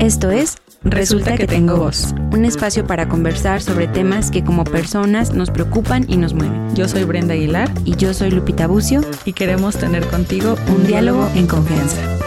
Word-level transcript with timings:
Esto 0.00 0.30
es 0.30 0.56
Resulta 0.82 1.36
que 1.36 1.46
tengo 1.46 1.76
voz, 1.76 2.14
un 2.32 2.46
espacio 2.46 2.86
para 2.86 3.06
conversar 3.06 3.60
sobre 3.60 3.86
temas 3.86 4.30
que 4.30 4.42
como 4.42 4.64
personas 4.64 5.34
nos 5.34 5.50
preocupan 5.50 6.06
y 6.08 6.16
nos 6.16 6.32
mueven. 6.32 6.74
Yo 6.74 6.88
soy 6.88 7.04
Brenda 7.04 7.34
Aguilar 7.34 7.70
Y 7.84 7.96
yo 7.96 8.14
soy 8.14 8.30
Lupita 8.30 8.66
Bucio, 8.66 9.02
y 9.26 9.34
queremos 9.34 9.76
tener 9.76 10.06
contigo 10.06 10.56
un 10.74 10.86
diálogo 10.86 11.28
en 11.34 11.46
confianza. 11.46 12.19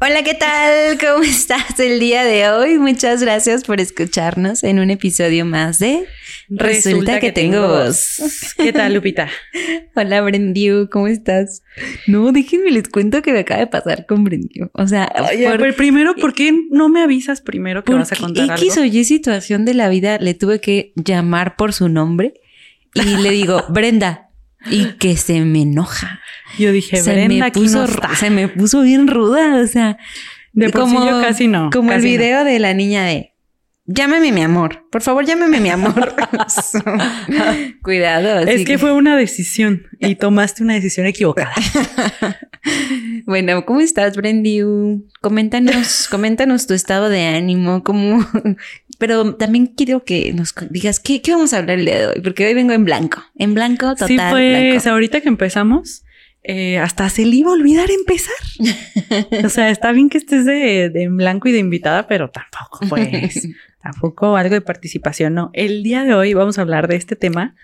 Hola, 0.00 0.22
¿qué 0.22 0.34
tal? 0.34 0.96
¿Cómo 1.00 1.24
estás 1.24 1.80
el 1.80 1.98
día 1.98 2.22
de 2.24 2.48
hoy? 2.48 2.78
Muchas 2.78 3.20
gracias 3.20 3.64
por 3.64 3.80
escucharnos 3.80 4.62
en 4.62 4.78
un 4.78 4.90
episodio 4.90 5.44
más 5.44 5.80
de 5.80 6.04
Resulta, 6.48 7.18
que, 7.18 7.32
tengo 7.32 7.66
voz. 7.66 8.54
¿Qué 8.56 8.72
tal, 8.72 8.94
Lupita? 8.94 9.28
Hola, 9.96 10.20
Brendiu, 10.22 10.88
¿cómo 10.88 11.08
estás? 11.08 11.62
No, 12.06 12.30
déjenme 12.30 12.70
les 12.70 12.88
cuento 12.88 13.22
que 13.22 13.32
me 13.32 13.40
acaba 13.40 13.60
de 13.60 13.66
pasar 13.66 14.06
con 14.06 14.22
Brendiu. 14.22 14.70
O 14.72 14.86
sea, 14.86 15.12
por- 15.58 15.74
primero, 15.74 16.14
¿por 16.14 16.32
qué 16.32 16.54
no 16.70 16.88
me 16.88 17.02
avisas 17.02 17.40
primero 17.40 17.82
que 17.82 17.92
vas 17.92 18.12
a 18.12 18.16
contar 18.16 18.50
X 18.56 18.76
algo? 18.76 18.82
o 18.82 18.84
Y 18.84 19.04
situación 19.04 19.64
de 19.64 19.74
la 19.74 19.88
vida 19.88 20.18
le 20.18 20.34
tuve 20.34 20.60
que 20.60 20.92
llamar 20.94 21.56
por 21.56 21.72
su 21.72 21.88
nombre 21.88 22.34
y 22.94 23.16
le 23.16 23.30
digo, 23.30 23.64
Brenda, 23.68 24.27
y 24.66 24.92
que 24.98 25.16
se 25.16 25.40
me 25.40 25.62
enoja. 25.62 26.20
Yo 26.58 26.72
dije, 26.72 26.98
se 26.98 27.12
Brenda, 27.12 27.34
me 27.34 27.42
aquí 27.42 27.60
puso, 27.60 27.78
no 27.78 27.84
está. 27.84 28.14
se 28.16 28.30
me 28.30 28.48
puso 28.48 28.82
bien 28.82 29.06
ruda, 29.06 29.60
o 29.62 29.66
sea, 29.66 29.98
De 30.52 30.66
yo 30.70 31.20
casi 31.22 31.48
no. 31.48 31.70
Como 31.70 31.92
el 31.92 31.98
no. 31.98 32.04
video 32.04 32.44
de 32.44 32.58
la 32.58 32.74
niña 32.74 33.04
de 33.04 33.32
Llámame 33.90 34.32
mi 34.32 34.42
amor, 34.42 34.84
por 34.90 35.00
favor, 35.00 35.24
llámame 35.24 35.60
mi 35.60 35.70
amor. 35.70 36.14
Cuidado. 37.82 38.40
Es 38.40 38.66
que 38.66 38.76
fue 38.76 38.92
una 38.92 39.16
decisión 39.16 39.86
y 39.98 40.14
tomaste 40.14 40.62
una 40.62 40.74
decisión 40.74 41.06
equivocada. 41.06 41.54
Bueno, 43.24 43.64
¿cómo 43.64 43.80
estás, 43.80 44.16
Brendiu? 44.16 45.06
Coméntanos, 45.20 46.08
coméntanos 46.10 46.66
tu 46.66 46.74
estado 46.74 47.08
de 47.08 47.22
ánimo, 47.22 47.82
cómo... 47.82 48.26
Pero 48.98 49.36
también 49.36 49.66
quiero 49.66 50.04
que 50.04 50.32
nos 50.32 50.54
digas 50.68 50.98
qué, 50.98 51.22
qué 51.22 51.32
vamos 51.32 51.52
a 51.52 51.58
hablar 51.58 51.78
el 51.78 51.84
día 51.86 51.98
de 51.98 52.06
hoy, 52.08 52.20
porque 52.20 52.46
hoy 52.46 52.54
vengo 52.54 52.72
en 52.72 52.84
blanco, 52.84 53.22
en 53.36 53.54
blanco 53.54 53.92
total. 53.92 54.08
sí, 54.08 54.16
pues 54.30 54.70
blanco. 54.70 54.90
ahorita 54.90 55.20
que 55.20 55.28
empezamos, 55.28 56.04
eh, 56.50 56.78
hasta 56.78 57.08
se 57.10 57.24
le 57.26 57.36
iba 57.36 57.50
a 57.50 57.54
olvidar 57.54 57.90
empezar. 57.90 58.34
o 59.44 59.48
sea, 59.50 59.70
está 59.70 59.92
bien 59.92 60.08
que 60.08 60.18
estés 60.18 60.44
de, 60.44 60.88
de 60.90 61.02
en 61.04 61.16
blanco 61.16 61.48
y 61.48 61.52
de 61.52 61.58
invitada, 61.58 62.08
pero 62.08 62.30
tampoco, 62.30 62.80
pues, 62.88 63.46
tampoco 63.82 64.36
algo 64.36 64.54
de 64.54 64.60
participación, 64.62 65.34
no. 65.34 65.50
El 65.52 65.82
día 65.82 66.04
de 66.04 66.14
hoy 66.14 66.32
vamos 66.34 66.58
a 66.58 66.62
hablar 66.62 66.88
de 66.88 66.96
este 66.96 67.14
tema 67.16 67.54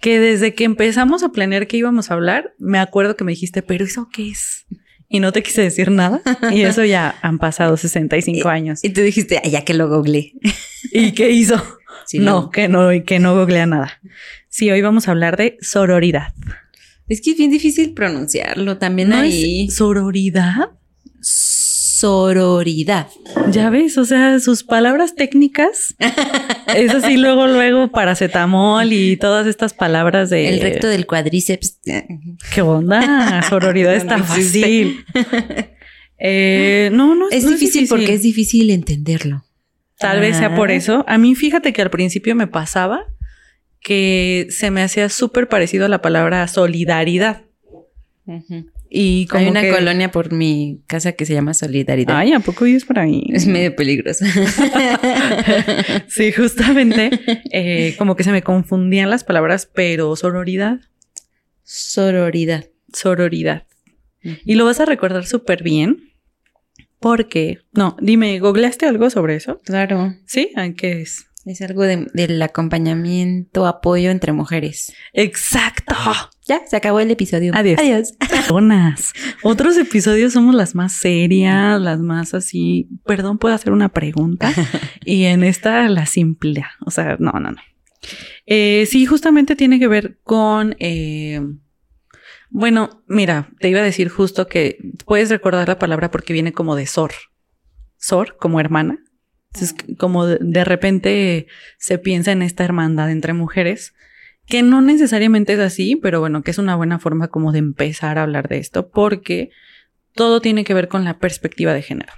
que 0.00 0.18
desde 0.20 0.54
que 0.54 0.64
empezamos 0.64 1.22
a 1.22 1.30
planear 1.32 1.66
qué 1.66 1.76
íbamos 1.76 2.10
a 2.10 2.14
hablar, 2.14 2.54
me 2.58 2.78
acuerdo 2.78 3.16
que 3.16 3.24
me 3.24 3.32
dijiste, 3.32 3.62
pero 3.62 3.84
¿eso 3.84 4.08
qué 4.12 4.30
es? 4.30 4.64
Y 5.08 5.18
no 5.18 5.32
te 5.32 5.42
quise 5.42 5.60
decir 5.62 5.90
nada. 5.90 6.22
Y 6.52 6.62
eso 6.62 6.84
ya 6.84 7.16
han 7.20 7.38
pasado 7.40 7.76
65 7.76 8.48
años. 8.48 8.84
Y 8.84 8.90
tú 8.90 9.00
dijiste, 9.00 9.40
"Ay, 9.42 9.50
ya 9.50 9.64
que 9.64 9.74
lo 9.74 9.88
googleé. 9.88 10.34
¿Y 10.92 11.12
qué 11.12 11.30
hizo? 11.30 11.60
Sí, 12.06 12.18
no, 12.18 12.40
lo- 12.42 12.50
que 12.50 12.66
no, 12.68 12.88
que 13.04 13.18
no 13.20 13.36
googlea 13.36 13.66
nada. 13.66 14.00
Sí, 14.48 14.68
hoy 14.70 14.80
vamos 14.82 15.06
a 15.06 15.12
hablar 15.12 15.36
de 15.36 15.58
sororidad. 15.60 16.32
Es 17.10 17.20
que 17.20 17.32
es 17.32 17.36
bien 17.36 17.50
difícil 17.50 17.92
pronunciarlo. 17.92 18.78
También 18.78 19.10
¿No 19.10 19.20
es 19.22 19.74
sororidad? 19.74 20.70
sororidad. 21.20 23.08
Ya 23.50 23.68
ves, 23.68 23.98
o 23.98 24.04
sea, 24.06 24.40
sus 24.40 24.64
palabras 24.64 25.14
técnicas. 25.14 25.94
es 26.74 26.94
así, 26.94 27.16
luego, 27.18 27.46
luego, 27.46 27.90
paracetamol 27.90 28.90
y 28.92 29.16
todas 29.18 29.46
estas 29.46 29.74
palabras 29.74 30.30
de. 30.30 30.48
El 30.48 30.60
recto 30.60 30.86
del 30.88 31.06
cuádriceps. 31.06 31.78
¿Qué 32.54 32.62
onda? 32.62 33.42
Sororidad 33.48 33.94
está 33.94 34.16
No 34.18 34.24
fácil. 34.24 35.04
Eh, 36.22 36.90
no, 36.92 37.14
no 37.14 37.30
Es 37.30 37.44
no 37.44 37.52
difícil 37.52 37.86
porque 37.88 38.12
es 38.12 38.20
difícil 38.20 38.68
entenderlo. 38.68 39.42
Tal 39.98 40.20
vez 40.20 40.36
sea 40.36 40.54
por 40.54 40.68
Ah. 40.70 40.74
eso. 40.74 41.02
A 41.08 41.16
mí, 41.16 41.34
fíjate 41.34 41.72
que 41.72 41.80
al 41.80 41.88
principio 41.88 42.34
me 42.34 42.46
pasaba 42.46 43.06
que 43.82 44.46
se 44.50 44.70
me 44.70 44.82
hacía 44.82 45.08
súper 45.08 45.48
parecido 45.48 45.86
a 45.86 45.88
la 45.88 46.02
palabra 46.02 46.46
solidaridad. 46.48 47.44
Y 48.92 49.26
como 49.26 49.44
Hay 49.44 49.50
una 49.50 49.62
que- 49.62 49.70
colonia 49.70 50.10
por 50.10 50.32
mi 50.32 50.82
casa 50.86 51.12
que 51.12 51.24
se 51.24 51.32
llama 51.34 51.54
Solidaridad. 51.54 52.16
Ay, 52.16 52.32
¿a 52.32 52.40
poco 52.40 52.64
vives 52.64 52.84
por 52.84 52.98
ahí? 52.98 53.24
Es 53.32 53.46
medio 53.46 53.74
peligrosa. 53.74 54.26
Sí, 56.08 56.32
justamente, 56.32 57.10
eh, 57.52 57.94
como 57.98 58.16
que 58.16 58.24
se 58.24 58.32
me 58.32 58.42
confundían 58.42 59.10
las 59.10 59.24
palabras, 59.24 59.68
pero 59.72 60.14
sororidad, 60.16 60.80
Sororidad. 61.62 62.66
sororidad. 62.92 63.66
Y 64.44 64.54
lo 64.56 64.64
vas 64.64 64.80
a 64.80 64.84
recordar 64.86 65.24
súper 65.26 65.62
bien 65.62 66.12
porque, 66.98 67.58
no, 67.72 67.96
dime, 68.02 68.38
¿googleaste 68.40 68.86
algo 68.86 69.08
sobre 69.08 69.36
eso? 69.36 69.58
Claro. 69.64 70.14
Sí, 70.26 70.50
¿a 70.56 70.68
¿qué 70.72 71.00
es? 71.00 71.26
Es 71.46 71.62
algo 71.62 71.84
de- 71.84 72.06
del 72.12 72.40
acompañamiento, 72.42 73.66
apoyo 73.66 74.10
entre 74.10 74.32
mujeres. 74.32 74.92
Exacto. 75.14 75.94
Ya, 76.46 76.60
se 76.66 76.76
acabó 76.76 77.00
el 77.00 77.10
episodio. 77.10 77.52
Adiós. 77.54 77.78
Adiós. 77.80 78.12
Personas. 78.12 79.12
Otros 79.42 79.76
episodios 79.78 80.32
somos 80.34 80.54
las 80.54 80.74
más 80.74 80.92
serias, 80.92 81.80
las 81.80 81.98
más 82.00 82.34
así, 82.34 82.88
perdón, 83.06 83.38
puedo 83.38 83.54
hacer 83.54 83.72
una 83.72 83.88
pregunta. 83.88 84.52
y 85.04 85.24
en 85.24 85.42
esta 85.44 85.88
la 85.88 86.06
simple, 86.06 86.64
o 86.84 86.90
sea, 86.90 87.16
no, 87.18 87.32
no, 87.32 87.52
no. 87.52 87.56
Eh, 88.46 88.86
sí, 88.90 89.06
justamente 89.06 89.56
tiene 89.56 89.78
que 89.78 89.88
ver 89.88 90.18
con, 90.24 90.74
eh, 90.78 91.40
bueno, 92.50 93.02
mira, 93.06 93.50
te 93.60 93.68
iba 93.68 93.80
a 93.80 93.84
decir 93.84 94.08
justo 94.08 94.46
que 94.48 94.78
puedes 95.06 95.30
recordar 95.30 95.68
la 95.68 95.78
palabra 95.78 96.10
porque 96.10 96.32
viene 96.32 96.52
como 96.52 96.76
de 96.76 96.86
sor, 96.86 97.12
sor 97.96 98.36
como 98.38 98.58
hermana. 98.60 98.98
Entonces, 99.52 99.74
como 99.98 100.26
de, 100.26 100.38
de 100.40 100.64
repente 100.64 101.46
se 101.78 101.98
piensa 101.98 102.32
en 102.32 102.42
esta 102.42 102.64
hermandad 102.64 103.10
entre 103.10 103.32
mujeres, 103.32 103.94
que 104.46 104.62
no 104.62 104.80
necesariamente 104.80 105.54
es 105.54 105.60
así, 105.60 105.96
pero 105.96 106.20
bueno, 106.20 106.42
que 106.42 106.50
es 106.50 106.58
una 106.58 106.76
buena 106.76 106.98
forma 106.98 107.28
como 107.28 107.52
de 107.52 107.58
empezar 107.58 108.18
a 108.18 108.22
hablar 108.22 108.48
de 108.48 108.58
esto, 108.58 108.90
porque 108.90 109.50
todo 110.14 110.40
tiene 110.40 110.64
que 110.64 110.74
ver 110.74 110.88
con 110.88 111.04
la 111.04 111.18
perspectiva 111.18 111.72
de 111.72 111.82
género. 111.82 112.12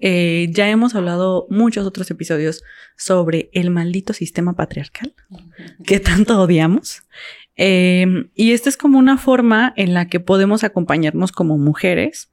Eh, 0.00 0.48
ya 0.50 0.68
hemos 0.68 0.94
hablado 0.94 1.46
muchos 1.50 1.86
otros 1.86 2.10
episodios 2.10 2.62
sobre 2.96 3.50
el 3.52 3.70
maldito 3.70 4.12
sistema 4.12 4.54
patriarcal 4.54 5.14
que 5.84 6.00
tanto 6.00 6.40
odiamos. 6.40 7.02
Eh, 7.56 8.06
y 8.34 8.52
esta 8.52 8.68
es 8.68 8.76
como 8.76 8.98
una 8.98 9.18
forma 9.18 9.72
en 9.76 9.94
la 9.94 10.08
que 10.08 10.20
podemos 10.20 10.64
acompañarnos 10.64 11.32
como 11.32 11.58
mujeres, 11.58 12.32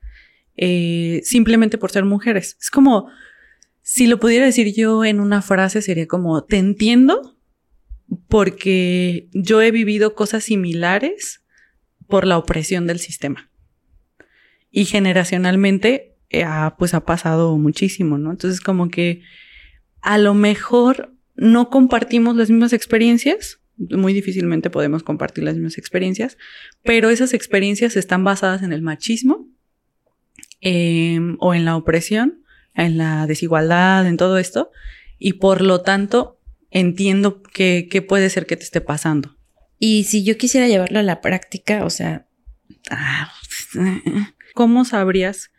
eh, 0.57 1.21
simplemente 1.23 1.77
por 1.77 1.91
ser 1.91 2.05
mujeres. 2.05 2.57
Es 2.59 2.71
como, 2.71 3.09
si 3.81 4.07
lo 4.07 4.19
pudiera 4.19 4.45
decir 4.45 4.73
yo 4.75 5.03
en 5.03 5.19
una 5.19 5.41
frase, 5.41 5.81
sería 5.81 6.07
como, 6.07 6.43
te 6.43 6.57
entiendo 6.57 7.37
porque 8.27 9.29
yo 9.33 9.61
he 9.61 9.71
vivido 9.71 10.15
cosas 10.15 10.43
similares 10.43 11.43
por 12.07 12.27
la 12.27 12.37
opresión 12.37 12.87
del 12.87 12.99
sistema. 12.99 13.49
Y 14.69 14.85
generacionalmente, 14.85 16.15
eh, 16.29 16.45
pues 16.77 16.93
ha 16.93 17.05
pasado 17.05 17.57
muchísimo, 17.57 18.17
¿no? 18.17 18.31
Entonces, 18.31 18.61
como 18.61 18.89
que 18.89 19.21
a 20.01 20.17
lo 20.17 20.33
mejor 20.33 21.13
no 21.35 21.69
compartimos 21.69 22.35
las 22.35 22.49
mismas 22.49 22.73
experiencias, 22.73 23.61
muy 23.77 24.13
difícilmente 24.13 24.69
podemos 24.69 25.03
compartir 25.03 25.43
las 25.43 25.55
mismas 25.55 25.77
experiencias, 25.77 26.37
pero 26.83 27.09
esas 27.09 27.33
experiencias 27.33 27.95
están 27.95 28.23
basadas 28.23 28.61
en 28.61 28.73
el 28.73 28.81
machismo 28.81 29.47
eh, 30.61 31.19
o 31.39 31.53
en 31.53 31.65
la 31.65 31.75
opresión, 31.75 32.40
en 32.73 32.97
la 32.97 33.27
desigualdad, 33.27 34.07
en 34.07 34.17
todo 34.17 34.37
esto, 34.37 34.71
y 35.17 35.33
por 35.33 35.61
lo 35.61 35.81
tanto 35.81 36.39
entiendo 36.69 37.43
que, 37.43 37.87
que 37.89 38.01
puede 38.01 38.29
ser 38.29 38.45
que 38.45 38.57
te 38.57 38.63
esté 38.63 38.81
pasando. 38.81 39.37
Y 39.77 40.03
si 40.05 40.23
yo 40.23 40.37
quisiera 40.37 40.67
llevarlo 40.67 40.99
a 40.99 41.03
la 41.03 41.21
práctica, 41.21 41.85
o 41.85 41.89
sea, 41.89 42.27
Ah, 42.89 43.31
¿Cómo 44.53 44.85
sabrías 44.85 45.51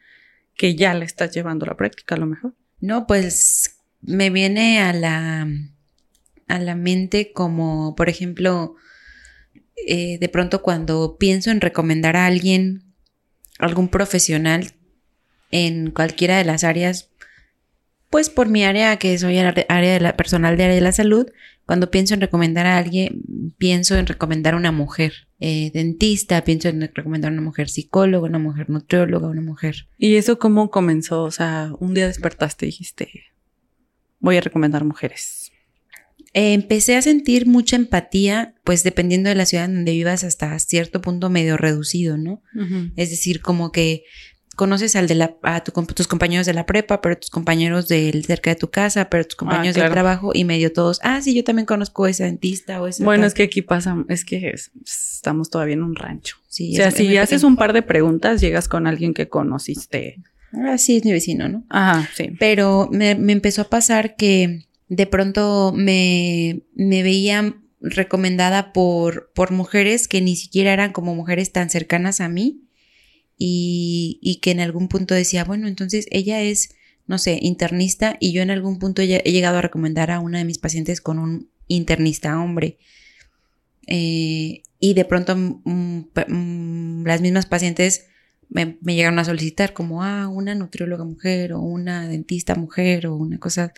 que 0.56 0.74
ya 0.74 0.94
la 0.94 1.04
estás 1.04 1.32
llevando 1.32 1.64
a 1.64 1.68
la 1.68 1.76
práctica 1.76 2.14
a 2.14 2.18
lo 2.18 2.26
mejor? 2.26 2.54
no, 2.80 3.06
pues 3.06 3.76
me 4.00 4.30
viene 4.30 4.80
a 4.80 4.92
la, 4.92 5.46
a 6.48 6.58
la 6.58 6.74
mente 6.74 7.32
como, 7.32 7.94
por 7.94 8.08
ejemplo, 8.08 8.74
eh, 9.86 10.18
de 10.18 10.28
pronto 10.28 10.62
cuando 10.62 11.16
pienso 11.16 11.52
en 11.52 11.60
recomendar 11.60 12.16
a 12.16 12.26
alguien, 12.26 12.92
algún 13.60 13.88
profesional 13.88 14.72
en 15.52 15.92
cualquiera 15.92 16.38
de 16.38 16.44
las 16.44 16.64
áreas, 16.64 17.10
pues 18.10 18.28
por 18.28 18.48
mi 18.48 18.64
área, 18.64 18.96
que 18.96 19.16
soy 19.16 19.38
el 19.38 19.46
área 19.68 19.92
de 19.92 20.00
la, 20.00 20.16
personal 20.16 20.56
de 20.56 20.64
área 20.64 20.74
de 20.74 20.82
la 20.82 20.92
salud, 20.92 21.28
cuando 21.64 21.90
pienso 21.90 22.14
en 22.14 22.20
recomendar 22.20 22.66
a 22.66 22.76
alguien, 22.76 23.22
pienso 23.56 23.96
en 23.96 24.06
recomendar 24.06 24.54
a 24.54 24.56
una 24.56 24.72
mujer 24.72 25.28
eh, 25.38 25.70
dentista, 25.72 26.42
pienso 26.44 26.68
en 26.68 26.90
recomendar 26.92 27.30
a 27.30 27.34
una 27.34 27.42
mujer 27.42 27.68
psicóloga, 27.68 28.26
una 28.26 28.38
mujer 28.38 28.68
nutrióloga, 28.68 29.28
una 29.28 29.40
mujer. 29.40 29.88
¿Y 29.96 30.16
eso 30.16 30.38
cómo 30.38 30.70
comenzó? 30.70 31.22
O 31.22 31.30
sea, 31.30 31.72
un 31.78 31.94
día 31.94 32.06
despertaste 32.06 32.66
y 32.66 32.70
dijiste, 32.70 33.08
voy 34.18 34.36
a 34.36 34.40
recomendar 34.40 34.84
mujeres. 34.84 35.52
Eh, 36.34 36.54
empecé 36.54 36.96
a 36.96 37.02
sentir 37.02 37.46
mucha 37.46 37.76
empatía, 37.76 38.54
pues 38.64 38.84
dependiendo 38.84 39.28
de 39.28 39.34
la 39.34 39.44
ciudad 39.44 39.68
donde 39.68 39.92
vivas, 39.92 40.24
hasta 40.24 40.58
cierto 40.58 41.02
punto 41.02 41.28
medio 41.28 41.58
reducido, 41.58 42.16
¿no? 42.16 42.42
Ujú. 42.54 42.90
Es 42.96 43.10
decir, 43.10 43.42
como 43.42 43.70
que 43.70 44.04
conoces 44.62 44.94
al 44.94 45.08
de 45.08 45.16
la, 45.16 45.36
a 45.42 45.64
tus 45.64 46.06
compañeros 46.06 46.46
de 46.46 46.54
la 46.54 46.66
prepa, 46.66 47.00
pero 47.00 47.18
tus 47.18 47.30
compañeros 47.30 47.88
del 47.88 48.24
cerca 48.24 48.50
de 48.50 48.54
tu 48.54 48.70
casa, 48.70 49.10
pero 49.10 49.24
tus 49.24 49.34
compañeros 49.34 49.74
del 49.74 49.90
trabajo 49.90 50.30
y 50.32 50.44
medio 50.44 50.72
todos, 50.72 51.00
ah, 51.02 51.20
sí, 51.20 51.34
yo 51.34 51.42
también 51.42 51.66
conozco 51.66 52.04
a 52.04 52.10
ese 52.10 52.22
dentista 52.22 52.80
o 52.80 52.86
ese. 52.86 53.02
Bueno, 53.02 53.26
es 53.26 53.34
que 53.34 53.42
aquí 53.42 53.60
pasa, 53.60 53.96
es 54.08 54.24
que 54.24 54.54
estamos 54.86 55.50
todavía 55.50 55.74
en 55.74 55.82
un 55.82 55.96
rancho. 55.96 56.36
Sí, 56.46 56.74
o 56.74 56.76
sea, 56.76 56.92
si 56.92 57.16
haces 57.16 57.42
un 57.42 57.56
par 57.56 57.72
de 57.72 57.82
preguntas, 57.82 58.40
llegas 58.40 58.68
con 58.68 58.86
alguien 58.86 59.14
que 59.14 59.28
conociste. 59.28 60.22
Ah, 60.52 60.78
sí, 60.78 60.98
es 60.98 61.04
mi 61.04 61.10
vecino, 61.10 61.48
¿no? 61.48 61.64
Ajá, 61.68 62.08
sí. 62.14 62.30
Pero 62.38 62.88
me, 62.92 63.16
me 63.16 63.32
empezó 63.32 63.62
a 63.62 63.68
pasar 63.68 64.14
que 64.14 64.64
de 64.86 65.06
pronto 65.08 65.72
me, 65.74 66.62
me 66.76 67.02
veía 67.02 67.56
recomendada 67.80 68.72
por, 68.72 69.32
por 69.34 69.50
mujeres 69.50 70.06
que 70.06 70.20
ni 70.20 70.36
siquiera 70.36 70.72
eran 70.72 70.92
como 70.92 71.16
mujeres 71.16 71.50
tan 71.50 71.68
cercanas 71.68 72.20
a 72.20 72.28
mí 72.28 72.61
y, 73.44 74.38
que 74.40 74.52
en 74.52 74.60
algún 74.60 74.88
punto 74.88 75.14
decía, 75.14 75.44
bueno, 75.44 75.66
entonces 75.66 76.06
ella 76.10 76.40
es, 76.42 76.76
no 77.06 77.18
sé, 77.18 77.38
internista 77.42 78.16
y 78.20 78.32
yo 78.32 78.42
en 78.42 78.50
algún 78.50 78.78
punto 78.78 79.02
he 79.02 79.32
llegado 79.32 79.58
a 79.58 79.62
recomendar 79.62 80.10
a 80.12 80.20
una 80.20 80.38
de 80.38 80.44
mis 80.44 80.58
pacientes 80.58 81.00
con 81.00 81.18
un 81.18 81.50
internista 81.66 82.40
hombre. 82.40 82.78
Eh, 83.88 84.62
y 84.78 84.94
de 84.94 85.04
pronto 85.04 85.34
mm, 85.36 86.04
mm, 86.28 87.04
las 87.04 87.20
mismas 87.20 87.46
pacientes 87.46 88.06
me, 88.48 88.78
me, 88.80 88.94
llegaron 88.94 89.18
a 89.18 89.24
solicitar 89.24 89.72
como, 89.72 90.04
ah, 90.04 90.28
una 90.28 90.54
nutrióloga 90.54 91.04
mujer 91.04 91.52
o 91.52 91.60
una 91.60 92.06
dentista 92.06 92.54
mujer 92.54 93.08
o 93.08 93.16
una 93.16 93.38
cosa 93.38 93.72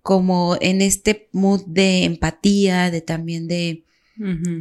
como 0.00 0.56
en 0.60 0.80
este 0.80 1.28
mood 1.32 1.64
de 1.66 2.04
empatía, 2.04 2.90
de 2.90 3.02
también 3.02 3.46
de, 3.46 3.84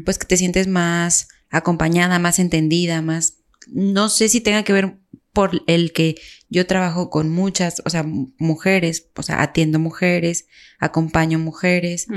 pues 0.06 0.18
que 0.18 0.27
te 0.27 0.38
sientes 0.38 0.68
más 0.68 1.30
acompañada, 1.50 2.19
más 2.19 2.38
entendida, 2.39 3.01
más 3.01 3.40
no 3.67 4.09
sé 4.09 4.29
si 4.29 4.41
tenga 4.41 4.63
que 4.63 4.73
ver 4.73 4.97
por 5.33 5.61
el 5.67 5.93
que 5.93 6.15
yo 6.49 6.67
trabajo 6.67 7.09
con 7.09 7.29
muchas, 7.29 7.81
o 7.85 7.89
sea, 7.89 8.03
mujeres, 8.03 9.07
o 9.15 9.23
sea, 9.23 9.41
atiendo 9.41 9.79
mujeres, 9.79 10.47
acompaño 10.79 11.39
mujeres, 11.39 12.07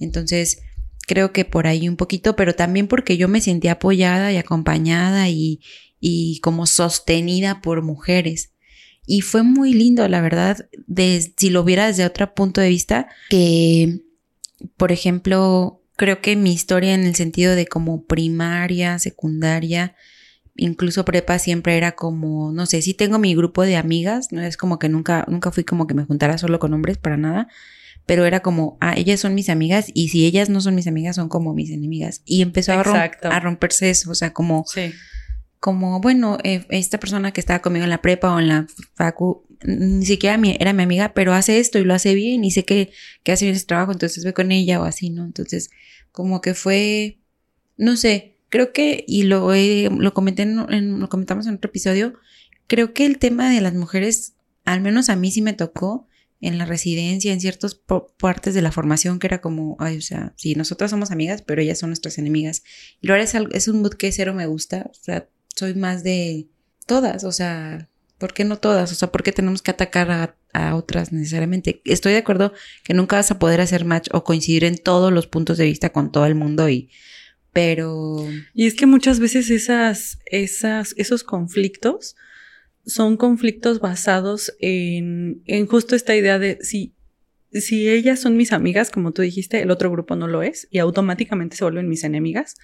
entonces 0.00 0.60
creo 1.06 1.32
que 1.32 1.44
por 1.44 1.66
ahí 1.66 1.88
un 1.88 1.96
poquito, 1.96 2.36
pero 2.36 2.54
también 2.54 2.88
porque 2.88 3.16
yo 3.16 3.28
me 3.28 3.40
sentí 3.40 3.68
apoyada 3.68 4.32
y 4.32 4.36
acompañada 4.38 5.28
y, 5.28 5.60
y 6.00 6.40
como 6.40 6.66
sostenida 6.66 7.60
por 7.60 7.82
mujeres. 7.82 8.52
Y 9.04 9.20
fue 9.20 9.42
muy 9.42 9.74
lindo, 9.74 10.06
la 10.08 10.20
verdad, 10.20 10.68
de, 10.86 11.32
si 11.36 11.50
lo 11.50 11.64
viera 11.64 11.88
desde 11.88 12.06
otro 12.06 12.34
punto 12.34 12.60
de 12.60 12.68
vista, 12.68 13.08
que, 13.28 14.00
por 14.76 14.92
ejemplo, 14.92 15.82
creo 15.96 16.20
que 16.20 16.36
mi 16.36 16.52
historia 16.52 16.94
en 16.94 17.04
el 17.04 17.16
sentido 17.16 17.54
de 17.54 17.66
como 17.66 18.04
primaria, 18.04 18.98
secundaria, 18.98 19.96
incluso 20.56 21.04
prepa 21.04 21.38
siempre 21.38 21.76
era 21.76 21.92
como, 21.92 22.52
no 22.52 22.66
sé, 22.66 22.82
sí 22.82 22.94
tengo 22.94 23.18
mi 23.18 23.34
grupo 23.34 23.62
de 23.62 23.76
amigas, 23.76 24.32
no 24.32 24.42
es 24.42 24.56
como 24.56 24.78
que 24.78 24.88
nunca, 24.88 25.24
nunca 25.28 25.50
fui 25.50 25.64
como 25.64 25.86
que 25.86 25.94
me 25.94 26.04
juntara 26.04 26.38
solo 26.38 26.58
con 26.58 26.74
hombres 26.74 26.98
para 26.98 27.16
nada, 27.16 27.48
pero 28.06 28.26
era 28.26 28.40
como, 28.40 28.76
ah, 28.80 28.94
ellas 28.96 29.20
son 29.20 29.34
mis 29.34 29.48
amigas 29.48 29.86
y 29.94 30.08
si 30.08 30.26
ellas 30.26 30.48
no 30.48 30.60
son 30.60 30.74
mis 30.74 30.86
amigas 30.86 31.16
son 31.16 31.28
como 31.28 31.54
mis 31.54 31.70
enemigas. 31.70 32.22
Y 32.24 32.42
empezó 32.42 32.72
a, 32.72 32.80
a, 32.80 33.40
romperse 33.40 33.90
eso, 33.90 34.10
o 34.10 34.14
sea, 34.14 34.32
como, 34.32 34.64
como, 35.60 36.00
bueno, 36.00 36.38
eh, 36.42 36.66
esta 36.70 36.98
persona 36.98 37.32
que 37.32 37.40
estaba 37.40 37.60
conmigo 37.60 37.84
en 37.84 37.90
la 37.90 38.02
prepa 38.02 38.34
o 38.34 38.40
en 38.40 38.48
la 38.48 38.66
facu, 38.94 39.46
ni 39.64 40.04
siquiera 40.04 40.40
era 40.58 40.72
mi 40.72 40.82
amiga, 40.82 41.14
pero 41.14 41.32
hace 41.32 41.60
esto 41.60 41.78
y 41.78 41.84
lo 41.84 41.94
hace 41.94 42.14
bien 42.14 42.44
y 42.44 42.50
sé 42.50 42.64
que, 42.64 42.90
que 43.22 43.32
hace 43.32 43.44
bien 43.44 43.54
ese 43.54 43.66
trabajo, 43.66 43.92
entonces 43.92 44.24
ve 44.24 44.34
con 44.34 44.50
ella 44.50 44.80
o 44.80 44.84
así, 44.84 45.10
¿no? 45.10 45.24
Entonces, 45.24 45.70
como 46.10 46.40
que 46.40 46.54
fue, 46.54 47.20
no 47.76 47.96
sé, 47.96 48.31
creo 48.52 48.70
que, 48.70 49.02
y 49.08 49.22
lo, 49.22 49.50
lo 49.54 50.12
comenté 50.12 50.42
en, 50.42 51.00
lo 51.00 51.08
comentamos 51.08 51.46
en 51.46 51.54
otro 51.54 51.70
episodio, 51.70 52.12
creo 52.66 52.92
que 52.92 53.06
el 53.06 53.16
tema 53.16 53.50
de 53.50 53.62
las 53.62 53.72
mujeres, 53.72 54.34
al 54.66 54.82
menos 54.82 55.08
a 55.08 55.16
mí 55.16 55.30
sí 55.30 55.40
me 55.40 55.54
tocó 55.54 56.06
en 56.42 56.58
la 56.58 56.66
residencia, 56.66 57.32
en 57.32 57.40
ciertas 57.40 57.80
partes 58.18 58.52
de 58.52 58.60
la 58.60 58.70
formación, 58.70 59.18
que 59.18 59.26
era 59.26 59.40
como, 59.40 59.76
ay, 59.80 59.96
o 59.96 60.02
sea, 60.02 60.34
sí, 60.36 60.54
nosotras 60.54 60.90
somos 60.90 61.10
amigas, 61.10 61.40
pero 61.40 61.62
ellas 61.62 61.78
son 61.78 61.88
nuestras 61.88 62.18
enemigas. 62.18 62.62
Y 63.00 63.06
lo 63.06 63.14
es, 63.14 63.34
es 63.34 63.68
un 63.68 63.80
mood 63.80 63.94
que 63.94 64.12
cero 64.12 64.34
me 64.34 64.44
gusta, 64.44 64.90
o 64.90 64.94
sea, 64.94 65.26
soy 65.56 65.72
más 65.72 66.02
de 66.02 66.48
todas, 66.84 67.24
o 67.24 67.32
sea, 67.32 67.88
¿por 68.18 68.34
qué 68.34 68.44
no 68.44 68.58
todas? 68.58 68.92
O 68.92 68.94
sea, 68.94 69.10
¿por 69.10 69.22
qué 69.22 69.32
tenemos 69.32 69.62
que 69.62 69.70
atacar 69.70 70.10
a, 70.10 70.36
a, 70.52 70.74
otras 70.74 71.10
necesariamente? 71.10 71.80
Estoy 71.86 72.12
de 72.12 72.18
acuerdo 72.18 72.52
que 72.84 72.92
nunca 72.92 73.16
vas 73.16 73.30
a 73.30 73.38
poder 73.38 73.62
hacer 73.62 73.86
match 73.86 74.08
o 74.12 74.24
coincidir 74.24 74.64
en 74.64 74.76
todos 74.76 75.10
los 75.10 75.26
puntos 75.26 75.56
de 75.56 75.64
vista 75.64 75.88
con 75.88 76.12
todo 76.12 76.26
el 76.26 76.34
mundo 76.34 76.68
y 76.68 76.90
pero... 77.52 78.16
Y 78.54 78.66
es 78.66 78.74
que 78.74 78.86
muchas 78.86 79.20
veces 79.20 79.50
esas, 79.50 80.18
esas, 80.26 80.94
esos 80.96 81.22
conflictos 81.24 82.16
son 82.84 83.16
conflictos 83.16 83.80
basados 83.80 84.52
en, 84.58 85.42
en 85.46 85.66
justo 85.66 85.94
esta 85.94 86.16
idea 86.16 86.38
de 86.38 86.58
si, 86.62 86.94
si 87.52 87.88
ellas 87.88 88.20
son 88.20 88.36
mis 88.36 88.52
amigas, 88.52 88.90
como 88.90 89.12
tú 89.12 89.22
dijiste, 89.22 89.62
el 89.62 89.70
otro 89.70 89.90
grupo 89.90 90.16
no 90.16 90.26
lo 90.26 90.42
es 90.42 90.66
y 90.70 90.78
automáticamente 90.78 91.56
se 91.56 91.64
vuelven 91.64 91.88
mis 91.88 92.04
enemigas. 92.04 92.56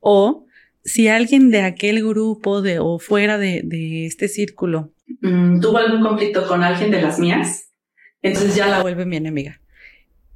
O 0.00 0.46
si 0.84 1.08
alguien 1.08 1.50
de 1.50 1.62
aquel 1.62 2.06
grupo 2.06 2.62
de, 2.62 2.78
o 2.78 2.98
fuera 2.98 3.36
de, 3.36 3.62
de 3.64 4.06
este 4.06 4.28
círculo 4.28 4.92
mm, 5.20 5.60
tuvo 5.60 5.78
algún 5.78 6.02
conflicto 6.02 6.46
con 6.46 6.62
alguien 6.62 6.90
de 6.90 7.02
las 7.02 7.18
mías, 7.18 7.72
entonces 8.22 8.54
ya 8.54 8.66
la 8.68 8.82
vuelve 8.82 9.04
mi 9.04 9.16
enemiga. 9.16 9.60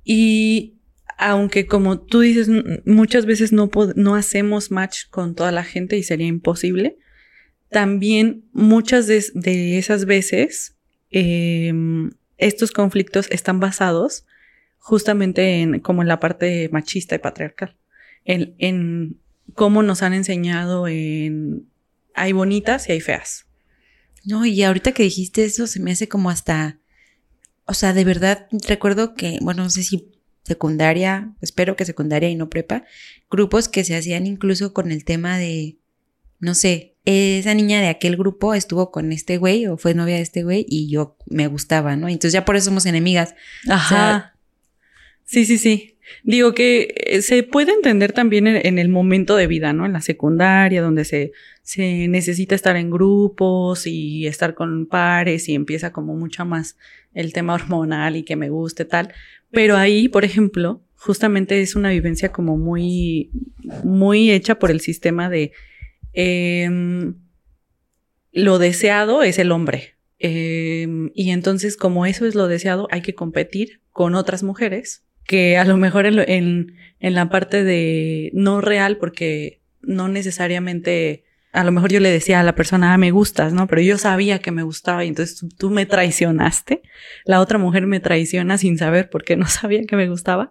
Y 0.04 0.80
aunque 1.22 1.66
como 1.66 2.00
tú 2.00 2.20
dices, 2.20 2.48
muchas 2.84 3.26
veces 3.26 3.52
no, 3.52 3.70
no 3.96 4.14
hacemos 4.14 4.70
match 4.70 5.08
con 5.10 5.34
toda 5.34 5.52
la 5.52 5.64
gente 5.64 5.96
y 5.96 6.02
sería 6.02 6.26
imposible, 6.26 6.98
también 7.70 8.44
muchas 8.52 9.06
de, 9.06 9.78
esas 9.78 10.04
veces 10.04 10.76
em, 11.10 12.10
estos 12.38 12.72
conflictos 12.72 13.30
están 13.30 13.60
basados 13.60 14.26
justamente 14.78 15.60
en 15.60 15.80
como 15.80 16.02
en 16.02 16.08
la 16.08 16.18
parte 16.18 16.68
machista 16.72 17.14
y 17.14 17.18
patriarcal, 17.18 17.76
en, 18.24 18.54
en 18.58 19.20
cómo 19.54 19.82
nos 19.82 20.02
han 20.02 20.14
enseñado 20.14 20.88
en 20.88 21.68
hay 22.14 22.32
bonitas 22.32 22.88
y 22.88 22.92
hay 22.92 23.00
feas. 23.00 23.46
No, 24.24 24.44
y 24.44 24.62
ahorita 24.62 24.92
que 24.92 25.04
dijiste 25.04 25.44
eso 25.44 25.66
se 25.66 25.80
me 25.80 25.92
hace 25.92 26.08
como 26.08 26.30
hasta, 26.30 26.78
o 27.64 27.74
sea, 27.74 27.92
de 27.92 28.04
verdad 28.04 28.48
recuerdo 28.68 29.14
que, 29.14 29.38
bueno, 29.40 29.62
no 29.62 29.70
sé 29.70 29.82
si 29.82 30.11
secundaria, 30.42 31.32
espero 31.40 31.76
que 31.76 31.84
secundaria 31.84 32.28
y 32.28 32.34
no 32.34 32.50
prepa, 32.50 32.84
grupos 33.30 33.68
que 33.68 33.84
se 33.84 33.96
hacían 33.96 34.26
incluso 34.26 34.72
con 34.72 34.90
el 34.90 35.04
tema 35.04 35.38
de, 35.38 35.76
no 36.40 36.54
sé, 36.54 36.92
esa 37.04 37.54
niña 37.54 37.80
de 37.80 37.88
aquel 37.88 38.16
grupo 38.16 38.54
estuvo 38.54 38.90
con 38.90 39.12
este 39.12 39.36
güey 39.36 39.66
o 39.66 39.76
fue 39.76 39.94
novia 39.94 40.16
de 40.16 40.22
este 40.22 40.44
güey 40.44 40.64
y 40.68 40.88
yo 40.88 41.16
me 41.26 41.48
gustaba, 41.48 41.96
¿no? 41.96 42.08
Entonces 42.08 42.32
ya 42.32 42.44
por 42.44 42.56
eso 42.56 42.66
somos 42.66 42.86
enemigas. 42.86 43.34
Ajá. 43.68 44.36
sí, 45.24 45.44
sí, 45.44 45.58
sí. 45.58 45.88
Digo 46.24 46.52
que 46.52 46.94
eh, 46.96 47.22
se 47.22 47.42
puede 47.42 47.72
entender 47.72 48.12
también 48.12 48.46
en, 48.46 48.78
el 48.78 48.88
momento 48.88 49.36
de 49.36 49.46
vida, 49.46 49.72
¿no? 49.72 49.86
En 49.86 49.92
la 49.92 50.00
secundaria, 50.00 50.82
donde 50.82 51.04
se, 51.04 51.32
se 51.62 52.06
necesita 52.08 52.54
estar 52.54 52.76
en 52.76 52.90
grupos 52.90 53.86
y 53.86 54.26
estar 54.26 54.54
con 54.54 54.86
pares 54.86 55.48
y 55.48 55.54
empieza 55.54 55.92
como 55.92 56.14
mucho 56.14 56.44
más 56.44 56.76
el 57.14 57.32
tema 57.32 57.54
hormonal 57.54 58.16
y 58.16 58.24
que 58.24 58.36
me 58.36 58.50
guste 58.50 58.84
tal. 58.84 59.12
Pero 59.52 59.76
ahí, 59.76 60.08
por 60.08 60.24
ejemplo, 60.24 60.82
justamente 60.96 61.60
es 61.60 61.76
una 61.76 61.90
vivencia 61.90 62.32
como 62.32 62.56
muy, 62.56 63.30
muy 63.84 64.30
hecha 64.30 64.58
por 64.58 64.70
el 64.70 64.80
sistema 64.80 65.28
de 65.28 65.52
em, 66.14 67.14
lo 68.32 68.58
deseado 68.58 69.22
es 69.22 69.38
el 69.38 69.52
hombre. 69.52 69.94
Em, 70.18 71.10
y 71.14 71.30
entonces, 71.30 71.76
como 71.76 72.06
eso 72.06 72.26
es 72.26 72.34
lo 72.34 72.48
deseado, 72.48 72.88
hay 72.90 73.02
que 73.02 73.14
competir 73.14 73.80
con 73.90 74.14
otras 74.14 74.42
mujeres 74.42 75.04
que 75.26 75.58
a 75.58 75.64
lo 75.64 75.76
mejor 75.76 76.06
en, 76.06 76.74
en 76.98 77.14
la 77.14 77.28
parte 77.28 77.62
de 77.62 78.30
no 78.32 78.60
real, 78.60 78.96
porque 78.96 79.60
no 79.82 80.08
necesariamente 80.08 81.24
a 81.52 81.64
lo 81.64 81.72
mejor 81.72 81.92
yo 81.92 82.00
le 82.00 82.10
decía 82.10 82.40
a 82.40 82.42
la 82.42 82.54
persona, 82.54 82.94
ah, 82.94 82.98
me 82.98 83.10
gustas, 83.10 83.52
¿no? 83.52 83.66
Pero 83.66 83.82
yo 83.82 83.98
sabía 83.98 84.38
que 84.38 84.50
me 84.50 84.62
gustaba 84.62 85.04
y 85.04 85.08
entonces 85.08 85.44
tú, 85.58 85.70
me 85.70 85.84
traicionaste. 85.84 86.82
La 87.26 87.40
otra 87.40 87.58
mujer 87.58 87.86
me 87.86 88.00
traiciona 88.00 88.56
sin 88.56 88.78
saber 88.78 89.10
por 89.10 89.22
qué 89.22 89.36
no 89.36 89.46
sabía 89.48 89.84
que 89.84 89.96
me 89.96 90.08
gustaba. 90.08 90.50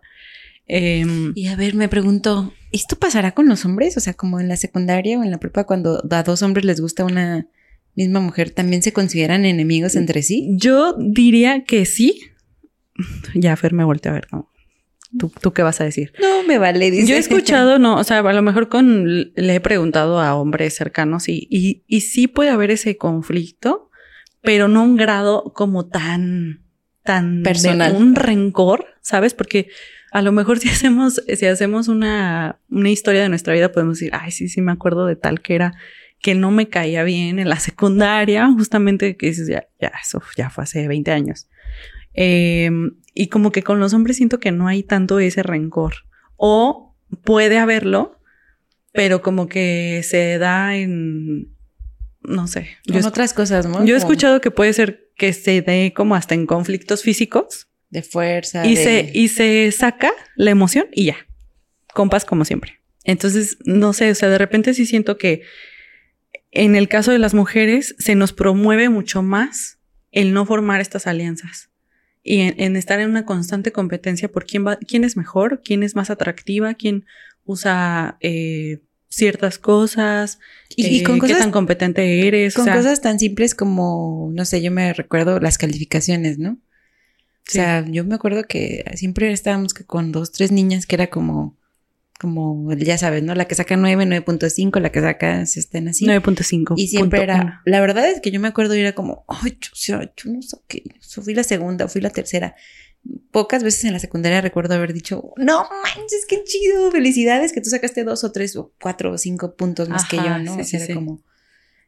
Em, 0.67 1.33
y 1.35 1.47
a 1.47 1.55
ver, 1.55 1.73
me 1.73 1.89
pregunto, 1.89 2.53
¿esto 2.71 2.97
pasará 2.97 3.31
con 3.31 3.47
los 3.47 3.65
hombres? 3.65 3.97
O 3.97 3.99
sea, 3.99 4.13
como 4.13 4.39
en 4.39 4.47
la 4.47 4.57
secundaria 4.57 5.19
o 5.19 5.23
en 5.23 5.31
la 5.31 5.39
prepa, 5.39 5.63
cuando 5.63 6.03
a 6.09 6.23
dos 6.23 6.43
hombres 6.43 6.65
les 6.65 6.79
gusta 6.79 7.03
una 7.03 7.47
misma 7.95 8.19
mujer, 8.19 8.51
¿también 8.51 8.83
se 8.83 8.93
consideran 8.93 9.43
enemigos 9.43 9.95
entre 9.95 10.21
sí? 10.21 10.49
Yo 10.51 10.95
diría 10.99 11.63
que 11.65 11.85
sí. 11.85 12.21
Ya, 13.33 13.55
Fer 13.55 13.73
me 13.73 13.83
volteó 13.83 14.11
a 14.11 14.15
ver, 14.15 14.27
¿no? 14.31 14.50
¿Tú, 15.17 15.51
qué 15.51 15.61
vas 15.61 15.81
a 15.81 15.83
decir? 15.83 16.13
No, 16.21 16.43
me 16.43 16.57
vale. 16.57 16.89
Dice. 16.89 17.07
Yo 17.07 17.15
he 17.15 17.19
escuchado, 17.19 17.79
no, 17.79 17.97
o 17.97 18.03
sea, 18.03 18.19
a 18.19 18.33
lo 18.33 18.41
mejor 18.41 18.69
con 18.69 19.33
le 19.35 19.55
he 19.55 19.59
preguntado 19.59 20.21
a 20.21 20.35
hombres 20.35 20.75
cercanos 20.75 21.27
y, 21.27 21.47
y, 21.49 21.83
y 21.87 22.01
sí 22.01 22.27
puede 22.27 22.49
haber 22.49 22.71
ese 22.71 22.95
conflicto, 22.97 23.89
pero 24.41 24.67
no 24.67 24.83
un 24.83 24.95
grado 24.95 25.51
como 25.53 25.87
tan, 25.87 26.63
tan 27.03 27.43
personal, 27.43 27.95
un 27.95 28.15
rencor, 28.15 28.85
¿sabes? 29.01 29.33
Porque 29.33 29.67
a 30.11 30.21
lo 30.21 30.31
mejor 30.31 30.59
si 30.59 30.69
hacemos, 30.69 31.21
si 31.27 31.45
hacemos 31.45 31.87
una, 31.87 32.59
una 32.69 32.89
historia 32.89 33.21
de 33.21 33.29
nuestra 33.29 33.53
vida, 33.53 33.71
podemos 33.71 33.99
decir, 33.99 34.11
ay, 34.13 34.31
sí, 34.31 34.47
sí, 34.47 34.61
me 34.61 34.71
acuerdo 34.71 35.05
de 35.05 35.15
tal 35.15 35.41
que 35.41 35.55
era, 35.55 35.73
que 36.21 36.35
no 36.35 36.51
me 36.51 36.69
caía 36.69 37.03
bien 37.03 37.39
en 37.39 37.49
la 37.49 37.59
secundaria, 37.59 38.47
justamente 38.51 39.17
que 39.17 39.27
dices, 39.27 39.47
ya, 39.47 39.67
ya, 39.79 39.91
eso 40.01 40.21
ya 40.37 40.49
fue 40.49 40.63
hace 40.63 40.87
20 40.87 41.11
años. 41.11 41.47
Em, 42.13 42.95
y 43.13 43.27
como 43.27 43.51
que 43.51 43.63
con 43.63 43.79
los 43.79 43.93
hombres 43.93 44.17
siento 44.17 44.39
que 44.39 44.51
no 44.51 44.67
hay 44.67 44.83
tanto 44.83 45.19
ese 45.19 45.43
rencor. 45.43 45.93
O 46.37 46.95
puede 47.23 47.57
haberlo, 47.57 48.19
pero 48.93 49.21
como 49.21 49.47
que 49.47 50.01
se 50.03 50.37
da 50.37 50.75
en, 50.75 51.49
no 52.21 52.47
sé. 52.47 52.69
Con 52.91 53.05
otras 53.05 53.33
cosas, 53.33 53.65
¿no? 53.65 53.85
Yo 53.85 53.95
he 53.95 53.97
escuchado 53.97 54.41
que 54.41 54.51
puede 54.51 54.73
ser 54.73 55.09
que 55.17 55.33
se 55.33 55.61
dé 55.61 55.93
como 55.95 56.15
hasta 56.15 56.35
en 56.35 56.45
conflictos 56.45 57.03
físicos. 57.03 57.67
De 57.89 58.01
fuerza. 58.01 58.65
Y, 58.65 58.77
Se, 58.77 59.11
y 59.13 59.27
se 59.27 59.71
saca 59.71 60.11
la 60.35 60.51
emoción 60.51 60.87
y 60.93 61.05
ya. 61.05 61.17
Compas 61.93 62.23
como 62.23 62.45
siempre. 62.45 62.79
Entonces, 63.03 63.57
no 63.65 63.93
sé, 63.93 64.11
o 64.11 64.15
sea, 64.15 64.29
de 64.29 64.37
repente 64.37 64.73
sí 64.73 64.85
siento 64.85 65.17
que 65.17 65.41
en 66.51 66.75
el 66.75 66.87
caso 66.87 67.11
de 67.11 67.19
las 67.19 67.33
mujeres 67.33 67.95
se 67.97 68.15
nos 68.15 68.31
promueve 68.31 68.89
mucho 68.89 69.23
más 69.23 69.79
el 70.11 70.33
no 70.33 70.45
formar 70.45 70.81
estas 70.81 71.07
alianzas 71.07 71.70
y 72.23 72.41
en, 72.41 72.75
estar 72.75 72.99
en 72.99 73.09
una 73.09 73.25
constante 73.25 73.71
competencia 73.71 74.31
por 74.31 74.45
quién 74.45 74.65
va, 74.65 74.77
quién 74.77 75.03
es 75.03 75.17
mejor, 75.17 75.61
quién 75.63 75.83
es 75.83 75.95
más 75.95 76.09
atractiva, 76.09 76.75
quién 76.75 77.05
usa 77.45 78.17
eh, 78.21 78.81
ciertas 79.09 79.57
cosas 79.57 80.39
y, 80.75 80.99
eh, 80.99 81.03
con 81.03 81.19
qué 81.19 81.33
tan 81.33 81.51
competente 81.51 82.27
eres. 82.27 82.53
Con 82.53 82.67
cosas 82.67 83.01
tan 83.01 83.19
simples 83.19 83.55
como, 83.55 84.29
no 84.33 84.45
sé, 84.45 84.61
yo 84.61 84.71
me 84.71 84.93
recuerdo 84.93 85.39
las 85.39 85.57
calificaciones, 85.57 86.37
¿no? 86.37 86.59
O 87.47 87.51
sea, 87.51 87.85
yo 87.85 88.05
me 88.05 88.15
acuerdo 88.15 88.43
que 88.43 88.85
siempre 88.95 89.31
estábamos 89.31 89.73
con 89.73 90.11
dos, 90.11 90.31
tres 90.31 90.51
niñas 90.51 90.85
que 90.85 90.95
era 90.95 91.07
como, 91.07 91.57
como, 92.21 92.71
ya 92.73 92.99
sabes, 92.99 93.23
¿no? 93.23 93.33
La 93.33 93.45
que 93.45 93.55
saca 93.55 93.75
9, 93.75 94.05
9.5, 94.05 94.79
la 94.79 94.91
que 94.91 95.01
saca 95.01 95.43
se 95.47 95.59
estén 95.59 95.87
así. 95.87 96.05
9.5. 96.05 96.75
Y 96.77 96.87
siempre 96.87 97.23
era, 97.23 97.63
la 97.65 97.81
verdad 97.81 98.07
es 98.07 98.21
que 98.21 98.29
yo 98.29 98.39
me 98.39 98.47
acuerdo 98.47 98.75
y 98.75 98.79
era 98.79 98.93
como, 98.93 99.25
ay, 99.27 99.57
yo, 99.73 99.99
yo 100.01 100.31
no 100.31 100.39
sé 100.43 100.57
qué, 100.67 100.83
yo 100.83 101.21
fui 101.23 101.33
la 101.33 101.43
segunda, 101.43 101.87
fui 101.87 101.99
la 101.99 102.11
tercera. 102.11 102.53
Pocas 103.31 103.63
veces 103.63 103.85
en 103.85 103.93
la 103.93 103.99
secundaria 103.99 104.39
recuerdo 104.39 104.75
haber 104.75 104.93
dicho, 104.93 105.33
no 105.37 105.67
manches, 105.83 106.27
qué 106.27 106.43
chido, 106.43 106.91
felicidades, 106.91 107.53
que 107.53 107.61
tú 107.61 107.71
sacaste 107.71 108.03
dos 108.03 108.23
o 108.23 108.31
tres 108.31 108.55
o 108.55 108.71
cuatro 108.79 109.13
o 109.13 109.17
cinco 109.17 109.55
puntos 109.55 109.89
más 109.89 110.07
que 110.07 110.17
yo, 110.17 110.37
¿no? 110.37 110.63
Sí, 110.63 110.75
era 110.75 110.93
como... 110.93 111.23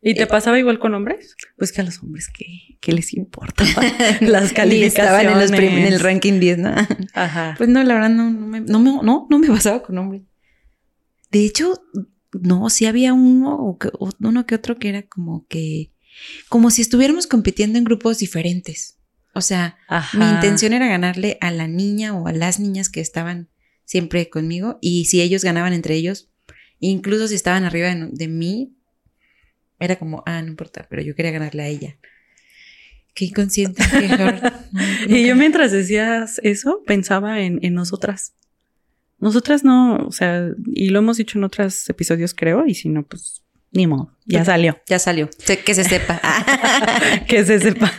¿Y 0.03 0.15
te 0.15 0.24
eh, 0.24 0.27
pasaba 0.27 0.60
igual 0.60 0.79
con 0.79 0.93
hombres? 0.93 1.36
Pues 1.57 1.72
que 1.72 1.79
a 1.79 1.83
los 1.86 2.03
hombres, 2.03 2.27
¿qué, 2.27 2.77
qué 2.81 2.91
les 2.91 3.13
importa? 3.13 3.63
Las 4.22 4.51
calificaciones. 4.51 4.98
Estaban 4.98 5.25
en, 5.27 5.39
los 5.39 5.51
en 5.51 5.93
el 5.93 6.00
ranking 6.00 6.39
10, 6.39 6.57
¿no? 6.57 6.74
Ajá. 7.13 7.55
Pues 7.57 7.69
no, 7.69 7.83
la 7.83 7.93
verdad 7.93 8.10
no, 8.10 8.29
no, 8.29 8.48
me, 8.48 8.60
no, 8.60 8.79
me, 8.79 8.91
no, 9.01 9.27
no 9.29 9.39
me 9.39 9.48
pasaba 9.48 9.81
con 9.81 9.98
hombres. 9.98 10.24
De 11.31 11.45
hecho, 11.45 11.74
no, 12.33 12.69
sí 12.69 12.86
había 12.86 13.13
uno 13.13 13.55
o 13.55 13.77
que, 13.77 13.89
uno 14.19 14.45
que 14.45 14.55
otro 14.55 14.77
que 14.77 14.89
era 14.89 15.03
como 15.03 15.48
que, 15.48 15.93
como 16.50 16.69
si 16.69 16.81
estuviéramos 16.81 17.25
compitiendo 17.25 17.77
en 17.77 17.86
grupos 17.86 18.19
diferentes. 18.19 19.00
O 19.33 19.41
sea, 19.41 19.77
mi 20.13 20.29
intención 20.29 20.74
era 20.74 20.88
ganarle 20.88 21.38
a 21.41 21.50
la 21.50 21.67
niña 21.67 22.13
o 22.13 22.27
a 22.27 22.33
las 22.33 22.60
niñas 22.60 22.89
que 22.89 23.01
estaban 23.01 23.50
siempre 23.83 24.29
conmigo 24.29 24.77
y 24.79 25.05
si 25.05 25.22
ellos 25.22 25.43
ganaban 25.43 25.74
entre 25.74 25.95
ellos, 25.95 26.29
incluso 26.79 27.27
si 27.27 27.33
estaban 27.33 27.63
arriba 27.63 27.95
de 27.95 28.27
mí, 28.27 28.75
era 29.79 29.97
como, 29.97 30.23
ah, 30.25 30.41
no 30.41 30.47
importa, 30.47 30.85
pero 30.89 31.01
yo 31.01 31.15
quería 31.15 31.31
ganarle 31.31 31.63
a 31.63 31.67
ella. 31.67 31.97
Qué 33.13 33.25
inconsciente. 33.25 33.83
y 35.07 35.25
yo 35.25 35.35
mientras 35.35 35.71
decías 35.71 36.39
eso, 36.43 36.81
pensaba 36.85 37.41
en, 37.41 37.59
en 37.61 37.73
nosotras. 37.73 38.33
Nosotras 39.19 39.63
no, 39.63 39.97
o 40.07 40.11
sea, 40.11 40.49
y 40.73 40.89
lo 40.89 40.99
hemos 40.99 41.17
dicho 41.17 41.37
en 41.37 41.43
otros 41.43 41.89
episodios, 41.89 42.33
creo, 42.33 42.65
y 42.65 42.73
si 42.73 42.89
no, 42.89 43.03
pues 43.03 43.43
ni 43.73 43.87
modo, 43.87 44.11
ya 44.25 44.45
salió. 44.45 44.79
Ya 44.87 44.99
salió. 44.99 45.29
que 45.65 45.73
se 45.73 45.83
sepa. 45.83 46.21
que 47.27 47.43
se 47.43 47.59
sepa. 47.59 47.91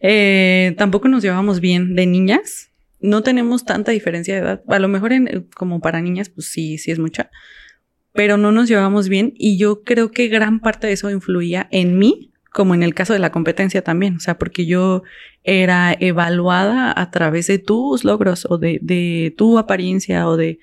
Eh, 0.00 0.74
tampoco 0.76 1.08
nos 1.08 1.22
llevamos 1.22 1.60
bien 1.60 1.94
de 1.94 2.06
niñas. 2.06 2.68
No 3.00 3.22
tenemos 3.22 3.64
tanta 3.64 3.92
diferencia 3.92 4.34
de 4.34 4.40
edad. 4.40 4.62
A 4.68 4.78
lo 4.78 4.88
mejor 4.88 5.12
en, 5.14 5.48
como 5.54 5.80
para 5.80 6.02
niñas, 6.02 6.28
pues 6.28 6.48
sí, 6.48 6.76
sí 6.76 6.90
es 6.90 6.98
mucha 6.98 7.30
pero 8.14 8.36
no 8.36 8.52
nos 8.52 8.68
llevamos 8.68 9.08
bien 9.08 9.34
y 9.36 9.58
yo 9.58 9.82
creo 9.82 10.12
que 10.12 10.28
gran 10.28 10.60
parte 10.60 10.86
de 10.86 10.92
eso 10.94 11.10
influía 11.10 11.66
en 11.72 11.98
mí, 11.98 12.30
como 12.52 12.74
en 12.74 12.84
el 12.84 12.94
caso 12.94 13.12
de 13.12 13.18
la 13.18 13.32
competencia 13.32 13.82
también, 13.82 14.16
o 14.16 14.20
sea, 14.20 14.38
porque 14.38 14.66
yo 14.66 15.02
era 15.42 15.94
evaluada 15.98 16.94
a 16.96 17.10
través 17.10 17.48
de 17.48 17.58
tus 17.58 18.04
logros 18.04 18.46
o 18.48 18.56
de, 18.56 18.78
de 18.80 19.34
tu 19.36 19.58
apariencia 19.58 20.28
o 20.28 20.36
de... 20.36 20.60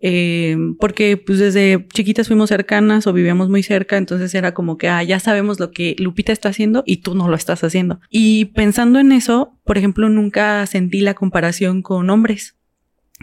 Eh, 0.00 0.56
porque 0.78 1.16
pues 1.16 1.40
desde 1.40 1.84
chiquitas 1.92 2.28
fuimos 2.28 2.48
cercanas 2.48 3.06
o 3.06 3.12
vivíamos 3.12 3.48
muy 3.50 3.62
cerca, 3.62 3.96
entonces 3.98 4.34
era 4.34 4.54
como 4.54 4.78
que, 4.78 4.88
ah, 4.88 5.02
ya 5.02 5.20
sabemos 5.20 5.60
lo 5.60 5.72
que 5.72 5.94
Lupita 5.98 6.32
está 6.32 6.48
haciendo 6.48 6.84
y 6.86 6.98
tú 6.98 7.14
no 7.14 7.28
lo 7.28 7.34
estás 7.34 7.64
haciendo. 7.64 8.00
Y 8.08 8.46
pensando 8.46 8.98
en 8.98 9.12
eso, 9.12 9.58
por 9.64 9.76
ejemplo, 9.76 10.08
nunca 10.08 10.64
sentí 10.66 11.00
la 11.00 11.14
comparación 11.14 11.82
con 11.82 12.08
hombres 12.08 12.57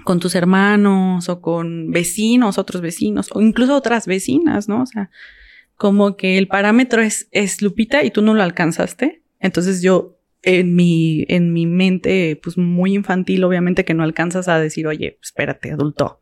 con 0.04 0.20
tus 0.20 0.36
hermanos 0.36 1.30
o 1.30 1.42
con 1.42 1.92
vecinos, 1.92 2.58
otros 2.58 2.82
vecinos 2.82 3.30
o 3.32 3.42
incluso 3.42 3.76
otras 3.76 4.08
vecinas, 4.08 4.68
¿no? 4.68 4.82
O 4.82 4.86
sea, 4.86 5.10
como 5.78 6.16
que 6.18 6.38
el 6.38 6.48
parámetro 6.48 7.02
es, 7.02 7.28
es 7.32 7.62
Lupita 7.62 8.04
y 8.04 8.12
tú 8.12 8.22
no 8.22 8.34
lo 8.34 8.44
alcanzaste. 8.44 9.24
Entonces 9.40 9.82
yo 9.82 10.18
en 10.42 10.76
mi, 10.76 11.26
en 11.28 11.54
mi 11.54 11.66
mente, 11.66 12.40
pues 12.42 12.58
muy 12.58 12.94
infantil, 12.94 13.44
obviamente 13.44 13.84
que 13.84 13.94
no 13.94 14.04
alcanzas 14.04 14.48
a 14.48 14.60
decir, 14.60 14.86
oye, 14.88 15.18
espérate, 15.22 15.72
adulto, 15.72 16.22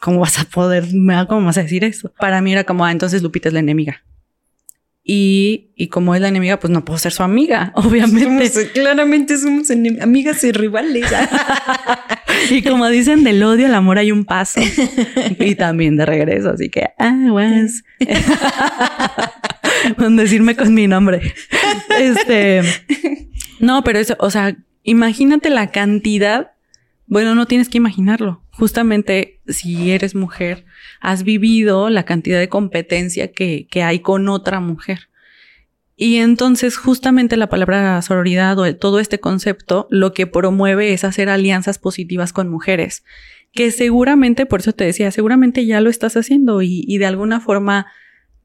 ¿cómo 0.00 0.20
vas 0.20 0.38
a 0.38 0.44
poder, 0.44 0.86
cómo 1.28 1.46
vas 1.46 1.58
a 1.58 1.62
decir 1.62 1.84
eso? 1.84 2.12
Para 2.18 2.40
mí 2.40 2.52
era 2.52 2.64
como, 2.64 2.84
ah, 2.84 2.92
entonces 2.92 3.22
Lupita 3.22 3.48
es 3.48 3.52
la 3.52 3.60
enemiga. 3.60 4.02
Y, 5.10 5.70
y, 5.74 5.88
como 5.88 6.14
es 6.14 6.20
la 6.20 6.28
enemiga, 6.28 6.60
pues 6.60 6.70
no 6.70 6.84
puedo 6.84 6.98
ser 6.98 7.12
su 7.12 7.22
amiga, 7.22 7.72
obviamente. 7.76 8.70
claramente 8.72 9.38
somos 9.38 9.70
amigas 9.70 10.44
y 10.44 10.52
rivales. 10.52 11.06
y 12.50 12.62
como 12.62 12.88
dicen, 12.88 13.24
del 13.24 13.42
odio 13.42 13.66
al 13.66 13.74
amor 13.74 13.98
hay 13.98 14.12
un 14.12 14.24
paso. 14.24 14.60
y 15.38 15.54
también 15.54 15.96
de 15.96 16.06
regreso, 16.06 16.50
así 16.50 16.68
que, 16.68 16.88
ah, 16.98 17.16
was. 17.30 17.84
con 19.96 20.16
decirme 20.16 20.56
con 20.56 20.74
mi 20.74 20.86
nombre. 20.86 21.34
Este. 21.98 22.62
No, 23.60 23.82
pero 23.84 23.98
eso, 23.98 24.16
o 24.18 24.30
sea, 24.30 24.56
imagínate 24.82 25.50
la 25.50 25.70
cantidad. 25.70 26.52
Bueno, 27.06 27.34
no 27.34 27.46
tienes 27.46 27.68
que 27.68 27.78
imaginarlo. 27.78 28.42
Justamente 28.50 29.40
si 29.46 29.90
eres 29.90 30.14
mujer, 30.14 30.64
has 31.00 31.22
vivido 31.22 31.90
la 31.90 32.04
cantidad 32.04 32.38
de 32.38 32.48
competencia 32.48 33.32
que, 33.32 33.66
que 33.70 33.82
hay 33.82 34.00
con 34.00 34.28
otra 34.28 34.60
mujer. 34.60 35.08
Y 36.00 36.18
entonces 36.18 36.76
justamente 36.76 37.36
la 37.36 37.48
palabra 37.48 38.00
sororidad 38.02 38.56
o 38.60 38.76
todo 38.76 39.00
este 39.00 39.18
concepto 39.18 39.88
lo 39.90 40.12
que 40.12 40.28
promueve 40.28 40.92
es 40.92 41.02
hacer 41.02 41.28
alianzas 41.28 41.80
positivas 41.80 42.32
con 42.32 42.48
mujeres, 42.48 43.02
que 43.52 43.72
seguramente, 43.72 44.46
por 44.46 44.60
eso 44.60 44.72
te 44.72 44.84
decía, 44.84 45.10
seguramente 45.10 45.66
ya 45.66 45.80
lo 45.80 45.90
estás 45.90 46.16
haciendo 46.16 46.62
y, 46.62 46.84
y 46.86 46.98
de 46.98 47.06
alguna 47.06 47.40
forma 47.40 47.86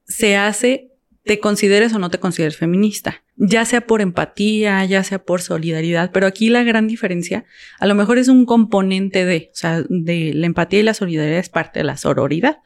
se 0.07 0.35
hace, 0.35 0.93
te 1.25 1.39
consideres 1.39 1.93
o 1.93 1.99
no 1.99 2.09
te 2.09 2.19
consideres 2.19 2.57
feminista, 2.57 3.23
ya 3.35 3.65
sea 3.65 3.81
por 3.81 4.01
empatía, 4.01 4.83
ya 4.85 5.03
sea 5.03 5.23
por 5.23 5.39
solidaridad, 5.39 6.09
pero 6.11 6.25
aquí 6.25 6.49
la 6.49 6.63
gran 6.63 6.87
diferencia 6.87 7.45
a 7.79 7.85
lo 7.85 7.93
mejor 7.93 8.17
es 8.17 8.29
un 8.29 8.47
componente 8.47 9.25
de, 9.25 9.51
o 9.53 9.55
sea, 9.55 9.83
de 9.87 10.33
la 10.33 10.47
empatía 10.47 10.79
y 10.79 10.83
la 10.83 10.95
solidaridad 10.95 11.37
es 11.37 11.49
parte 11.49 11.81
de 11.81 11.85
la 11.85 11.97
sororidad, 11.97 12.57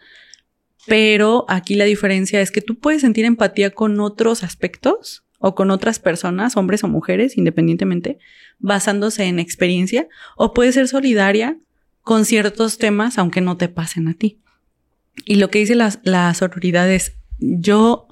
pero 0.87 1.45
aquí 1.49 1.75
la 1.75 1.85
diferencia 1.85 2.41
es 2.41 2.49
que 2.49 2.61
tú 2.61 2.79
puedes 2.79 3.01
sentir 3.01 3.25
empatía 3.25 3.71
con 3.71 3.99
otros 3.99 4.43
aspectos 4.43 5.25
o 5.39 5.53
con 5.53 5.69
otras 5.69 5.99
personas, 5.99 6.55
hombres 6.57 6.83
o 6.83 6.87
mujeres, 6.87 7.37
independientemente, 7.37 8.17
basándose 8.57 9.25
en 9.25 9.37
experiencia, 9.37 10.07
o 10.35 10.53
puedes 10.53 10.75
ser 10.75 10.87
solidaria 10.87 11.57
con 12.01 12.25
ciertos 12.25 12.77
temas, 12.77 13.17
aunque 13.17 13.41
no 13.41 13.57
te 13.57 13.67
pasen 13.67 14.07
a 14.07 14.13
ti. 14.13 14.39
Y 15.25 15.35
lo 15.35 15.49
que 15.49 15.59
dice 15.59 15.75
la, 15.75 15.93
la 16.03 16.33
sororidad 16.33 16.89
es, 16.89 17.17
yo 17.39 18.07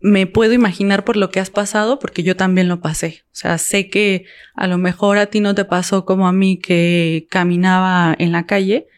me 0.00 0.26
puedo 0.26 0.52
imaginar 0.52 1.04
por 1.04 1.16
lo 1.16 1.30
que 1.30 1.40
has 1.40 1.50
pasado, 1.50 1.98
porque 1.98 2.22
yo 2.22 2.36
también 2.36 2.68
lo 2.68 2.80
pasé. 2.80 3.24
O 3.26 3.36
sea, 3.36 3.56
sé 3.58 3.88
que 3.88 4.26
a 4.54 4.66
lo 4.66 4.78
mejor 4.78 5.18
a 5.18 5.26
ti 5.26 5.40
no 5.40 5.54
te 5.54 5.64
pasó 5.64 6.04
como 6.04 6.28
a 6.28 6.32
mí 6.32 6.58
que 6.58 7.26
caminaba 7.30 8.14
en 8.18 8.32
la 8.32 8.46
calle, 8.46 8.88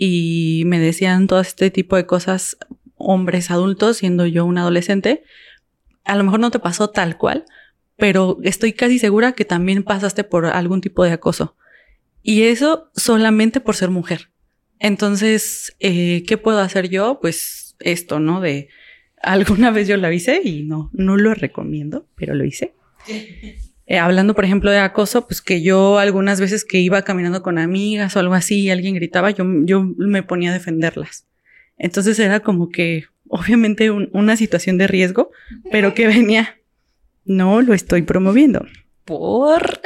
y 0.00 0.62
me 0.66 0.78
decían 0.78 1.26
todo 1.26 1.40
este 1.40 1.72
tipo 1.72 1.96
de 1.96 2.06
cosas 2.06 2.56
hombres 2.94 3.50
adultos, 3.50 3.96
siendo 3.96 4.26
yo 4.26 4.44
un 4.44 4.56
adolescente. 4.56 5.24
A 6.04 6.14
lo 6.14 6.22
mejor 6.22 6.38
no 6.38 6.52
te 6.52 6.60
pasó 6.60 6.90
tal 6.90 7.18
cual, 7.18 7.44
pero 7.96 8.38
estoy 8.44 8.74
casi 8.74 9.00
segura 9.00 9.32
que 9.32 9.44
también 9.44 9.82
pasaste 9.82 10.22
por 10.22 10.46
algún 10.46 10.80
tipo 10.80 11.02
de 11.02 11.10
acoso. 11.10 11.56
Y 12.22 12.44
eso 12.44 12.92
solamente 12.94 13.60
por 13.60 13.74
ser 13.74 13.90
mujer. 13.90 14.30
Entonces, 14.78 15.74
eh, 15.80 16.22
¿qué 16.28 16.38
puedo 16.38 16.60
hacer 16.60 16.88
yo? 16.88 17.18
Pues 17.20 17.74
esto, 17.80 18.20
¿no? 18.20 18.40
De 18.40 18.68
alguna 19.20 19.72
vez 19.72 19.88
yo 19.88 19.96
lo 19.96 20.12
hice 20.12 20.40
y 20.44 20.62
no, 20.62 20.90
no 20.92 21.16
lo 21.16 21.34
recomiendo, 21.34 22.06
pero 22.14 22.34
lo 22.34 22.44
hice. 22.44 22.72
Eh, 23.90 23.98
hablando, 23.98 24.34
por 24.34 24.44
ejemplo, 24.44 24.70
de 24.70 24.78
acoso, 24.78 25.26
pues 25.26 25.40
que 25.40 25.62
yo 25.62 25.98
algunas 25.98 26.42
veces 26.42 26.62
que 26.62 26.78
iba 26.78 27.00
caminando 27.02 27.42
con 27.42 27.58
amigas 27.58 28.14
o 28.14 28.20
algo 28.20 28.34
así 28.34 28.60
y 28.60 28.70
alguien 28.70 28.94
gritaba, 28.94 29.30
yo, 29.30 29.46
yo 29.64 29.82
me 29.96 30.22
ponía 30.22 30.50
a 30.50 30.52
defenderlas. 30.52 31.26
Entonces 31.78 32.18
era 32.18 32.40
como 32.40 32.68
que 32.68 33.06
obviamente 33.28 33.90
una 33.90 34.36
situación 34.36 34.76
de 34.76 34.88
riesgo, 34.88 35.30
pero 35.70 35.94
que 35.94 36.06
venía, 36.06 36.58
no 37.24 37.62
lo 37.62 37.72
estoy 37.72 38.02
promoviendo. 38.02 38.66
¿Por? 39.06 39.80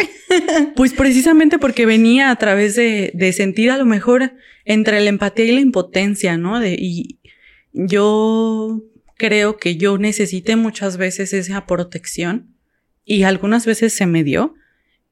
pues 0.75 0.95
precisamente 0.95 1.61
porque 1.61 1.87
venía 1.87 2.33
a 2.33 2.37
través 2.37 2.75
de, 2.75 3.13
de, 3.15 3.33
sentir 3.33 3.71
a 3.71 3.79
lo 3.79 3.85
mejor 3.85 4.33
entre 4.65 5.01
la 5.01 5.11
empatía 5.11 5.45
y 5.45 5.53
la 5.53 5.61
impotencia, 5.61 6.37
¿no? 6.37 6.59
De, 6.59 6.75
y 6.77 7.21
yo 7.73 8.83
creo 9.17 9.59
que 9.59 9.77
yo 9.77 9.97
necesité 9.97 10.57
muchas 10.57 10.97
veces 10.97 11.33
esa 11.33 11.67
protección 11.67 12.52
y 13.05 13.25
algunas 13.25 13.67
veces 13.67 13.93
se 13.93 14.07
me 14.07 14.25
dio. 14.25 14.55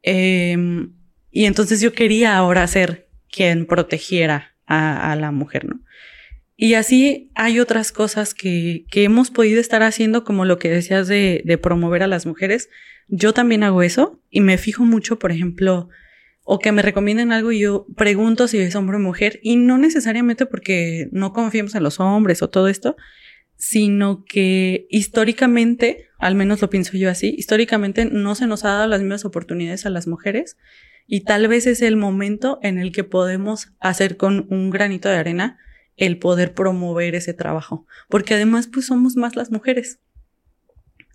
Em, 0.03 0.93
y 1.31 1.45
entonces 1.45 1.81
yo 1.81 1.93
quería 1.93 2.37
ahora 2.37 2.67
ser 2.67 3.09
quien 3.31 3.67
protegiera 3.67 4.55
a, 4.67 5.17
la 5.17 5.33
mujer, 5.33 5.65
¿no? 5.65 5.81
Y 6.57 6.75
así 6.75 7.33
hay 7.35 7.59
otras 7.59 7.91
cosas 7.91 8.35
que, 8.35 8.85
que, 8.91 9.03
hemos 9.03 9.31
podido 9.31 9.61
estar 9.61 9.83
haciendo, 9.83 10.23
como 10.23 10.45
lo 10.45 10.59
que 10.59 10.71
decías 10.71 11.09
de, 11.09 11.59
promover 11.61 12.05
a 12.05 12.07
las 12.07 12.25
mujeres. 12.25 12.69
Yo 13.09 13.33
también 13.33 13.65
hago 13.65 13.83
eso 13.83 14.21
y 14.31 14.41
me 14.43 14.59
fijo 14.59 14.85
mucho, 14.85 15.19
por 15.19 15.33
ejemplo, 15.33 15.89
o 16.45 16.59
que 16.61 16.71
me 16.71 16.83
recomienden 16.83 17.33
algo 17.33 17.51
y 17.51 17.61
yo 17.61 17.87
pregunto 17.97 18.47
si 18.47 18.59
es 18.59 18.77
hombre 18.77 18.99
o 18.99 19.01
mujer 19.01 19.41
y 19.43 19.57
no 19.57 19.79
necesariamente 19.79 20.47
porque 20.47 21.09
no 21.11 21.33
confiemos 21.33 21.75
en 21.75 21.83
los 21.83 21.99
hombres 21.99 22.43
o 22.43 22.51
todo 22.51 22.69
esto, 22.69 22.97
sino 23.61 24.25
que 24.25 24.87
históricamente, 24.89 26.07
al 26.19 26.35
menos 26.35 26.63
lo 26.63 26.71
pienso 26.71 26.97
yo 26.97 27.11
así, 27.11 27.35
históricamente 27.37 28.07
no 28.07 28.35
se 28.35 28.47
nos 28.47 28.65
ha 28.65 28.71
dado 28.71 28.87
las 28.87 29.03
mismas 29.03 29.27
oportunidades 29.27 29.85
a 29.85 29.91
las 29.91 30.07
mujeres 30.07 30.57
y 31.07 31.25
tal 31.25 31.47
vez 31.47 31.67
es 31.67 31.83
el 31.83 31.99
momento 31.99 32.59
en 32.63 32.79
el 32.79 32.91
que 32.91 33.05
podemos 33.05 33.73
hacer 33.79 34.17
con 34.17 34.47
un 34.49 34.71
granito 34.71 35.11
de 35.11 35.17
arena 35.17 35.59
el 35.99 36.17
poder 36.19 36.55
promover 36.55 37.15
ese 37.15 37.35
trabajo. 37.35 37.87
Porque 38.09 38.33
además, 38.33 38.67
pues 38.67 38.87
somos 38.87 39.17
más 39.17 39.37
las 39.37 39.51
mujeres. 39.51 39.99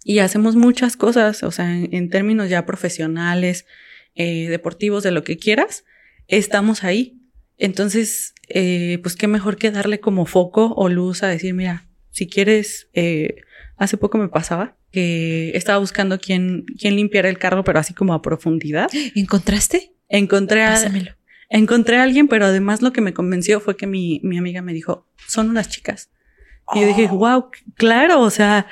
Y 0.03 0.19
hacemos 0.19 0.55
muchas 0.55 0.97
cosas, 0.97 1.41
o 1.41 1.49
sea, 1.49 1.75
en, 1.75 2.09
términos 2.11 2.47
ya 2.47 2.67
profesionales, 2.67 3.65
eh, 4.13 4.49
deportivos, 4.49 5.01
de 5.01 5.09
lo 5.09 5.23
que 5.23 5.37
quieras, 5.37 5.83
estamos 6.27 6.83
ahí. 6.83 7.17
Entonces, 7.57 8.35
eh, 8.49 8.99
pues 9.01 9.15
qué 9.15 9.27
mejor 9.27 9.57
que 9.57 9.71
darle 9.71 9.99
como 9.99 10.27
foco 10.27 10.75
o 10.75 10.89
luz 10.89 11.23
a 11.23 11.27
decir, 11.27 11.55
mira, 11.55 11.87
si 12.15 12.27
quieres, 12.27 12.87
eh, 12.93 13.41
hace 13.75 13.97
poco 13.97 14.17
me 14.17 14.29
pasaba 14.29 14.77
que 14.89 15.51
estaba 15.53 15.79
buscando 15.79 16.17
quién, 16.17 16.63
quién 16.79 16.95
limpiara 16.95 17.27
el 17.27 17.37
carro, 17.37 17.65
pero 17.65 17.77
así 17.77 17.93
como 17.93 18.13
a 18.13 18.21
profundidad. 18.21 18.89
¿Encontraste? 19.15 19.91
Encontré 20.07 20.63
a, 20.63 20.79
encontré 21.49 21.97
a 21.97 22.03
alguien, 22.03 22.29
pero 22.29 22.45
además 22.45 22.81
lo 22.81 22.93
que 22.93 23.01
me 23.01 23.13
convenció 23.13 23.59
fue 23.59 23.75
que 23.75 23.85
mi, 23.85 24.21
mi 24.23 24.37
amiga 24.37 24.61
me 24.61 24.71
dijo, 24.71 25.09
son 25.27 25.49
unas 25.49 25.67
chicas. 25.67 26.09
Y 26.73 26.79
yo 26.79 26.87
dije, 26.87 27.07
wow, 27.07 27.39
oh. 27.39 27.51
claro, 27.75 28.21
o 28.21 28.29
sea, 28.29 28.65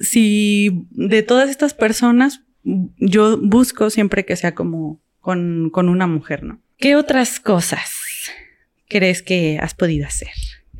si 0.00 0.86
de 0.92 1.24
todas 1.24 1.50
estas 1.50 1.74
personas, 1.74 2.42
yo 2.62 3.38
busco 3.38 3.90
siempre 3.90 4.24
que 4.24 4.36
sea 4.36 4.54
como 4.54 5.02
con, 5.18 5.68
con 5.70 5.88
una 5.88 6.06
mujer, 6.06 6.44
¿no? 6.44 6.62
¿Qué 6.78 6.94
otras 6.94 7.40
cosas 7.40 7.90
crees 8.88 9.20
que 9.20 9.58
has 9.60 9.74
podido 9.74 10.06
hacer? 10.06 10.30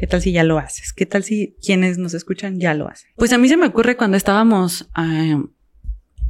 ¿Qué 0.04 0.08
tal 0.08 0.20
si 0.20 0.32
ya 0.32 0.44
lo 0.44 0.58
haces? 0.58 0.92
¿Qué 0.92 1.06
tal 1.06 1.24
si 1.24 1.56
quienes 1.64 1.96
nos 1.96 2.12
escuchan 2.12 2.60
ya 2.60 2.74
lo 2.74 2.86
hacen? 2.90 3.10
Pues 3.16 3.32
a 3.32 3.38
mí 3.38 3.48
se 3.48 3.56
me 3.56 3.64
ocurre 3.64 3.96
cuando 3.96 4.18
estábamos, 4.18 4.86
eh, 4.98 5.42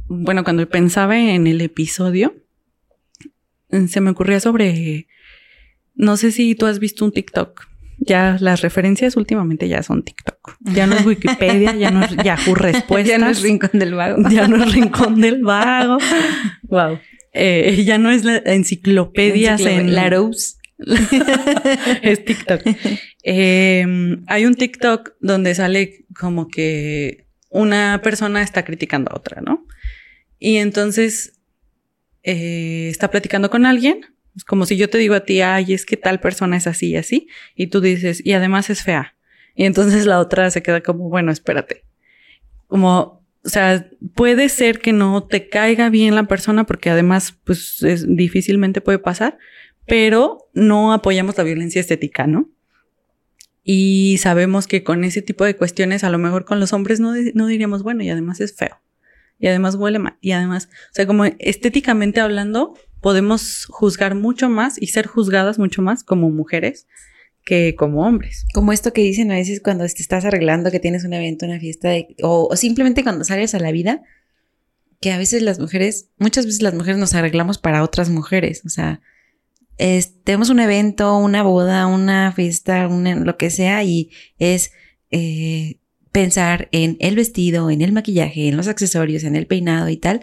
bueno, 0.07 0.45
cuando 0.45 0.65
pensaba 0.69 1.19
en 1.19 1.45
el 1.45 1.59
episodio, 1.59 2.33
mm, 3.71 3.87
se 3.87 3.99
me 3.99 4.11
ocurría 4.11 4.39
sobre, 4.39 5.09
no 5.93 6.15
sé 6.15 6.31
si 6.31 6.55
tú 6.55 6.67
has 6.67 6.79
visto 6.79 7.03
un 7.03 7.11
TikTok. 7.11 7.63
Ya 7.97 8.37
las 8.39 8.61
referencias 8.61 9.17
últimamente 9.17 9.67
ya 9.67 9.83
son 9.83 10.03
TikTok. 10.03 10.55
Ya 10.61 10.87
no 10.87 10.95
es 10.95 11.05
Wikipedia, 11.05 11.75
ya 11.75 11.91
no 11.91 12.05
es 12.05 12.15
Yahoo 12.23 12.55
Respuestas. 12.55 13.09
ya 13.09 13.17
no 13.17 13.29
es 13.29 13.41
Rincón 13.41 13.71
del 13.73 13.93
Vago. 13.93 14.23
Ya 14.29 14.47
no 14.47 14.63
es 14.63 14.73
Rincón 14.73 15.19
del 15.19 15.43
Vago. 15.43 15.97
wow. 16.63 16.97
Eh, 17.33 17.83
ya 17.85 17.97
no 17.97 18.09
es 18.09 18.23
la 18.23 18.37
enciclopedias 18.37 19.59
en 19.59 19.93
Larousse. 19.93 20.59
es 22.01 22.23
TikTok. 22.23 22.61
Em, 23.27 24.23
hay 24.27 24.45
un 24.45 24.53
TikTok 24.53 25.13
donde 25.19 25.55
sale 25.55 26.05
como 26.15 26.47
que 26.47 27.25
una 27.49 27.99
persona 28.03 28.43
está 28.43 28.63
criticando 28.63 29.11
a 29.11 29.15
otra, 29.15 29.41
¿no? 29.41 29.65
Y 30.37 30.57
entonces 30.57 31.39
eh, 32.21 32.87
está 32.87 33.09
platicando 33.09 33.49
con 33.49 33.65
alguien. 33.65 34.05
Es 34.35 34.43
como 34.43 34.67
si 34.67 34.77
yo 34.77 34.91
te 34.91 34.99
digo 34.99 35.15
a 35.15 35.21
ti, 35.21 35.41
ay, 35.41 35.73
es 35.73 35.87
que 35.87 35.97
tal 35.97 36.19
persona 36.19 36.55
es 36.55 36.67
así 36.67 36.89
y 36.89 36.97
así. 36.97 37.27
Y 37.55 37.67
tú 37.67 37.81
dices, 37.81 38.21
y 38.23 38.33
además 38.33 38.69
es 38.69 38.83
fea. 38.83 39.15
Y 39.55 39.65
entonces 39.65 40.05
la 40.05 40.19
otra 40.19 40.51
se 40.51 40.61
queda 40.61 40.81
como, 40.81 41.09
bueno, 41.09 41.31
espérate. 41.31 41.83
Como, 42.67 43.25
o 43.43 43.49
sea, 43.49 43.89
puede 44.13 44.49
ser 44.49 44.79
que 44.79 44.93
no 44.93 45.23
te 45.23 45.49
caiga 45.49 45.89
bien 45.89 46.13
la 46.13 46.27
persona 46.27 46.65
porque 46.65 46.91
además, 46.91 47.35
pues, 47.43 47.81
es, 47.81 48.05
difícilmente 48.07 48.81
puede 48.81 48.99
pasar 48.99 49.39
pero 49.85 50.49
no 50.53 50.93
apoyamos 50.93 51.37
la 51.37 51.43
violencia 51.43 51.79
estética, 51.79 52.27
¿no? 52.27 52.49
Y 53.67 54.19
sabemos 54.19 54.67
que 54.67 54.83
con 54.83 55.03
ese 55.03 55.23
tipo 55.23 55.43
de 55.43 55.55
cuestiones, 55.55 56.03
a 56.03 56.11
lo 56.11 56.19
mejor 56.19 56.45
con 56.45 56.59
los 56.59 56.71
hombres 56.71 56.99
no, 56.99 57.13
no 57.33 57.47
diríamos, 57.47 57.81
bueno, 57.81 58.03
y 58.03 58.09
además 58.11 58.39
es 58.39 58.55
feo, 58.55 58.79
y 59.39 59.47
además 59.47 59.73
huele 59.73 59.97
mal, 59.97 60.17
y 60.21 60.33
además, 60.33 60.69
o 60.91 60.93
sea, 60.93 61.07
como 61.07 61.25
estéticamente 61.25 62.21
hablando, 62.21 62.75
podemos 63.01 63.65
juzgar 63.65 64.13
mucho 64.13 64.49
más 64.49 64.79
y 64.79 64.87
ser 64.87 65.07
juzgadas 65.07 65.57
mucho 65.57 65.81
más 65.81 66.03
como 66.03 66.29
mujeres 66.29 66.85
que 67.43 67.73
como 67.75 68.05
hombres. 68.05 68.45
Como 68.53 68.71
esto 68.71 68.93
que 68.93 69.01
dicen 69.01 69.31
a 69.31 69.35
veces 69.35 69.61
cuando 69.61 69.83
te 69.83 70.01
estás 70.01 70.25
arreglando, 70.25 70.69
que 70.69 70.79
tienes 70.79 71.03
un 71.03 71.13
evento, 71.13 71.47
una 71.47 71.59
fiesta, 71.59 71.89
o, 72.21 72.47
o, 72.51 72.55
simplemente 72.55 73.01
cuando 73.01 73.23
sales 73.23 73.55
a 73.55 73.59
la 73.59 73.71
vida, 73.71 74.03
que 75.01 75.11
a 75.11 75.17
veces 75.17 75.41
las 75.41 75.57
mujeres, 75.59 76.09
muchas 76.19 76.45
veces 76.45 76.61
las 76.61 76.75
mujeres 76.75 76.99
nos 76.99 77.15
arreglamos 77.15 77.57
para 77.57 77.81
otras 77.81 78.11
mujeres, 78.11 78.61
o 78.63 78.69
sea, 78.69 79.01
tenemos 79.77 80.49
un 80.49 80.59
evento, 80.59 81.17
una 81.17 81.43
boda, 81.43 81.87
una 81.87 82.31
fiesta, 82.31 82.87
lo 82.87 83.37
que 83.37 83.49
sea, 83.49 83.83
y 83.83 84.11
es 84.39 84.71
eh, 85.11 85.79
pensar 86.11 86.69
en 86.71 86.97
el 86.99 87.15
vestido, 87.15 87.69
en 87.69 87.81
el 87.81 87.91
maquillaje, 87.91 88.47
en 88.47 88.57
los 88.57 88.67
accesorios, 88.67 89.23
en 89.23 89.35
el 89.35 89.47
peinado 89.47 89.89
y 89.89 89.97
tal. 89.97 90.21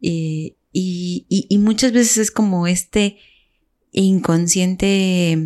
y, 0.00 0.56
y, 0.72 1.58
muchas 1.58 1.92
veces 1.92 2.16
es 2.18 2.30
como 2.30 2.66
este 2.66 3.18
inconsciente, 3.92 5.38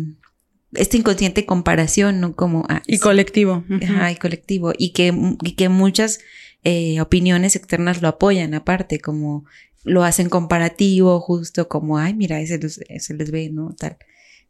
este 0.73 0.97
inconsciente 0.97 1.45
comparación, 1.45 2.19
¿no? 2.19 2.35
Como... 2.35 2.65
Ah, 2.67 2.81
y 2.87 2.97
colectivo. 2.97 3.63
Ajá, 3.83 4.11
y 4.11 4.15
colectivo. 4.15 4.73
Y 4.77 4.91
que, 4.91 5.13
y 5.43 5.51
que 5.53 5.69
muchas 5.69 6.19
eh, 6.63 6.99
opiniones 6.99 7.55
externas 7.55 8.01
lo 8.01 8.07
apoyan 8.09 8.53
aparte, 8.53 8.99
como 8.99 9.45
lo 9.83 10.03
hacen 10.03 10.29
comparativo, 10.29 11.19
justo 11.19 11.67
como, 11.67 11.97
ay, 11.97 12.13
mira, 12.13 12.39
ese, 12.41 12.59
se 12.69 13.13
les 13.13 13.31
ve, 13.31 13.49
¿no? 13.49 13.75
Tal. 13.77 13.97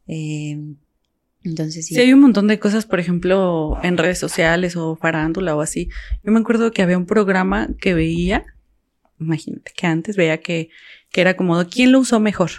Eh, 0.06 0.58
entonces 1.42 1.86
sí. 1.86 1.94
Sí, 1.94 2.00
hay 2.00 2.12
un 2.12 2.20
montón 2.20 2.48
de 2.48 2.58
cosas, 2.58 2.86
por 2.86 3.00
ejemplo, 3.00 3.78
en 3.82 3.96
redes 3.96 4.18
sociales 4.18 4.76
o 4.76 4.96
farándula 4.96 5.56
o 5.56 5.60
así. 5.60 5.88
Yo 6.22 6.32
me 6.32 6.40
acuerdo 6.40 6.72
que 6.72 6.82
había 6.82 6.98
un 6.98 7.06
programa 7.06 7.68
que 7.80 7.94
veía, 7.94 8.44
imagínate 9.18 9.72
que 9.74 9.86
antes 9.86 10.16
veía 10.16 10.40
que, 10.40 10.70
que 11.10 11.20
era 11.20 11.36
como, 11.36 11.64
¿quién 11.68 11.92
lo 11.92 12.00
usó 12.00 12.20
mejor? 12.20 12.50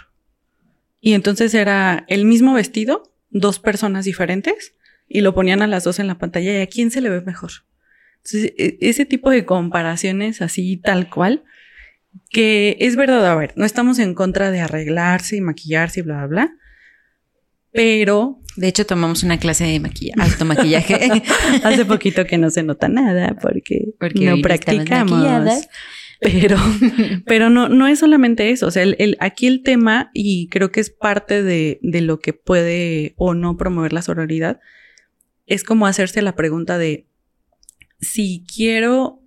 Y 1.00 1.14
entonces 1.14 1.54
era 1.54 2.04
el 2.08 2.24
mismo 2.24 2.54
vestido, 2.54 3.12
dos 3.30 3.58
personas 3.58 4.04
diferentes, 4.04 4.74
y 5.08 5.20
lo 5.20 5.34
ponían 5.34 5.62
a 5.62 5.66
las 5.66 5.84
dos 5.84 5.98
en 5.98 6.06
la 6.06 6.18
pantalla 6.18 6.58
y 6.58 6.62
a 6.62 6.66
quién 6.66 6.90
se 6.90 7.00
le 7.00 7.10
ve 7.10 7.20
mejor. 7.20 7.50
Entonces, 8.24 8.52
e, 8.56 8.78
ese 8.80 9.04
tipo 9.04 9.30
de 9.30 9.44
comparaciones 9.44 10.40
así 10.40 10.76
tal 10.76 11.10
cual, 11.10 11.44
que 12.30 12.76
es 12.80 12.96
verdad, 12.96 13.26
a 13.26 13.34
ver, 13.34 13.52
no 13.56 13.64
estamos 13.64 13.98
en 13.98 14.14
contra 14.14 14.50
de 14.50 14.60
arreglarse 14.60 15.36
y 15.36 15.40
maquillarse 15.40 16.00
y 16.00 16.02
bla, 16.02 16.26
bla, 16.26 16.26
bla. 16.26 16.56
Pero. 17.72 18.38
De 18.56 18.68
hecho, 18.68 18.84
tomamos 18.84 19.22
una 19.22 19.38
clase 19.38 19.64
de 19.64 19.80
maquillaje, 19.80 20.20
alto 20.20 20.44
maquillaje. 20.44 20.94
Hace 21.64 21.86
poquito 21.86 22.26
que 22.26 22.36
no 22.36 22.50
se 22.50 22.62
nota 22.62 22.88
nada 22.88 23.36
porque, 23.40 23.94
no 24.14 24.36
practicamos. 24.42 25.68
Pero, 26.20 26.56
pero 27.26 27.50
no, 27.50 27.68
no 27.68 27.88
es 27.88 27.98
solamente 27.98 28.50
eso. 28.50 28.66
O 28.66 28.70
sea, 28.70 28.82
el, 28.82 29.16
aquí 29.20 29.46
el 29.46 29.62
tema, 29.62 30.10
y 30.12 30.48
creo 30.48 30.70
que 30.70 30.80
es 30.80 30.90
parte 30.90 31.42
de, 31.42 31.80
de 31.82 32.02
lo 32.02 32.20
que 32.20 32.34
puede 32.34 33.14
o 33.16 33.34
no 33.34 33.56
promover 33.56 33.94
la 33.94 34.02
sororidad, 34.02 34.60
es 35.46 35.64
como 35.64 35.86
hacerse 35.86 36.22
la 36.22 36.36
pregunta 36.36 36.78
de 36.78 37.06
si 38.00 38.44
quiero 38.54 39.22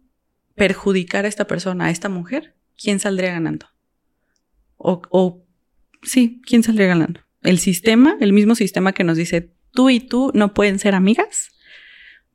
perjudicar 0.56 1.26
a 1.26 1.28
esta 1.28 1.48
persona, 1.48 1.86
a 1.86 1.90
esta 1.90 2.10
mujer, 2.10 2.55
¿quién 2.78 3.00
saldría 3.00 3.32
ganando? 3.32 3.68
O, 4.78 5.02
o 5.10 5.46
sí, 6.04 6.42
¿quién 6.46 6.64
saldría 6.64 6.88
ganando? 6.88 7.22
El 7.42 7.60
sistema, 7.60 8.18
el 8.20 8.34
mismo 8.34 8.56
sistema 8.56 8.94
que 8.94 9.04
nos 9.04 9.18
dice 9.18 9.52
tú 9.72 9.90
y 9.90 10.00
tú 10.00 10.32
no 10.34 10.54
pueden 10.54 10.80
ser 10.80 10.96
amigas 10.96 11.50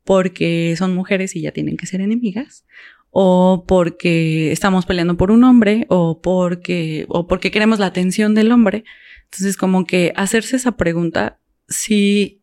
porque 0.03 0.75
son 0.77 0.95
mujeres 0.95 1.35
y 1.35 1.41
ya 1.41 1.51
tienen 1.51 1.77
que 1.77 1.85
ser 1.85 2.01
enemigas 2.01 2.65
o 3.11 3.65
porque 3.67 4.51
estamos 4.51 4.85
peleando 4.85 5.17
por 5.17 5.31
un 5.31 5.43
hombre 5.43 5.85
o 5.89 6.21
porque 6.21 7.05
o 7.09 7.27
porque 7.27 7.51
queremos 7.51 7.79
la 7.79 7.87
atención 7.87 8.33
del 8.33 8.51
hombre. 8.51 8.83
Entonces, 9.25 9.57
como 9.57 9.85
que 9.85 10.13
hacerse 10.15 10.55
esa 10.55 10.77
pregunta 10.77 11.39
sí 11.67 12.41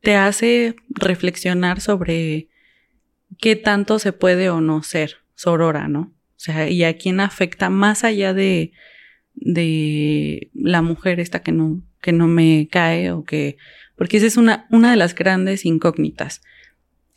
te 0.00 0.16
hace 0.16 0.76
reflexionar 0.88 1.80
sobre 1.80 2.48
qué 3.38 3.56
tanto 3.56 3.98
se 3.98 4.12
puede 4.12 4.50
o 4.50 4.60
no 4.60 4.82
ser 4.82 5.16
sorora, 5.34 5.88
¿no? 5.88 6.13
Sea, 6.44 6.68
y 6.68 6.84
a 6.84 6.98
quién 6.98 7.20
afecta 7.20 7.70
más 7.70 8.04
allá 8.04 8.34
de, 8.34 8.72
de 9.32 10.50
la 10.52 10.82
mujer 10.82 11.18
esta 11.18 11.42
que 11.42 11.52
no, 11.52 11.82
que 12.02 12.12
no 12.12 12.26
me 12.26 12.68
cae 12.70 13.12
o 13.12 13.24
que, 13.24 13.56
porque 13.96 14.18
esa 14.18 14.26
es 14.26 14.36
una, 14.36 14.66
una 14.70 14.90
de 14.90 14.98
las 14.98 15.14
grandes 15.14 15.64
incógnitas. 15.64 16.42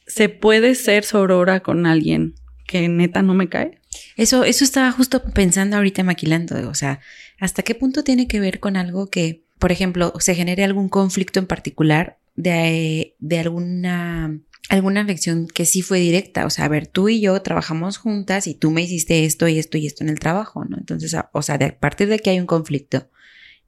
¿Se 0.05 0.29
puede 0.29 0.75
ser 0.75 1.03
sorora 1.03 1.59
con 1.59 1.85
alguien 1.85 2.35
que 2.65 2.87
neta 2.87 3.21
no 3.21 3.33
me 3.33 3.49
cae? 3.49 3.81
Eso, 4.15 4.45
eso 4.45 4.63
estaba 4.63 4.93
justo 4.93 5.21
pensando 5.33 5.75
ahorita 5.75 6.03
maquilando, 6.03 6.69
o 6.69 6.73
sea, 6.73 7.01
¿hasta 7.37 7.63
qué 7.63 7.75
punto 7.75 8.05
tiene 8.05 8.29
que 8.29 8.39
ver 8.39 8.61
con 8.61 8.77
algo 8.77 9.09
que, 9.09 9.43
por 9.59 9.73
ejemplo, 9.73 10.13
se 10.19 10.35
genere 10.35 10.63
algún 10.63 10.87
conflicto 10.87 11.39
en 11.39 11.47
particular 11.47 12.17
de, 12.37 13.13
de 13.19 13.39
alguna 13.39 14.39
alguna 14.69 15.01
afección 15.01 15.47
que 15.47 15.65
sí 15.65 15.82
fue 15.82 15.99
directa, 15.99 16.45
o 16.45 16.49
sea, 16.49 16.65
a 16.65 16.69
ver, 16.69 16.88
tú 16.88 17.10
y 17.10 17.21
yo 17.21 17.41
trabajamos 17.41 17.97
juntas 17.97 18.47
y 18.47 18.53
tú 18.53 18.71
me 18.71 18.82
hiciste 18.82 19.25
esto 19.25 19.47
y 19.47 19.60
esto 19.60 19.77
y 19.77 19.88
esto 19.88 20.03
en 20.03 20.10
el 20.10 20.19
trabajo, 20.19 20.65
¿no? 20.65 20.77
Entonces, 20.77 21.15
o 21.32 21.41
sea, 21.41 21.58
de, 21.58 21.65
a 21.65 21.80
partir 21.80 22.08
de 22.10 22.19
que 22.19 22.32
hay 22.32 22.39
un 22.39 22.45
conflicto 22.45 23.10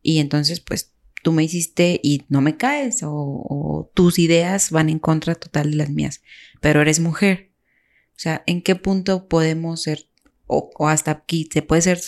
y 0.02 0.20
entonces, 0.20 0.60
pues, 0.60 0.94
tú 1.24 1.32
me 1.32 1.44
hiciste 1.44 2.00
y 2.04 2.24
no 2.30 2.42
me 2.42 2.58
caes 2.58 3.00
o, 3.04 3.92
tus 3.94 4.20
ideas 4.20 4.72
van 4.72 4.90
en 4.90 5.00
contra 5.00 5.36
total 5.36 5.72
de 5.72 5.78
las 5.78 5.90
mías, 5.90 6.22
pero 6.62 6.82
eres 6.82 7.00
mujer. 7.00 7.52
O 8.12 8.22
sea, 8.22 8.44
¿en 8.48 8.62
qué 8.62 8.76
punto 8.76 9.28
podemos 9.28 9.82
ser, 9.82 10.08
o, 10.48 10.72
hasta 10.88 11.12
aquí, 11.12 11.48
se 11.52 11.62
puede 11.62 11.82
ser 11.82 12.02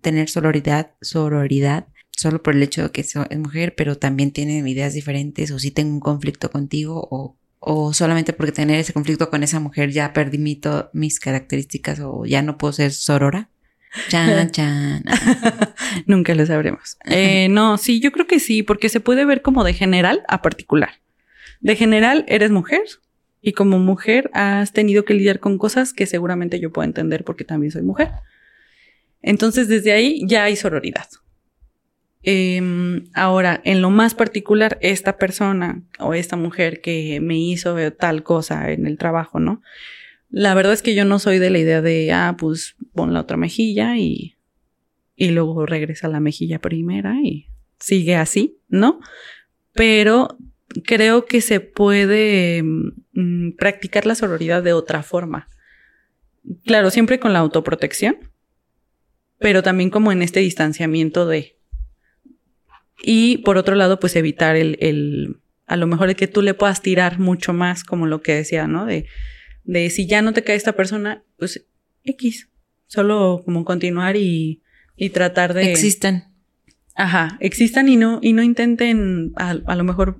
tener 0.00 0.28
sororidad, 0.28 0.92
sororidad 1.00 1.88
solo 2.10 2.42
por 2.42 2.54
el 2.54 2.62
hecho 2.62 2.82
de 2.82 2.90
que 2.90 3.00
es 3.00 3.14
mujer, 3.36 3.74
pero 3.74 3.98
también 3.98 4.30
tiene 4.30 4.58
ideas 4.68 4.94
diferentes 4.94 5.50
o 5.50 5.58
si 5.58 5.70
tengo 5.70 5.92
un 5.92 6.00
conflicto 6.00 6.50
contigo 6.50 7.06
o 7.10 7.36
o 7.66 7.94
solamente 7.94 8.34
porque 8.34 8.52
tener 8.52 8.78
ese 8.78 8.92
conflicto 8.92 9.30
con 9.30 9.42
esa 9.42 9.58
mujer 9.58 9.90
ya 9.90 10.12
perdí 10.12 10.38
mis 10.92 11.18
características 11.18 11.98
o 12.00 12.26
ya 12.26 12.42
no 12.42 12.58
puedo 12.58 12.74
ser 12.74 12.92
sorora. 12.92 13.48
Chan, 14.08 14.50
chan. 14.52 15.02
Nunca 16.06 16.34
lo 16.34 16.44
sabremos. 16.44 16.98
Eh, 17.06 17.48
no, 17.48 17.78
sí, 17.78 18.00
yo 18.00 18.12
creo 18.12 18.26
que 18.26 18.38
sí, 18.38 18.62
porque 18.62 18.90
se 18.90 19.00
puede 19.00 19.24
ver 19.24 19.40
como 19.40 19.64
de 19.64 19.72
general 19.72 20.24
a 20.28 20.42
particular. 20.42 20.90
De 21.60 21.74
general 21.74 22.26
eres 22.28 22.50
mujer 22.50 22.82
y 23.40 23.52
como 23.52 23.78
mujer 23.78 24.30
has 24.34 24.74
tenido 24.74 25.06
que 25.06 25.14
lidiar 25.14 25.40
con 25.40 25.56
cosas 25.56 25.94
que 25.94 26.04
seguramente 26.04 26.60
yo 26.60 26.70
puedo 26.70 26.84
entender 26.84 27.24
porque 27.24 27.44
también 27.44 27.72
soy 27.72 27.82
mujer. 27.82 28.10
Entonces 29.22 29.68
desde 29.68 29.92
ahí 29.92 30.22
ya 30.26 30.44
hay 30.44 30.56
sororidad. 30.56 31.08
Em, 32.26 33.04
ahora, 33.12 33.60
en 33.64 33.82
lo 33.82 33.90
más 33.90 34.14
particular, 34.14 34.78
esta 34.80 35.18
persona 35.18 35.82
o 35.98 36.14
esta 36.14 36.36
mujer 36.36 36.80
que 36.80 37.20
me 37.20 37.38
hizo 37.38 37.76
tal 37.92 38.22
cosa 38.22 38.70
en 38.72 38.86
el 38.86 38.96
trabajo, 38.96 39.40
¿no? 39.40 39.60
La 40.30 40.54
verdad 40.54 40.72
es 40.72 40.80
que 40.80 40.94
yo 40.94 41.04
no 41.04 41.18
soy 41.18 41.38
de 41.38 41.50
la 41.50 41.58
idea 41.58 41.82
de, 41.82 42.12
ah, 42.12 42.34
pues 42.38 42.76
pon 42.94 43.12
la 43.12 43.20
otra 43.20 43.36
mejilla 43.36 43.98
y, 43.98 44.36
y 45.16 45.30
luego 45.32 45.66
regresa 45.66 46.08
la 46.08 46.18
mejilla 46.18 46.60
primera 46.60 47.14
y 47.22 47.48
sigue 47.78 48.16
así, 48.16 48.58
¿no? 48.68 49.00
Pero 49.74 50.38
creo 50.86 51.26
que 51.26 51.42
se 51.42 51.60
puede 51.60 52.62
mm, 52.62 53.52
practicar 53.58 54.06
la 54.06 54.14
sororidad 54.14 54.62
de 54.62 54.72
otra 54.72 55.02
forma. 55.02 55.48
Claro, 56.64 56.90
siempre 56.90 57.20
con 57.20 57.34
la 57.34 57.40
autoprotección, 57.40 58.16
pero 59.38 59.62
también 59.62 59.90
como 59.90 60.10
en 60.10 60.22
este 60.22 60.40
distanciamiento 60.40 61.26
de, 61.26 61.58
y 63.02 63.38
por 63.38 63.56
otro 63.56 63.74
lado, 63.74 63.98
pues 63.98 64.16
evitar 64.16 64.56
el, 64.56 64.76
el, 64.80 65.40
a 65.66 65.76
lo 65.76 65.86
mejor 65.86 66.08
el 66.08 66.16
que 66.16 66.28
tú 66.28 66.42
le 66.42 66.54
puedas 66.54 66.82
tirar 66.82 67.18
mucho 67.18 67.52
más, 67.52 67.84
como 67.84 68.06
lo 68.06 68.22
que 68.22 68.34
decía, 68.34 68.66
¿no? 68.66 68.86
De, 68.86 69.06
de 69.64 69.90
si 69.90 70.06
ya 70.06 70.22
no 70.22 70.32
te 70.32 70.44
cae 70.44 70.56
esta 70.56 70.74
persona, 70.74 71.24
pues 71.38 71.66
X. 72.04 72.50
Solo 72.86 73.42
como 73.44 73.64
continuar 73.64 74.16
y, 74.16 74.62
y 74.96 75.10
tratar 75.10 75.54
de. 75.54 75.70
Existan. 75.70 76.32
Ajá, 76.94 77.36
existan 77.40 77.88
y 77.88 77.96
no, 77.96 78.20
y 78.22 78.34
no 78.34 78.42
intenten 78.42 79.32
a, 79.36 79.50
a, 79.50 79.74
lo 79.74 79.82
mejor 79.82 80.16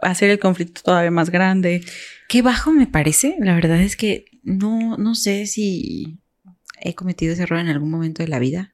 hacer 0.00 0.28
el 0.28 0.38
conflicto 0.38 0.82
todavía 0.84 1.10
más 1.10 1.30
grande. 1.30 1.82
Qué 2.28 2.42
bajo 2.42 2.72
me 2.72 2.86
parece. 2.86 3.36
La 3.38 3.54
verdad 3.54 3.80
es 3.80 3.96
que 3.96 4.26
no, 4.42 4.98
no 4.98 5.14
sé 5.14 5.46
si 5.46 6.18
he 6.78 6.94
cometido 6.94 7.32
ese 7.32 7.44
error 7.44 7.60
en 7.60 7.68
algún 7.68 7.90
momento 7.90 8.22
de 8.22 8.28
la 8.28 8.38
vida 8.38 8.71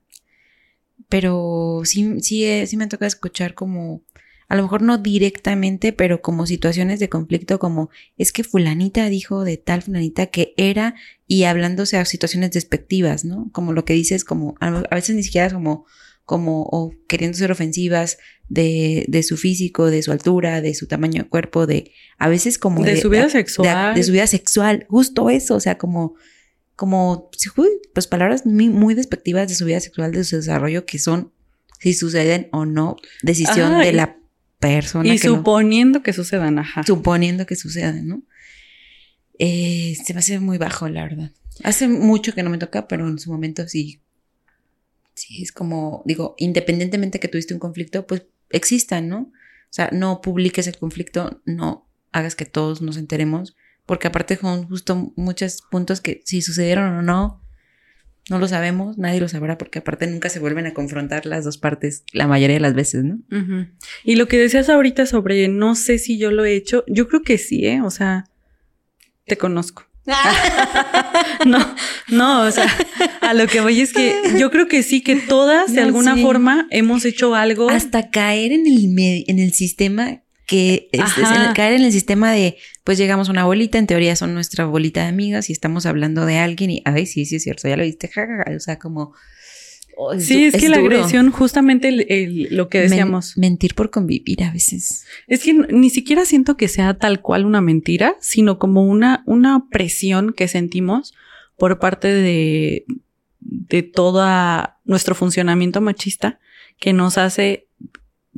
pero 1.09 1.83
sí, 1.85 2.21
sí, 2.21 2.45
eh, 2.45 2.67
sí 2.67 2.77
me 2.77 2.87
toca 2.87 3.07
escuchar 3.07 3.55
como, 3.55 4.03
a 4.49 4.57
lo 4.57 4.63
mejor 4.63 4.83
no 4.83 4.99
directamente, 4.99 5.93
pero 5.93 6.23
como 6.23 6.47
situaciones 6.47 7.01
de 7.01 7.09
conflicto, 7.09 7.59
como 7.59 7.91
es 8.17 8.33
que 8.33 8.45
fulanita 8.45 9.09
dijo 9.09 9.45
de 9.45 9.59
tal 9.59 9.83
fulanita 9.83 10.27
que 10.27 10.55
era 10.57 10.95
y 11.27 11.45
hablándose 11.45 11.99
a 11.99 12.05
situaciones 12.05 12.53
despectivas, 12.53 13.25
¿no? 13.25 13.51
Como 13.53 13.73
lo 13.73 13.85
que 13.85 13.93
dices, 13.93 14.25
como 14.25 14.55
a, 14.61 14.71
veces 14.95 15.17
ni 15.17 15.23
siquiera 15.23 15.51
como, 15.51 15.87
como, 16.25 16.63
o 16.63 16.93
queriendo 17.07 17.37
ser 17.37 17.53
ofensivas 17.53 18.19
de, 18.49 19.05
de 19.09 19.23
su 19.23 19.37
físico, 19.37 19.91
de 19.91 20.03
su 20.03 20.13
altura, 20.13 20.63
de 20.63 20.75
su 20.75 20.87
tamaño 20.87 21.23
de 21.23 21.29
cuerpo, 21.29 21.67
de, 21.67 21.93
a 22.19 22.29
veces 22.29 22.59
como 22.59 22.83
de, 22.83 22.99
su 23.01 23.11
vida 23.11 23.29
sexual. 23.29 23.95
de 23.95 24.03
su 24.03 24.13
vida 24.13 24.27
sexual, 24.27 24.87
justo 24.89 25.29
eso, 25.29 25.57
o 25.57 25.61
sea, 25.61 25.77
como, 25.77 26.15
como, 26.79 27.29
pues 27.93 28.07
palabras 28.07 28.47
muy, 28.47 28.95
despectivas 28.95 29.49
de 29.49 29.57
su 29.57 29.65
vida 29.65 29.81
sexual, 29.81 30.13
de 30.13 30.23
su 30.23 30.37
desarrollo, 30.37 30.87
que 30.87 31.01
son, 31.01 31.33
si 31.81 31.93
suceden 31.93 32.49
o 32.53 32.67
no, 32.67 32.95
decisión 33.21 33.81
de 33.81 33.93
la 33.93 34.17
persona. 34.61 35.13
Y 35.13 35.19
suponiendo 35.19 36.05
que 36.05 36.13
sucedan, 36.13 36.61
ajá. 36.61 36.85
Suponiendo 36.85 37.47
que 37.47 37.57
sucedan, 37.57 38.07
¿no? 38.07 38.23
Eh, 39.41 39.97
se 40.05 40.15
me 40.15 40.21
hace 40.21 40.39
muy 40.39 40.57
bajo, 40.57 40.89
la 40.89 41.03
verdad. 41.03 41.33
Hace 41.65 41.89
mucho 41.89 42.33
que 42.33 42.45
no 42.45 42.51
me 42.51 42.59
toca, 42.59 42.87
pero 42.87 43.09
en 43.09 43.19
su 43.19 43.33
momento 43.33 43.67
sí. 43.67 44.01
Sí, 45.15 45.43
es 45.43 45.51
como, 45.51 46.05
digo, 46.07 46.37
independientemente 46.39 47.19
que 47.19 47.27
tuviste 47.27 47.55
un 47.55 47.61
conflicto, 47.61 48.07
pues 48.07 48.23
existan, 48.51 49.09
¿no? 49.09 49.23
O 49.23 49.73
sea, 49.73 49.91
no 49.93 50.21
publiques 50.21 50.69
el 50.69 50.79
conflicto, 50.79 51.43
no 51.45 51.91
hagas 52.13 52.37
que 52.37 52.45
todos 52.45 52.83
nos 52.83 52.99
enteremos 52.99 53.57
porque 53.89 54.07
aparte 54.07 54.37
son 54.37 54.69
justo 54.69 55.15
muchos 55.17 55.63
puntos 55.71 56.03
que 56.03 56.21
si 56.27 56.43
sucedieron 56.43 56.93
o 56.93 57.01
no, 57.01 57.43
no 58.29 58.39
lo 58.39 58.47
sabemos, 58.47 58.99
nadie 58.99 59.19
lo 59.19 59.29
sabrá, 59.29 59.57
porque 59.57 59.79
aparte 59.79 60.07
nunca 60.07 60.29
se 60.29 60.41
vuelven 60.41 60.67
a 60.67 60.75
confrontar 60.75 61.25
las 61.25 61.43
dos 61.43 61.57
partes 61.57 62.05
la 62.13 62.27
mayoría 62.27 62.57
de 62.57 62.61
las 62.61 62.75
veces, 62.75 63.03
¿no? 63.05 63.19
Y 64.05 64.17
lo 64.17 64.29
que 64.29 64.39
decías 64.39 64.69
ahorita 64.69 65.07
sobre 65.07 65.49
no 65.49 65.75
sé 65.75 65.99
si 65.99 66.19
yo 66.19 66.31
lo 66.31 66.45
he 66.45 66.55
hecho, 66.55 66.85
yo 66.87 67.09
creo 67.09 67.23
que 67.23 67.39
sí, 67.39 67.65
¿eh? 67.65 67.81
O 67.81 67.91
sea, 67.91 68.27
te 69.25 69.39
conozco. 69.39 69.87
no, 71.47 71.75
no, 72.09 72.43
o 72.43 72.51
sea, 72.51 72.67
a 73.23 73.33
lo 73.33 73.47
que 73.47 73.63
voy 73.63 73.81
es 73.81 73.95
que 73.95 74.15
yo 74.39 74.51
creo 74.51 74.69
que 74.69 74.83
sí, 74.83 75.01
que 75.01 75.17
todas 75.17 75.73
de 75.73 75.81
alguna 75.81 76.15
forma 76.19 76.67
hemos 76.71 77.07
hecho 77.07 77.35
algo. 77.35 77.71
Hasta 77.71 78.11
caer 78.11 78.53
en 78.53 78.67
el, 78.67 79.25
en 79.27 79.39
el 79.39 79.55
sistema 79.55 80.23
que 80.49 80.89
es, 80.93 81.03
caer 81.55 81.75
en 81.75 81.83
el 81.83 81.93
sistema 81.93 82.33
de, 82.33 82.57
pues 82.83 82.97
llegamos 82.97 83.29
a 83.29 83.33
una 83.33 83.45
bolita, 83.45 83.77
en 83.77 83.87
teoría 83.87 84.17
son 84.17 84.33
nuestra 84.33 84.65
bolita 84.65 85.03
de 85.03 85.09
amigas 85.09 85.51
y 85.51 85.53
estamos 85.53 85.85
hablando 85.85 86.25
de 86.25 86.39
alguien 86.39 86.71
y, 86.71 86.83
ay, 86.87 87.05
sí, 87.05 87.27
sí 87.27 87.37
es 87.37 87.43
cierto, 87.43 87.69
ya 87.69 87.77
lo 87.77 87.85
viste, 87.85 88.11
o 88.57 88.59
sea, 88.59 88.79
como... 88.79 89.13
Oh, 89.99 90.19
sí, 90.19 90.47
es, 90.47 90.57
que 90.57 90.71
la 90.71 90.79
agresión, 90.79 91.31
justamente 91.31 91.91
lo 92.51 92.71
que 92.71 92.81
decíamos. 92.81 93.37
mentir 93.37 93.75
por 93.75 93.91
convivir 93.91 94.43
a 94.45 94.53
veces. 94.53 95.05
Es 95.27 95.43
que 95.43 95.53
ni 95.53 95.91
siquiera 95.91 96.25
siento 96.25 96.57
que 96.57 96.69
sea 96.69 96.95
tal 96.95 97.21
cual 97.21 97.45
una 97.45 97.61
mentira, 97.61 98.17
sino 98.21 98.59
como 98.59 98.87
una, 98.87 99.25
una 99.27 99.67
presión 99.71 100.33
que 100.33 100.49
sentimos 100.49 101.15
por 101.59 101.79
parte 101.79 102.09
de, 102.09 102.87
de 103.41 103.83
todo 103.83 104.25
nuestro 104.85 105.15
funcionamiento 105.15 105.81
machista 105.81 106.39
que 106.79 106.93
nos 106.93 107.19
hace 107.19 107.68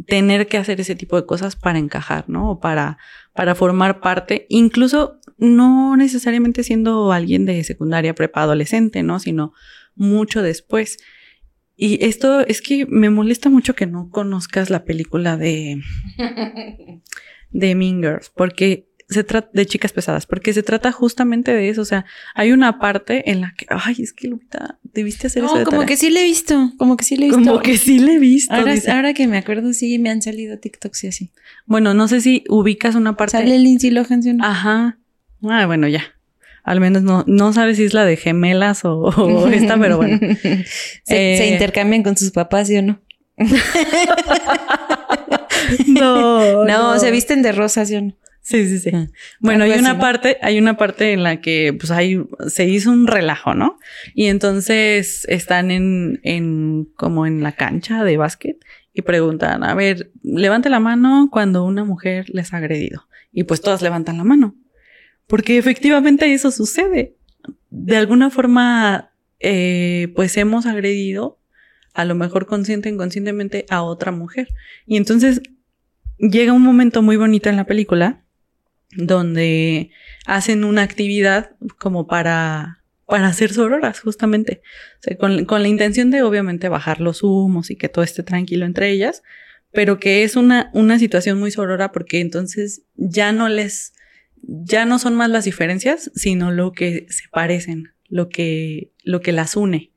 tener 0.07 0.47
que 0.47 0.59
hacer 0.59 0.81
ese 0.81 0.95
tipo 0.95 1.17
de 1.17 1.27
cosas 1.27 1.57
para 1.57 1.79
encajar, 1.79 2.29
¿no? 2.29 2.51
O 2.51 2.61
para, 2.61 2.99
para 3.35 3.55
formar 3.55 4.01
parte, 4.01 4.47
incluso 4.49 5.19
no 5.39 5.97
necesariamente 5.97 6.63
siendo 6.63 7.13
alguien 7.13 7.47
de 7.47 7.65
secundaria, 7.65 8.15
prepa, 8.15 8.43
adolescente, 8.43 9.03
¿no? 9.03 9.19
Sino 9.19 9.53
mucho 9.95 10.43
después. 10.43 10.99
Y 11.77 12.05
esto 12.05 12.41
es 12.41 12.61
que 12.61 12.87
me 12.87 13.09
molesta 13.09 13.49
mucho 13.49 13.75
que 13.75 13.87
no 13.87 14.11
conozcas 14.11 14.69
la 14.69 14.85
película 14.85 15.37
de, 15.37 15.81
de 17.51 17.75
Mean 17.75 18.03
Girls, 18.03 18.31
porque 18.31 18.90
se 19.11 19.25
trata 19.25 19.51
de 19.53 19.67
chicas 19.67 19.93
pesadas, 19.93 20.27
porque 20.27 20.53
se 20.53 20.63
trata 20.63 20.93
justamente 20.93 21.53
de 21.53 21.69
eso. 21.69 21.83
O 21.83 21.85
sea, 21.85 22.05
hay 22.35 22.53
una 22.53 22.79
parte 22.79 23.31
en 23.31 23.41
la 23.41 23.55
que, 23.57 23.67
ay, 23.69 23.97
es 23.99 24.13
que 24.13 24.29
Lupita, 24.29 24.79
debiste 24.83 25.27
hacer 25.27 25.45
eso. 25.45 25.65
como 25.65 25.85
que 25.85 25.97
sí 25.97 26.11
le 26.11 26.21
he 26.21 26.25
visto, 26.25 26.73
como 26.79 26.97
que 26.97 27.05
sí 27.05 27.17
le 27.17 27.27
he 27.27 27.29
visto. 27.29 27.45
Como 27.45 27.61
que 27.61 27.77
sí 27.77 27.99
le 27.99 28.15
he 28.15 28.19
visto. 28.19 28.55
Ahora, 28.55 29.13
que 29.13 29.27
me 29.27 29.39
acuerdo, 29.39 29.73
sí 29.73 29.99
me 29.99 30.11
han 30.11 30.23
salido 30.23 30.59
TikToks 30.59 31.05
y 31.05 31.09
así. 31.09 31.33
Bueno, 31.67 31.93
no 31.93 32.09
sé 32.09 32.21
si 32.21 32.45
ubicas 32.49 32.95
una 32.95 33.17
parte. 33.17 33.33
Sale 33.33 33.59
Lindsay 33.59 33.91
Lohan, 33.91 34.23
¿sí 34.23 34.33
Ajá. 34.41 34.99
Ah, 35.43 35.67
bueno, 35.67 35.89
ya. 35.89 36.05
Al 36.63 36.81
menos 36.81 37.03
no, 37.03 37.25
no 37.27 37.53
sabes 37.53 37.79
si 37.79 37.85
es 37.85 37.95
la 37.95 38.05
de 38.05 38.17
gemelas 38.17 38.85
o, 38.85 39.49
esta, 39.53 39.79
pero 39.79 39.97
bueno. 39.97 40.19
se, 40.21 40.65
se 41.05 41.45
eh, 41.45 41.53
intercambian 41.53 42.03
con 42.03 42.17
sus 42.17 42.31
papás, 42.31 42.69
¿sí 42.69 42.77
o 42.77 42.83
no? 42.83 43.01
no, 45.87 46.65
no, 46.65 46.99
se 46.99 47.11
visten 47.11 47.43
de 47.43 47.53
rosa, 47.53 47.85
¿sí 47.87 47.97
o 47.97 48.03
no? 48.03 48.15
Sí, 48.51 48.69
sí, 48.69 48.81
sí. 48.81 48.91
Bueno, 49.39 49.63
hay 49.63 49.79
una 49.79 50.01
parte, 50.01 50.37
hay 50.43 50.59
una 50.59 50.77
parte 50.77 51.13
en 51.13 51.23
la 51.23 51.41
que 51.41 51.73
pues 51.73 51.93
hay, 51.93 52.21
se 52.49 52.67
hizo 52.67 52.91
un 52.91 53.07
relajo, 53.07 53.55
¿no? 53.55 53.79
Y 54.13 54.27
entonces 54.27 55.25
están 55.29 55.71
en, 55.71 56.19
en, 56.25 56.89
como 56.97 57.27
en 57.27 57.45
la 57.45 57.53
cancha 57.53 58.03
de 58.03 58.17
básquet 58.17 58.57
y 58.93 59.03
preguntan, 59.03 59.63
a 59.63 59.73
ver, 59.77 60.11
levante 60.25 60.69
la 60.69 60.81
mano 60.81 61.29
cuando 61.31 61.65
una 61.65 61.85
mujer 61.85 62.27
les 62.31 62.53
ha 62.53 62.57
agredido. 62.57 63.07
Y 63.31 63.45
pues 63.45 63.61
todas 63.61 63.83
levantan 63.83 64.19
la 64.19 64.25
mano. 64.25 64.57
Porque 65.29 65.57
efectivamente 65.57 66.35
eso 66.35 66.51
sucede. 66.51 67.15
De 67.71 67.97
alguna 67.97 68.31
forma, 68.31 69.13
eh, 69.39 70.13
pues 70.17 70.37
hemos 70.37 70.67
agredido, 70.67 71.39
a 71.95 72.05
lo 72.05 72.17
mejor 72.17 72.47
consciente 72.47 72.89
o 72.89 72.93
inconscientemente, 72.93 73.65
a 73.71 73.83
otra 73.83 74.11
mujer. 74.11 74.49
Y 74.87 74.97
entonces 74.97 75.41
llega 76.19 76.53
un 76.53 76.63
momento 76.63 77.01
muy 77.01 77.17
bonito 77.17 77.49
en 77.49 77.55
la 77.55 77.67
película 77.67 78.25
donde 78.93 79.91
hacen 80.27 80.65
una 80.65 80.83
actividad 80.83 81.53
como 81.79 82.07
para, 82.07 82.83
para 83.07 83.29
hacer 83.29 83.53
sororas, 83.53 84.01
justamente. 84.01 84.63
con, 85.19 85.45
con, 85.45 85.63
la 85.63 85.69
intención 85.69 86.11
de 86.11 86.23
obviamente 86.23 86.69
bajar 86.69 87.01
los 87.01 87.23
humos 87.23 87.71
y 87.71 87.77
que 87.77 87.89
todo 87.89 88.05
esté 88.05 88.23
tranquilo 88.23 88.67
entre 88.67 88.91
ellas, 88.91 89.23
pero 89.73 90.01
que 90.01 90.25
es 90.25 90.37
una, 90.37 90.71
una 90.75 90.99
situación 90.99 91.39
muy 91.39 91.51
sorora 91.51 91.93
porque 91.93 92.21
entonces 92.21 92.83
ya 92.97 93.33
no 93.33 93.49
les, 93.49 93.93
ya 94.43 94.85
no 94.85 94.99
son 94.99 95.15
más 95.15 95.31
las 95.31 95.45
diferencias, 95.45 96.11
sino 96.15 96.51
lo 96.51 96.73
que 96.73 97.07
se 97.09 97.29
parecen, 97.31 97.93
lo 98.09 98.29
que, 98.29 98.91
lo 99.05 99.21
que 99.21 99.33
las 99.33 99.57
une. 99.57 99.93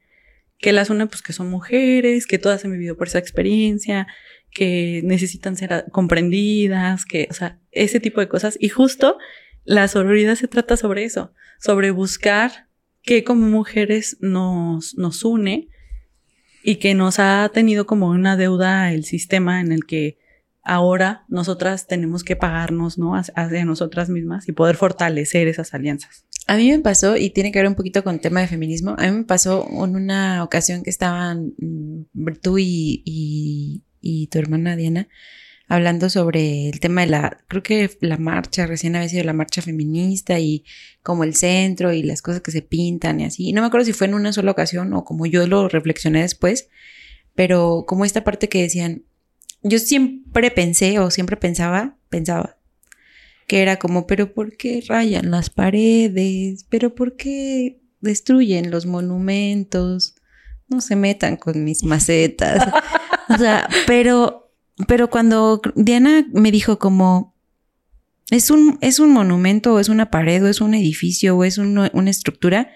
Que 0.60 0.72
las 0.72 0.90
une, 0.90 1.08
pues 1.08 1.22
que 1.22 1.34
son 1.34 1.50
mujeres, 1.50 2.26
que 2.26 2.38
todas 2.38 2.64
han 2.64 2.72
vivido 2.72 2.96
por 2.96 3.08
esa 3.08 3.20
experiencia, 3.20 4.08
que 4.52 5.02
necesitan 5.04 5.58
ser 5.58 5.86
comprendidas, 5.92 7.06
que, 7.06 7.28
o 7.30 7.34
sea, 7.34 7.60
ese 7.74 8.00
tipo 8.00 8.22
de 8.22 8.28
cosas. 8.28 8.58
Y 8.60 8.70
justo 8.70 9.18
la 9.64 9.88
sororidad 9.88 10.36
se 10.36 10.48
trata 10.48 10.78
sobre 10.78 11.04
eso, 11.04 11.34
sobre 11.60 11.92
buscar 11.92 12.68
qué 13.02 13.24
como 13.24 13.48
mujeres 13.48 14.18
nos, 14.22 14.96
nos 14.98 15.24
une 15.24 15.70
y 16.64 16.78
que 16.78 16.94
nos 16.94 17.20
ha 17.20 17.50
tenido 17.54 17.86
como 17.86 18.08
una 18.08 18.38
deuda 18.38 18.92
el 18.94 19.04
sistema 19.04 19.60
en 19.60 19.72
el 19.72 19.86
que 19.86 20.18
ahora 20.64 21.26
nosotras 21.28 21.88
tenemos 21.88 22.24
que 22.24 22.38
pagarnos, 22.38 22.98
¿no? 22.98 23.16
Hacia 23.16 23.66
nosotras 23.66 24.10
mismas 24.10 24.48
y 24.48 24.54
poder 24.54 24.78
fortalecer 24.78 25.50
esas 25.50 25.74
alianzas. 25.74 26.26
A 26.48 26.56
mí 26.56 26.72
me 26.72 26.80
pasó, 26.80 27.18
y 27.18 27.30
tiene 27.30 27.52
que 27.52 27.60
ver 27.60 27.68
un 27.68 27.76
poquito 27.76 28.04
con 28.04 28.16
el 28.16 28.22
tema 28.22 28.42
de 28.42 28.48
feminismo, 28.48 28.96
a 28.98 29.04
mí 29.04 29.18
me 29.18 29.24
pasó 29.24 29.68
en 29.70 29.96
una 29.96 30.44
ocasión 30.44 30.84
que 30.84 30.90
estaban 30.90 31.54
mm, 31.58 32.34
tú 32.42 32.58
y 32.58 33.84
y 34.04 34.28
tu 34.28 34.38
hermana 34.38 34.76
Diana 34.76 35.08
hablando 35.68 36.10
sobre 36.10 36.70
el 36.70 36.80
tema 36.80 37.02
de 37.02 37.08
la, 37.08 37.38
creo 37.48 37.64
que 37.64 37.90
la 38.02 38.18
marcha, 38.18 38.68
recién 38.68 38.96
había 38.96 39.10
sido 39.10 39.24
la 39.24 39.34
marcha 39.34 39.62
feminista 39.62 40.40
y 40.40 40.64
como 41.02 41.24
el 41.24 41.36
centro 41.36 41.94
y 41.94 42.04
las 42.04 42.22
cosas 42.22 42.42
que 42.42 42.52
se 42.52 42.62
pintan 42.62 43.20
y 43.20 43.26
así. 43.26 43.54
no 43.54 43.62
me 43.62 43.68
acuerdo 43.68 43.86
si 43.86 43.94
fue 43.94 44.08
en 44.08 44.14
una 44.14 44.34
sola 44.34 44.52
ocasión 44.52 44.94
o 44.94 45.04
como 45.04 45.26
yo 45.26 45.48
lo 45.48 45.68
reflexioné 45.70 46.22
después, 46.22 46.70
pero 47.36 47.86
como 47.88 48.06
esta 48.06 48.24
parte 48.24 48.50
que 48.50 48.62
decían, 48.62 49.04
yo 49.62 49.80
siempre 49.80 50.52
pensé 50.52 51.00
o 51.00 51.10
siempre 51.10 51.38
pensaba, 51.38 51.98
pensaba, 52.10 52.58
que 53.48 53.62
era 53.62 53.78
como, 53.78 54.08
pero 54.08 54.34
¿por 54.34 54.56
qué 54.56 54.84
rayan 54.88 55.32
las 55.32 55.50
paredes? 55.50 56.66
¿Pero 56.70 56.96
por 56.96 57.16
qué 57.16 57.80
destruyen 58.02 58.72
los 58.72 58.86
monumentos? 58.86 60.16
No 60.68 60.82
se 60.82 60.96
metan 60.96 61.38
con 61.38 61.64
mis 61.64 61.84
macetas. 61.84 62.68
O 63.30 63.38
sea, 63.38 63.70
pero, 63.88 64.43
pero 64.88 65.10
cuando 65.10 65.62
Diana 65.76 66.26
me 66.32 66.52
dijo 66.52 66.80
como, 66.80 67.34
es 68.32 68.50
un, 68.50 68.78
es 68.82 69.00
un 69.00 69.12
monumento 69.12 69.74
o 69.74 69.80
es 69.80 69.90
una 69.90 70.10
pared 70.10 70.44
o 70.44 70.48
es 70.48 70.62
un 70.62 70.74
edificio 70.74 71.38
o 71.38 71.44
es 71.44 71.58
una 71.58 72.10
estructura 72.10 72.72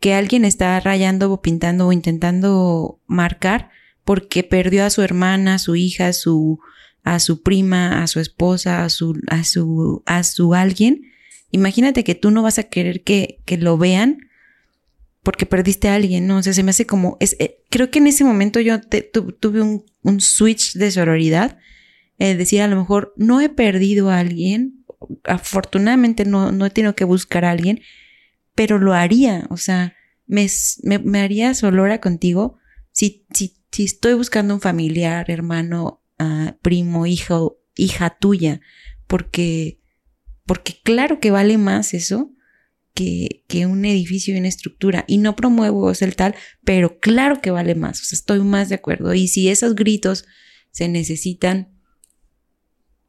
que 0.00 0.14
alguien 0.14 0.44
está 0.44 0.80
rayando 0.80 1.30
o 1.30 1.42
pintando 1.42 1.86
o 1.86 1.92
intentando 1.92 3.00
marcar 3.06 3.70
porque 4.04 4.42
perdió 4.42 4.84
a 4.84 4.90
su 4.90 5.02
hermana, 5.02 5.54
a 5.54 5.58
su 5.58 5.76
hija, 5.76 6.08
a 6.08 6.12
su, 6.12 6.58
a 7.04 7.20
su 7.20 7.42
prima, 7.42 8.02
a 8.02 8.08
su 8.08 8.18
esposa, 8.18 8.84
a 8.84 8.88
su, 8.88 9.20
a 9.28 9.44
su, 9.44 10.02
a 10.06 10.24
su 10.24 10.54
alguien. 10.54 11.02
Imagínate 11.52 12.02
que 12.02 12.16
tú 12.16 12.32
no 12.32 12.42
vas 12.42 12.58
a 12.58 12.64
querer 12.64 13.04
que, 13.04 13.38
que 13.44 13.58
lo 13.58 13.78
vean 13.78 14.28
porque 15.22 15.46
perdiste 15.46 15.88
a 15.88 15.94
alguien, 15.94 16.26
¿no? 16.26 16.38
O 16.38 16.42
sea, 16.42 16.52
se 16.52 16.62
me 16.62 16.70
hace 16.70 16.86
como, 16.86 17.16
es, 17.20 17.36
eh, 17.38 17.62
creo 17.70 17.90
que 17.90 18.00
en 18.00 18.08
ese 18.08 18.24
momento 18.24 18.60
yo 18.60 18.80
tuve 18.80 19.62
un, 19.62 20.20
switch 20.20 20.74
de 20.74 20.90
sororidad, 20.90 21.58
es 22.18 22.36
decir, 22.36 22.60
a 22.60 22.68
lo 22.68 22.76
mejor 22.76 23.14
no 23.16 23.40
he 23.40 23.48
perdido 23.48 24.10
a 24.10 24.18
alguien, 24.18 24.84
afortunadamente 25.24 26.24
no, 26.24 26.50
no 26.52 26.66
he 26.66 26.70
tenido 26.70 26.94
que 26.94 27.04
buscar 27.04 27.44
a 27.44 27.50
alguien, 27.50 27.80
pero 28.54 28.78
lo 28.78 28.92
haría, 28.92 29.46
o 29.48 29.56
sea, 29.56 29.94
me, 30.26 30.48
haría 31.18 31.54
solora 31.54 32.00
contigo 32.00 32.58
si, 32.90 33.24
estoy 33.78 34.14
buscando 34.14 34.54
un 34.54 34.60
familiar, 34.60 35.30
hermano, 35.30 36.02
uh, 36.18 36.52
primo, 36.62 37.06
hijo, 37.06 37.58
hija 37.76 38.10
tuya, 38.10 38.60
porque, 39.06 39.80
porque 40.46 40.80
claro 40.82 41.20
que 41.20 41.30
vale 41.30 41.58
más 41.58 41.94
eso 41.94 42.32
que, 42.94 43.66
un 43.66 43.84
edificio 43.84 44.34
y 44.34 44.38
una 44.38 44.48
estructura. 44.48 45.04
Y 45.06 45.18
no 45.18 45.36
promuevo 45.36 45.92
el 45.92 46.16
tal, 46.16 46.34
pero 46.64 46.98
claro 46.98 47.40
que 47.40 47.50
vale 47.50 47.74
más. 47.74 48.00
O 48.00 48.04
sea, 48.04 48.16
estoy 48.16 48.40
más 48.40 48.68
de 48.68 48.76
acuerdo. 48.76 49.14
Y 49.14 49.28
si 49.28 49.48
esos 49.48 49.74
gritos 49.74 50.24
se 50.70 50.88
necesitan, 50.88 51.78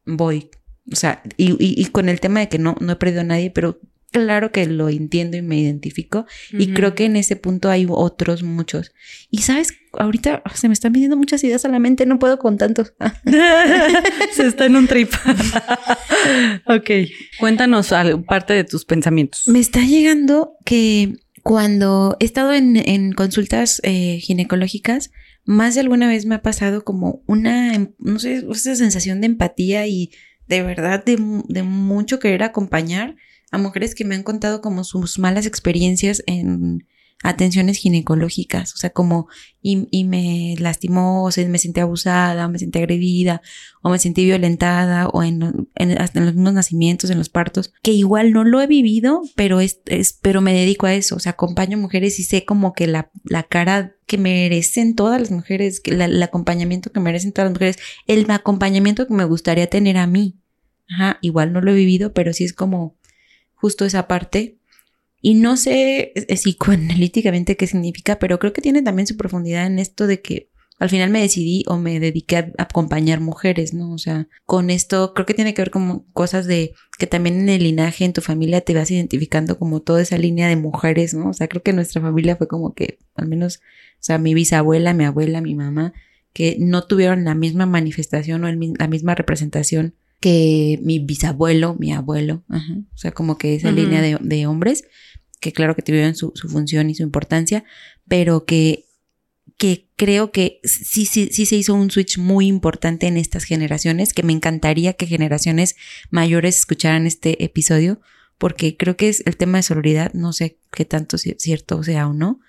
voy. 0.04 0.50
O 0.92 0.96
sea, 0.96 1.22
y, 1.36 1.56
y, 1.58 1.86
con 1.86 2.08
el 2.08 2.20
tema 2.20 2.40
de 2.40 2.48
que 2.48 2.58
no, 2.58 2.76
no 2.80 2.92
he 2.92 2.96
perdido 2.96 3.22
a 3.22 3.24
nadie, 3.24 3.50
pero 3.50 3.80
claro 4.14 4.52
que 4.52 4.64
lo 4.66 4.88
entiendo 4.88 5.36
y 5.36 5.42
me 5.42 5.58
identifico. 5.58 6.24
Y 6.52 6.72
creo 6.72 6.94
que 6.94 7.06
en 7.06 7.16
ese 7.16 7.34
punto 7.34 7.68
hay 7.68 7.84
otros 7.90 8.44
muchos. 8.44 8.92
Y 9.28 9.38
sabes, 9.38 9.72
ahorita 9.92 10.40
se 10.54 10.68
me 10.68 10.72
están 10.72 10.92
viniendo 10.92 11.16
muchas 11.16 11.42
ideas 11.42 11.64
a 11.64 11.68
la 11.68 11.80
mente, 11.80 12.06
no 12.06 12.20
puedo 12.20 12.38
con 12.38 12.56
tantos. 12.56 12.94
se 14.32 14.46
está 14.46 14.66
en 14.66 14.76
un 14.76 14.86
trip. 14.86 15.12
ok, 16.66 16.90
cuéntanos 17.40 17.92
parte 18.28 18.52
de 18.54 18.62
tus 18.62 18.84
pensamientos. 18.84 19.48
Me 19.48 19.58
está 19.58 19.80
llegando 19.80 20.52
que 20.64 21.16
cuando 21.42 22.16
he 22.20 22.24
estado 22.24 22.52
en, 22.52 23.12
consultas 23.14 23.80
eh, 23.82 24.18
ginecológicas, 24.20 25.10
más 25.44 25.74
de 25.74 25.80
alguna 25.80 26.06
vez 26.06 26.24
me 26.24 26.36
ha 26.36 26.42
pasado 26.42 26.84
como 26.84 27.24
una, 27.26 27.90
no 27.98 28.20
sé, 28.20 28.44
esa 28.48 28.76
sensación 28.76 29.20
de 29.20 29.26
empatía 29.26 29.88
y 29.88 30.12
de 30.46 30.62
verdad 30.62 31.04
de, 31.04 31.18
de 31.48 31.62
mucho 31.64 32.20
querer 32.20 32.44
acompañar 32.44 33.16
a 33.54 33.58
mujeres 33.58 33.94
que 33.94 34.04
me 34.04 34.14
han 34.14 34.22
contado 34.22 34.60
como 34.60 34.84
sus 34.84 35.18
malas 35.18 35.46
experiencias 35.46 36.22
en 36.26 36.86
atenciones 37.24 37.78
ginecológicas, 37.78 38.74
o 38.74 38.76
sea, 38.76 38.90
como 38.90 39.28
y, 39.62 40.04
me 40.04 40.56
lastimó, 40.58 41.24
o 41.24 41.30
sea, 41.30 41.48
me 41.48 41.58
sentí 41.58 41.80
abusada, 41.80 42.44
o 42.44 42.50
me 42.50 42.58
sentí 42.58 42.78
agredida, 42.78 43.40
o 43.80 43.88
me 43.88 43.98
sentí 43.98 44.26
violentada, 44.26 45.08
o 45.08 45.22
en, 45.22 45.68
hasta 45.98 46.18
en 46.18 46.26
los 46.26 46.34
mismos 46.34 46.52
nacimientos, 46.52 47.08
en 47.08 47.16
los 47.16 47.30
partos, 47.30 47.72
que 47.82 47.92
igual 47.92 48.32
no 48.32 48.44
lo 48.44 48.60
he 48.60 48.66
vivido, 48.66 49.22
pero 49.36 49.60
es, 49.60 49.80
pero 50.20 50.42
me 50.42 50.52
dedico 50.52 50.84
a 50.84 50.92
eso, 50.92 51.16
o 51.16 51.18
sea, 51.18 51.32
acompaño 51.32 51.78
mujeres 51.78 52.18
y 52.18 52.24
sé 52.24 52.44
como 52.44 52.74
que 52.74 52.86
la, 52.86 53.10
la 53.24 53.42
cara 53.44 53.96
que 54.06 54.18
merecen 54.18 54.94
todas 54.94 55.18
las 55.18 55.30
mujeres, 55.30 55.80
que 55.80 55.92
el 55.92 56.22
acompañamiento 56.22 56.92
que 56.92 57.00
merecen 57.00 57.32
todas 57.32 57.50
las 57.50 57.54
mujeres, 57.54 57.78
el 58.06 58.30
acompañamiento 58.30 59.06
que 59.06 59.14
me 59.14 59.24
gustaría 59.24 59.68
tener 59.68 59.96
a 59.96 60.06
mí. 60.06 60.36
Ajá, 60.90 61.18
igual 61.22 61.54
no 61.54 61.62
lo 61.62 61.70
he 61.70 61.74
vivido, 61.74 62.12
pero 62.12 62.34
sí 62.34 62.44
es 62.44 62.52
como 62.52 62.98
justo 63.64 63.86
esa 63.86 64.06
parte. 64.06 64.58
Y 65.22 65.36
no 65.36 65.56
sé 65.56 66.12
psicoanalíticamente 66.28 67.56
qué 67.56 67.66
significa, 67.66 68.18
pero 68.18 68.38
creo 68.38 68.52
que 68.52 68.60
tiene 68.60 68.82
también 68.82 69.06
su 69.06 69.16
profundidad 69.16 69.66
en 69.66 69.78
esto 69.78 70.06
de 70.06 70.20
que 70.20 70.50
al 70.78 70.90
final 70.90 71.08
me 71.08 71.22
decidí 71.22 71.64
o 71.66 71.78
me 71.78 71.98
dediqué 71.98 72.36
a 72.36 72.52
acompañar 72.58 73.20
mujeres, 73.20 73.72
¿no? 73.72 73.94
O 73.94 73.96
sea, 73.96 74.28
con 74.44 74.68
esto 74.68 75.14
creo 75.14 75.24
que 75.24 75.32
tiene 75.32 75.54
que 75.54 75.62
ver 75.62 75.70
con 75.70 76.00
cosas 76.12 76.46
de 76.46 76.74
que 76.98 77.06
también 77.06 77.40
en 77.40 77.48
el 77.48 77.62
linaje, 77.62 78.04
en 78.04 78.12
tu 78.12 78.20
familia 78.20 78.60
te 78.60 78.74
vas 78.74 78.90
identificando 78.90 79.58
como 79.58 79.80
toda 79.80 80.02
esa 80.02 80.18
línea 80.18 80.46
de 80.46 80.56
mujeres, 80.56 81.14
¿no? 81.14 81.30
O 81.30 81.32
sea, 81.32 81.48
creo 81.48 81.62
que 81.62 81.72
nuestra 81.72 82.02
familia 82.02 82.36
fue 82.36 82.46
como 82.48 82.74
que, 82.74 82.98
al 83.14 83.28
menos, 83.28 83.60
o 83.94 84.00
sea, 84.00 84.18
mi 84.18 84.34
bisabuela, 84.34 84.92
mi 84.92 85.06
abuela, 85.06 85.40
mi 85.40 85.54
mamá, 85.54 85.94
que 86.34 86.58
no 86.60 86.86
tuvieron 86.86 87.24
la 87.24 87.34
misma 87.34 87.64
manifestación 87.64 88.44
o 88.44 88.52
la 88.52 88.88
misma 88.88 89.14
representación 89.14 89.94
que 90.24 90.80
mi 90.80 91.00
bisabuelo, 91.00 91.76
mi 91.78 91.92
abuelo, 91.92 92.44
o 92.48 92.96
sea, 92.96 93.12
como 93.12 93.36
que 93.36 93.56
esa 93.56 93.70
línea 93.70 94.00
de, 94.00 94.46
hombres, 94.46 94.84
que 95.38 95.52
claro 95.52 95.76
que 95.76 95.82
tuvieron 95.82 96.14
su, 96.14 96.32
su, 96.34 96.48
función 96.48 96.88
y 96.88 96.94
su 96.94 97.02
importancia, 97.02 97.62
pero 98.08 98.46
que, 98.46 98.86
que 99.58 99.90
creo 99.96 100.32
que 100.32 100.60
sí, 100.64 101.04
sí, 101.04 101.28
sí 101.30 101.44
se 101.44 101.56
hizo 101.56 101.74
un 101.74 101.90
switch 101.90 102.16
muy 102.16 102.46
importante 102.46 103.06
en 103.06 103.18
estas 103.18 103.44
generaciones, 103.44 104.14
que 104.14 104.22
me 104.22 104.32
encantaría 104.32 104.94
que 104.94 105.06
generaciones 105.06 105.76
mayores 106.08 106.56
escucharan 106.56 107.06
este 107.06 107.44
episodio, 107.44 108.00
porque 108.38 108.78
creo 108.78 108.96
que 108.96 109.10
es 109.10 109.22
el 109.26 109.36
tema 109.36 109.58
de 109.58 109.64
sororidad, 109.64 110.14
no 110.14 110.32
sé 110.32 110.56
qué 110.72 110.86
tanto 110.86 111.18
cierto 111.18 111.82
sea 111.82 112.08
o 112.08 112.14
no, 112.14 112.40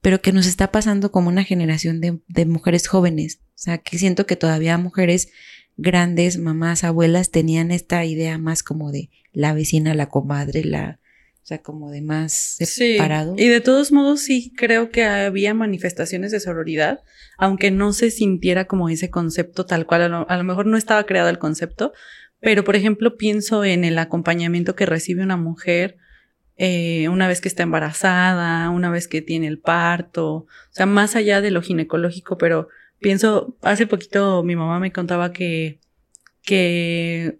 pero 0.00 0.22
que 0.22 0.32
nos 0.32 0.46
está 0.46 0.72
pasando 0.72 1.12
como 1.12 1.28
una 1.28 1.44
generación 1.44 2.00
de, 2.00 2.20
de 2.26 2.46
mujeres 2.46 2.88
jóvenes, 2.88 3.40
o 3.48 3.58
sea, 3.58 3.76
que 3.76 3.98
siento 3.98 4.24
que 4.24 4.36
todavía 4.36 4.78
mujeres 4.78 5.28
grandes 5.76 6.38
mamás, 6.38 6.84
abuelas 6.84 7.30
tenían 7.30 7.70
esta 7.70 8.04
idea 8.04 8.38
más 8.38 8.62
como 8.62 8.92
de 8.92 9.10
la 9.32 9.54
vecina, 9.54 9.94
la 9.94 10.08
comadre, 10.08 10.64
la, 10.64 11.00
o 11.42 11.46
sea, 11.46 11.58
como 11.58 11.90
de 11.90 12.02
más 12.02 12.32
separado. 12.32 13.34
Y 13.36 13.48
de 13.48 13.60
todos 13.60 13.90
modos 13.90 14.20
sí 14.20 14.52
creo 14.56 14.90
que 14.90 15.04
había 15.04 15.54
manifestaciones 15.54 16.30
de 16.30 16.40
sororidad, 16.40 17.00
aunque 17.36 17.70
no 17.70 17.92
se 17.92 18.10
sintiera 18.10 18.66
como 18.66 18.88
ese 18.88 19.10
concepto 19.10 19.66
tal 19.66 19.86
cual, 19.86 20.02
a 20.28 20.36
lo, 20.36 20.44
mejor 20.44 20.66
no 20.66 20.76
estaba 20.76 21.04
creado 21.04 21.28
el 21.28 21.38
concepto, 21.38 21.92
pero 22.38 22.64
por 22.64 22.76
ejemplo 22.76 23.16
pienso 23.16 23.64
en 23.64 23.84
el 23.84 23.98
acompañamiento 23.98 24.76
que 24.76 24.86
recibe 24.86 25.22
una 25.22 25.36
mujer 25.36 25.96
eh, 26.56 27.08
una 27.08 27.26
vez 27.26 27.40
que 27.40 27.48
está 27.48 27.62
embarazada, 27.62 28.68
una 28.70 28.90
vez 28.90 29.08
que 29.08 29.22
tiene 29.22 29.48
el 29.48 29.58
parto, 29.58 30.28
o 30.34 30.46
sea, 30.70 30.86
más 30.86 31.16
allá 31.16 31.40
de 31.40 31.50
lo 31.50 31.62
ginecológico, 31.62 32.38
pero 32.38 32.68
pienso, 33.02 33.56
hace 33.62 33.86
poquito 33.86 34.42
mi 34.42 34.56
mamá 34.56 34.80
me 34.80 34.92
contaba 34.92 35.32
que, 35.32 35.78
que 36.42 37.38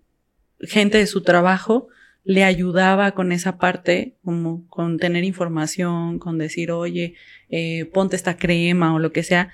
gente 0.60 0.98
de 0.98 1.06
su 1.06 1.22
trabajo 1.22 1.88
le 2.24 2.44
ayudaba 2.44 3.12
con 3.12 3.32
esa 3.32 3.58
parte, 3.58 4.16
como 4.24 4.66
con 4.68 4.98
tener 4.98 5.24
información, 5.24 6.18
con 6.18 6.38
decir, 6.38 6.70
oye, 6.70 7.14
eh, 7.48 7.86
ponte 7.92 8.16
esta 8.16 8.36
crema 8.36 8.94
o 8.94 8.98
lo 8.98 9.12
que 9.12 9.22
sea, 9.22 9.50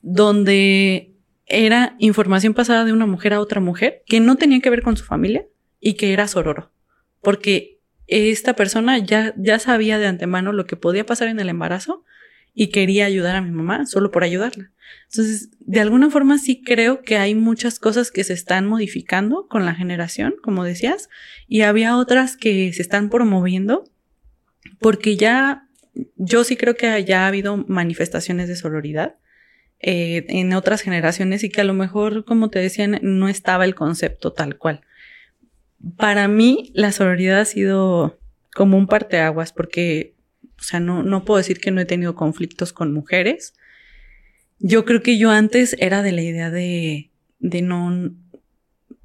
donde 0.00 1.14
era 1.46 1.96
información 1.98 2.54
pasada 2.54 2.84
de 2.84 2.92
una 2.92 3.06
mujer 3.06 3.34
a 3.34 3.40
otra 3.40 3.60
mujer 3.60 4.02
que 4.06 4.20
no 4.20 4.36
tenía 4.36 4.60
que 4.60 4.70
ver 4.70 4.82
con 4.82 4.96
su 4.96 5.04
familia 5.04 5.46
y 5.78 5.94
que 5.94 6.12
era 6.12 6.28
sororo. 6.28 6.70
Porque 7.20 7.80
esta 8.06 8.54
persona 8.54 8.98
ya, 8.98 9.34
ya 9.36 9.58
sabía 9.58 9.98
de 9.98 10.06
antemano 10.06 10.52
lo 10.52 10.66
que 10.66 10.76
podía 10.76 11.04
pasar 11.04 11.28
en 11.28 11.38
el 11.38 11.48
embarazo 11.48 12.04
y 12.54 12.68
quería 12.68 13.06
ayudar 13.06 13.36
a 13.36 13.42
mi 13.42 13.50
mamá 13.50 13.86
solo 13.86 14.10
por 14.10 14.24
ayudarla. 14.24 14.72
Entonces, 15.08 15.50
de 15.60 15.80
alguna 15.80 16.10
forma 16.10 16.38
sí 16.38 16.62
creo 16.62 17.02
que 17.02 17.16
hay 17.16 17.34
muchas 17.34 17.78
cosas 17.78 18.10
que 18.10 18.24
se 18.24 18.32
están 18.32 18.66
modificando 18.66 19.46
con 19.48 19.64
la 19.64 19.74
generación, 19.74 20.34
como 20.42 20.64
decías, 20.64 21.08
y 21.46 21.62
había 21.62 21.96
otras 21.96 22.36
que 22.36 22.72
se 22.72 22.82
están 22.82 23.10
promoviendo 23.10 23.84
porque 24.78 25.16
ya, 25.16 25.68
yo 26.16 26.44
sí 26.44 26.56
creo 26.56 26.74
que 26.74 27.04
ya 27.04 27.24
ha 27.24 27.28
habido 27.28 27.56
manifestaciones 27.56 28.48
de 28.48 28.56
sororidad 28.56 29.16
eh, 29.80 30.26
en 30.28 30.52
otras 30.52 30.82
generaciones 30.82 31.42
y 31.42 31.50
que 31.50 31.60
a 31.60 31.64
lo 31.64 31.74
mejor, 31.74 32.24
como 32.24 32.50
te 32.50 32.58
decían, 32.58 32.98
no 33.02 33.28
estaba 33.28 33.64
el 33.64 33.74
concepto 33.74 34.32
tal 34.32 34.58
cual. 34.58 34.82
Para 35.96 36.28
mí, 36.28 36.70
la 36.74 36.92
sororidad 36.92 37.40
ha 37.40 37.44
sido 37.44 38.18
como 38.54 38.76
un 38.76 38.86
parteaguas 38.86 39.52
porque 39.52 40.14
o 40.60 40.62
sea, 40.62 40.78
no, 40.78 41.02
no 41.02 41.24
puedo 41.24 41.38
decir 41.38 41.58
que 41.58 41.70
no 41.70 41.80
he 41.80 41.86
tenido 41.86 42.14
conflictos 42.14 42.72
con 42.72 42.92
mujeres. 42.92 43.54
Yo 44.58 44.84
creo 44.84 45.02
que 45.02 45.16
yo 45.16 45.30
antes 45.30 45.74
era 45.78 46.02
de 46.02 46.12
la 46.12 46.20
idea 46.20 46.50
de, 46.50 47.10
de 47.38 47.62
no, 47.62 48.12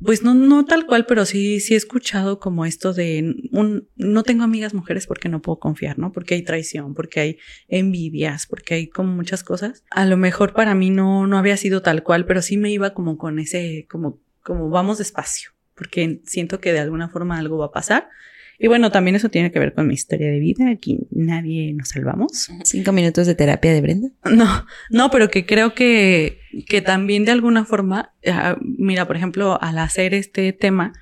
pues 0.04 0.22
no, 0.22 0.34
no 0.34 0.66
tal 0.66 0.86
cual, 0.86 1.06
pero 1.06 1.26
sí, 1.26 1.62
sí 1.62 1.74
he 1.74 1.78
escuchado 1.78 2.40
como 2.40 2.66
esto 2.66 2.94
de 2.94 3.36
un, 3.52 3.88
no 3.96 4.24
tengo 4.24 4.44
amigas 4.44 4.74
mujeres 4.74 5.08
porque 5.08 5.30
no 5.30 5.42
puedo 5.42 5.60
confiar, 5.60 5.98
¿no? 5.98 6.12
Porque 6.12 6.36
hay 6.36 6.42
traición, 6.42 6.94
porque 6.94 7.22
hay 7.22 7.38
envidias, 7.70 8.48
porque 8.48 8.74
hay 8.74 8.90
como 8.90 9.14
muchas 9.14 9.44
cosas. 9.44 9.86
A 9.90 10.06
lo 10.06 10.18
mejor 10.18 10.54
para 10.54 10.76
mí 10.76 10.90
no, 10.90 11.26
no 11.26 11.38
había 11.38 11.56
sido 11.56 11.82
tal 11.82 12.04
cual, 12.04 12.26
pero 12.26 12.42
sí 12.42 12.58
me 12.58 12.70
iba 12.70 12.94
como 12.94 13.18
con 13.18 13.40
ese, 13.40 13.88
como, 13.90 14.20
como 14.44 14.70
vamos 14.70 14.98
despacio, 14.98 15.52
porque 15.74 16.22
siento 16.26 16.60
que 16.60 16.74
de 16.74 16.80
alguna 16.80 17.08
forma 17.08 17.40
algo 17.40 17.58
va 17.58 17.68
a 17.68 17.72
pasar 17.72 18.10
y 18.58 18.68
bueno, 18.68 18.92
también 18.92 19.16
eso 19.16 19.30
tiene 19.30 19.52
que 19.52 19.60
ver 19.60 19.74
con 19.74 19.88
mi 19.88 19.94
historia 19.94 20.28
de 20.28 20.40
vida. 20.40 20.70
Aquí 20.70 21.00
nadie 21.12 21.74
nos 21.74 21.90
salvamos. 21.90 22.50
Cinco 22.64 22.92
minutos 22.92 23.28
de 23.28 23.36
terapia 23.36 23.74
de 23.74 23.82
Brenda. 23.82 24.10
No, 24.24 24.66
no, 24.90 25.12
pero 25.12 25.30
que 25.30 25.46
creo 25.46 25.74
que, 25.74 26.40
que 26.68 26.82
también 26.82 27.26
de 27.26 27.32
alguna 27.32 27.66
forma, 27.66 28.14
ah, 28.28 28.58
mira, 28.62 29.06
por 29.08 29.18
ejemplo, 29.18 29.62
al 29.62 29.78
hacer 29.78 30.14
este 30.14 30.54
tema, 30.54 30.94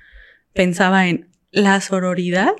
pensaba 0.52 1.08
en 1.08 1.28
la 1.52 1.80
sororidad 1.80 2.52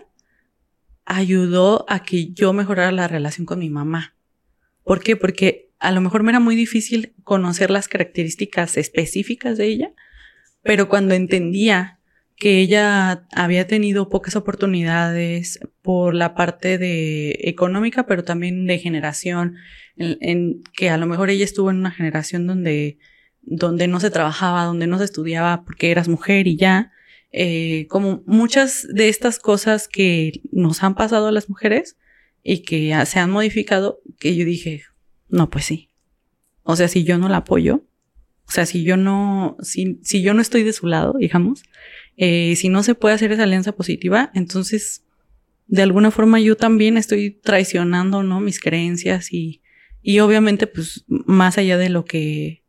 ayudó 1.04 1.84
a 1.88 2.02
que 2.02 2.32
yo 2.32 2.52
mejorara 2.52 2.92
la 2.92 3.08
relación 3.08 3.46
con 3.46 3.58
mi 3.58 3.70
mamá. 3.70 4.14
¿Por 4.84 5.02
qué? 5.02 5.16
Porque 5.16 5.70
a 5.78 5.90
lo 5.90 6.00
mejor 6.00 6.22
me 6.22 6.30
era 6.30 6.40
muy 6.40 6.56
difícil 6.56 7.14
conocer 7.24 7.70
las 7.70 7.88
características 7.88 8.76
específicas 8.76 9.58
de 9.58 9.66
ella, 9.66 9.92
pero 10.62 10.88
cuando 10.88 11.14
entendía 11.14 11.93
que 12.36 12.58
ella 12.60 13.26
había 13.32 13.66
tenido 13.66 14.08
pocas 14.08 14.36
oportunidades 14.36 15.60
por 15.82 16.14
la 16.14 16.34
parte 16.34 16.78
de 16.78 17.38
económica, 17.42 18.06
pero 18.06 18.24
también 18.24 18.66
de 18.66 18.78
generación, 18.78 19.56
en, 19.96 20.62
que 20.72 20.90
a 20.90 20.96
lo 20.96 21.06
mejor 21.06 21.30
ella 21.30 21.44
estuvo 21.44 21.70
en 21.70 21.76
una 21.76 21.92
generación 21.92 22.46
donde, 22.46 22.98
donde 23.42 23.86
no 23.86 24.00
se 24.00 24.10
trabajaba, 24.10 24.64
donde 24.64 24.86
no 24.86 24.98
se 24.98 25.04
estudiaba 25.04 25.64
porque 25.64 25.90
eras 25.90 26.08
mujer 26.08 26.46
y 26.46 26.56
ya, 26.56 26.92
eh, 27.30 27.86
como 27.88 28.22
muchas 28.26 28.86
de 28.92 29.08
estas 29.08 29.38
cosas 29.38 29.88
que 29.88 30.40
nos 30.52 30.82
han 30.82 30.94
pasado 30.94 31.28
a 31.28 31.32
las 31.32 31.48
mujeres 31.48 31.96
y 32.42 32.62
que 32.62 32.94
se 33.06 33.18
han 33.20 33.30
modificado, 33.30 34.00
que 34.18 34.36
yo 34.36 34.44
dije, 34.44 34.82
no, 35.28 35.50
pues 35.50 35.64
sí. 35.64 35.90
O 36.62 36.76
sea, 36.76 36.88
si 36.88 37.04
yo 37.04 37.18
no 37.18 37.28
la 37.28 37.38
apoyo, 37.38 37.84
o 38.46 38.52
sea, 38.52 38.66
si 38.66 38.84
yo 38.84 38.96
no, 38.96 39.56
si, 39.60 39.98
si 40.02 40.22
yo 40.22 40.34
no 40.34 40.42
estoy 40.42 40.62
de 40.62 40.72
su 40.72 40.86
lado, 40.86 41.14
digamos, 41.18 41.62
eh, 42.16 42.54
si 42.56 42.68
no 42.68 42.82
se 42.82 42.94
puede 42.94 43.14
hacer 43.14 43.32
esa 43.32 43.44
alianza 43.44 43.72
positiva, 43.72 44.30
entonces 44.34 45.04
de 45.66 45.82
alguna 45.82 46.10
forma 46.10 46.40
yo 46.40 46.56
también 46.56 46.96
estoy 46.96 47.30
traicionando, 47.30 48.22
¿no? 48.22 48.40
Mis 48.40 48.60
creencias 48.60 49.32
y, 49.32 49.62
y 50.02 50.18
obviamente 50.20 50.66
pues 50.66 51.04
más 51.08 51.58
allá 51.58 51.78
de 51.78 51.88
lo 51.88 52.04
que, 52.04 52.62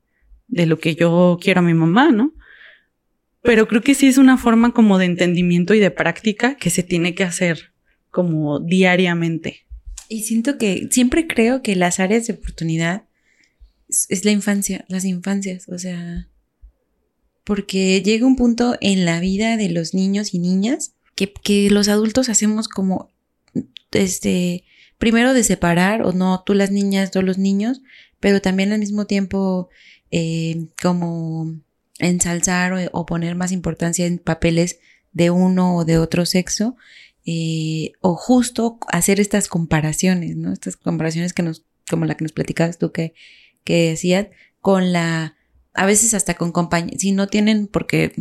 de 0.48 0.66
lo 0.66 0.80
que 0.80 0.96
yo 0.96 1.38
quiero 1.42 1.60
a 1.60 1.64
mi 1.64 1.74
mamá, 1.74 2.12
¿no? 2.12 2.34
Pero 3.42 3.68
creo 3.68 3.82
que 3.82 3.94
sí 3.94 4.08
es 4.08 4.18
una 4.18 4.38
forma 4.38 4.74
como 4.74 4.98
de 4.98 5.06
entendimiento 5.06 5.74
y 5.76 5.80
de 5.80 5.92
práctica 5.92 6.56
que 6.56 6.72
se 6.72 6.82
tiene 6.82 7.14
que 7.14 7.24
hacer 7.24 7.74
como 8.10 8.60
diariamente. 8.60 9.68
Y 10.08 10.24
siento 10.24 10.58
que 10.58 10.88
siempre 10.90 11.28
creo 11.28 11.62
que 11.62 11.76
las 11.76 12.00
áreas 12.00 12.26
de 12.26 12.34
oportunidad 12.34 13.04
es 13.88 14.26
la 14.26 14.32
infancia, 14.32 14.86
las 14.88 15.06
infancias, 15.06 15.70
o 15.70 15.78
sea, 15.78 16.28
porque 17.46 18.02
llega 18.02 18.26
un 18.26 18.36
punto 18.36 18.76
en 18.82 19.06
la 19.06 19.22
vida 19.22 19.56
de 19.56 19.70
los 19.70 19.94
niños 19.94 20.34
y 20.34 20.40
niñas 20.40 20.94
que, 21.16 21.32
que 21.32 21.70
los 21.70 21.88
adultos 21.88 22.28
hacemos 22.28 22.68
como, 22.68 23.12
este, 23.92 24.66
primero 24.98 25.34
de 25.34 25.44
separar, 25.44 26.02
o 26.02 26.12
no, 26.12 26.44
tú 26.46 26.54
las 26.54 26.72
niñas, 26.72 27.12
tú 27.12 27.22
los 27.22 27.38
niños, 27.38 27.82
pero 28.20 28.42
también 28.42 28.74
al 28.74 28.80
mismo 28.80 29.06
tiempo 29.06 29.70
eh, 30.12 30.68
como 30.82 31.54
ensalzar 32.00 32.90
o, 32.92 33.06
poner 33.06 33.36
más 33.36 33.52
importancia 33.52 34.06
en 34.06 34.18
papeles 34.18 34.80
de 35.14 35.30
uno 35.30 35.78
o 35.78 35.86
de 35.86 35.98
otro 36.00 36.26
sexo, 36.26 36.76
eh, 37.26 37.94
o 38.02 38.16
justo 38.16 38.80
hacer 38.88 39.20
estas 39.20 39.48
comparaciones, 39.48 40.36
¿no? 40.36 40.52
Estas 40.52 40.76
comparaciones 40.76 41.34
que 41.34 41.44
nos, 41.44 41.64
como 41.90 42.06
la 42.06 42.16
que 42.16 42.24
nos 42.24 42.34
platicabas 42.34 42.78
tú 42.78 42.92
que, 42.92 43.14
que 43.64 43.90
decías, 43.90 44.28
con 44.62 44.92
la 44.92 45.36
a 45.76 45.86
veces 45.86 46.14
hasta 46.14 46.34
con 46.34 46.52
compañeros, 46.52 47.02
si 47.02 47.12
no 47.12 47.28
tienen, 47.28 47.68
porque 47.68 48.14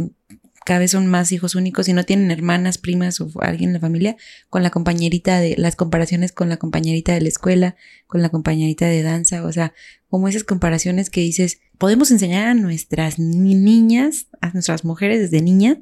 cada 0.65 0.81
vez 0.81 0.93
son 0.93 1.07
más 1.07 1.31
hijos 1.31 1.55
únicos, 1.55 1.87
si 1.87 1.93
no 1.93 2.05
tienen 2.05 2.31
hermanas, 2.31 2.79
primas 2.79 3.21
o 3.21 3.31
alguien 3.41 3.71
en 3.71 3.75
la 3.75 3.81
familia, 3.81 4.17
con 4.49 4.63
la 4.63 4.71
compañerita 4.71 5.39
de, 5.39 5.55
las 5.59 5.77
comparaciones 5.77 6.33
con 6.33 6.49
la 6.49 6.57
compañerita 6.57 7.13
de 7.13 7.21
la 7.21 7.29
escuela, 7.29 7.77
con 8.07 8.23
la 8.23 8.31
compañerita 8.31 8.87
de 8.87 9.03
danza, 9.03 9.45
o 9.45 9.53
sea, 9.53 9.75
como 10.09 10.27
esas 10.27 10.45
comparaciones 10.45 11.11
que 11.11 11.21
dices, 11.21 11.61
podemos 11.79 12.11
enseñar 12.11 12.49
a 12.49 12.55
nuestras 12.55 13.19
niñas, 13.19 14.27
a 14.41 14.51
nuestras 14.51 14.85
mujeres 14.85 15.21
desde 15.21 15.43
niñas, 15.43 15.79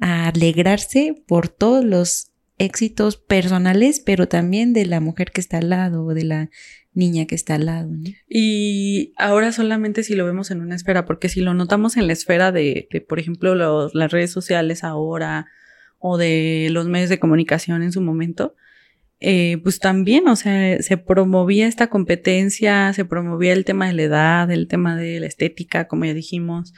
a 0.00 0.28
alegrarse 0.28 1.22
por 1.26 1.48
todos 1.48 1.84
los 1.84 2.32
éxitos 2.58 3.16
personales, 3.16 4.00
pero 4.00 4.28
también 4.28 4.72
de 4.72 4.86
la 4.86 5.00
mujer 5.00 5.30
que 5.30 5.40
está 5.40 5.58
al 5.58 5.70
lado, 5.70 6.08
de 6.08 6.24
la 6.24 6.50
niña 6.94 7.26
que 7.26 7.34
está 7.34 7.56
al 7.56 7.66
lado. 7.66 7.90
Y 8.28 9.12
ahora 9.18 9.52
solamente 9.52 10.02
si 10.02 10.14
lo 10.14 10.24
vemos 10.24 10.50
en 10.50 10.60
una 10.60 10.74
esfera, 10.74 11.04
porque 11.04 11.28
si 11.28 11.40
lo 11.40 11.54
notamos 11.54 11.96
en 11.96 12.06
la 12.06 12.14
esfera 12.14 12.52
de, 12.52 12.88
por 13.08 13.18
ejemplo, 13.18 13.54
las 13.92 14.10
redes 14.10 14.30
sociales 14.30 14.82
ahora 14.82 15.46
o 15.98 16.16
de 16.16 16.68
los 16.70 16.88
medios 16.88 17.10
de 17.10 17.18
comunicación 17.18 17.82
en 17.82 17.92
su 17.92 18.00
momento, 18.00 18.54
eh, 19.20 19.58
pues 19.62 19.78
también, 19.78 20.28
o 20.28 20.36
sea, 20.36 20.82
se 20.82 20.96
promovía 20.96 21.66
esta 21.66 21.88
competencia, 21.88 22.92
se 22.92 23.04
promovía 23.04 23.52
el 23.52 23.64
tema 23.64 23.86
de 23.86 23.94
la 23.94 24.02
edad, 24.02 24.50
el 24.50 24.68
tema 24.68 24.96
de 24.96 25.20
la 25.20 25.26
estética, 25.26 25.88
como 25.88 26.04
ya 26.04 26.14
dijimos, 26.14 26.74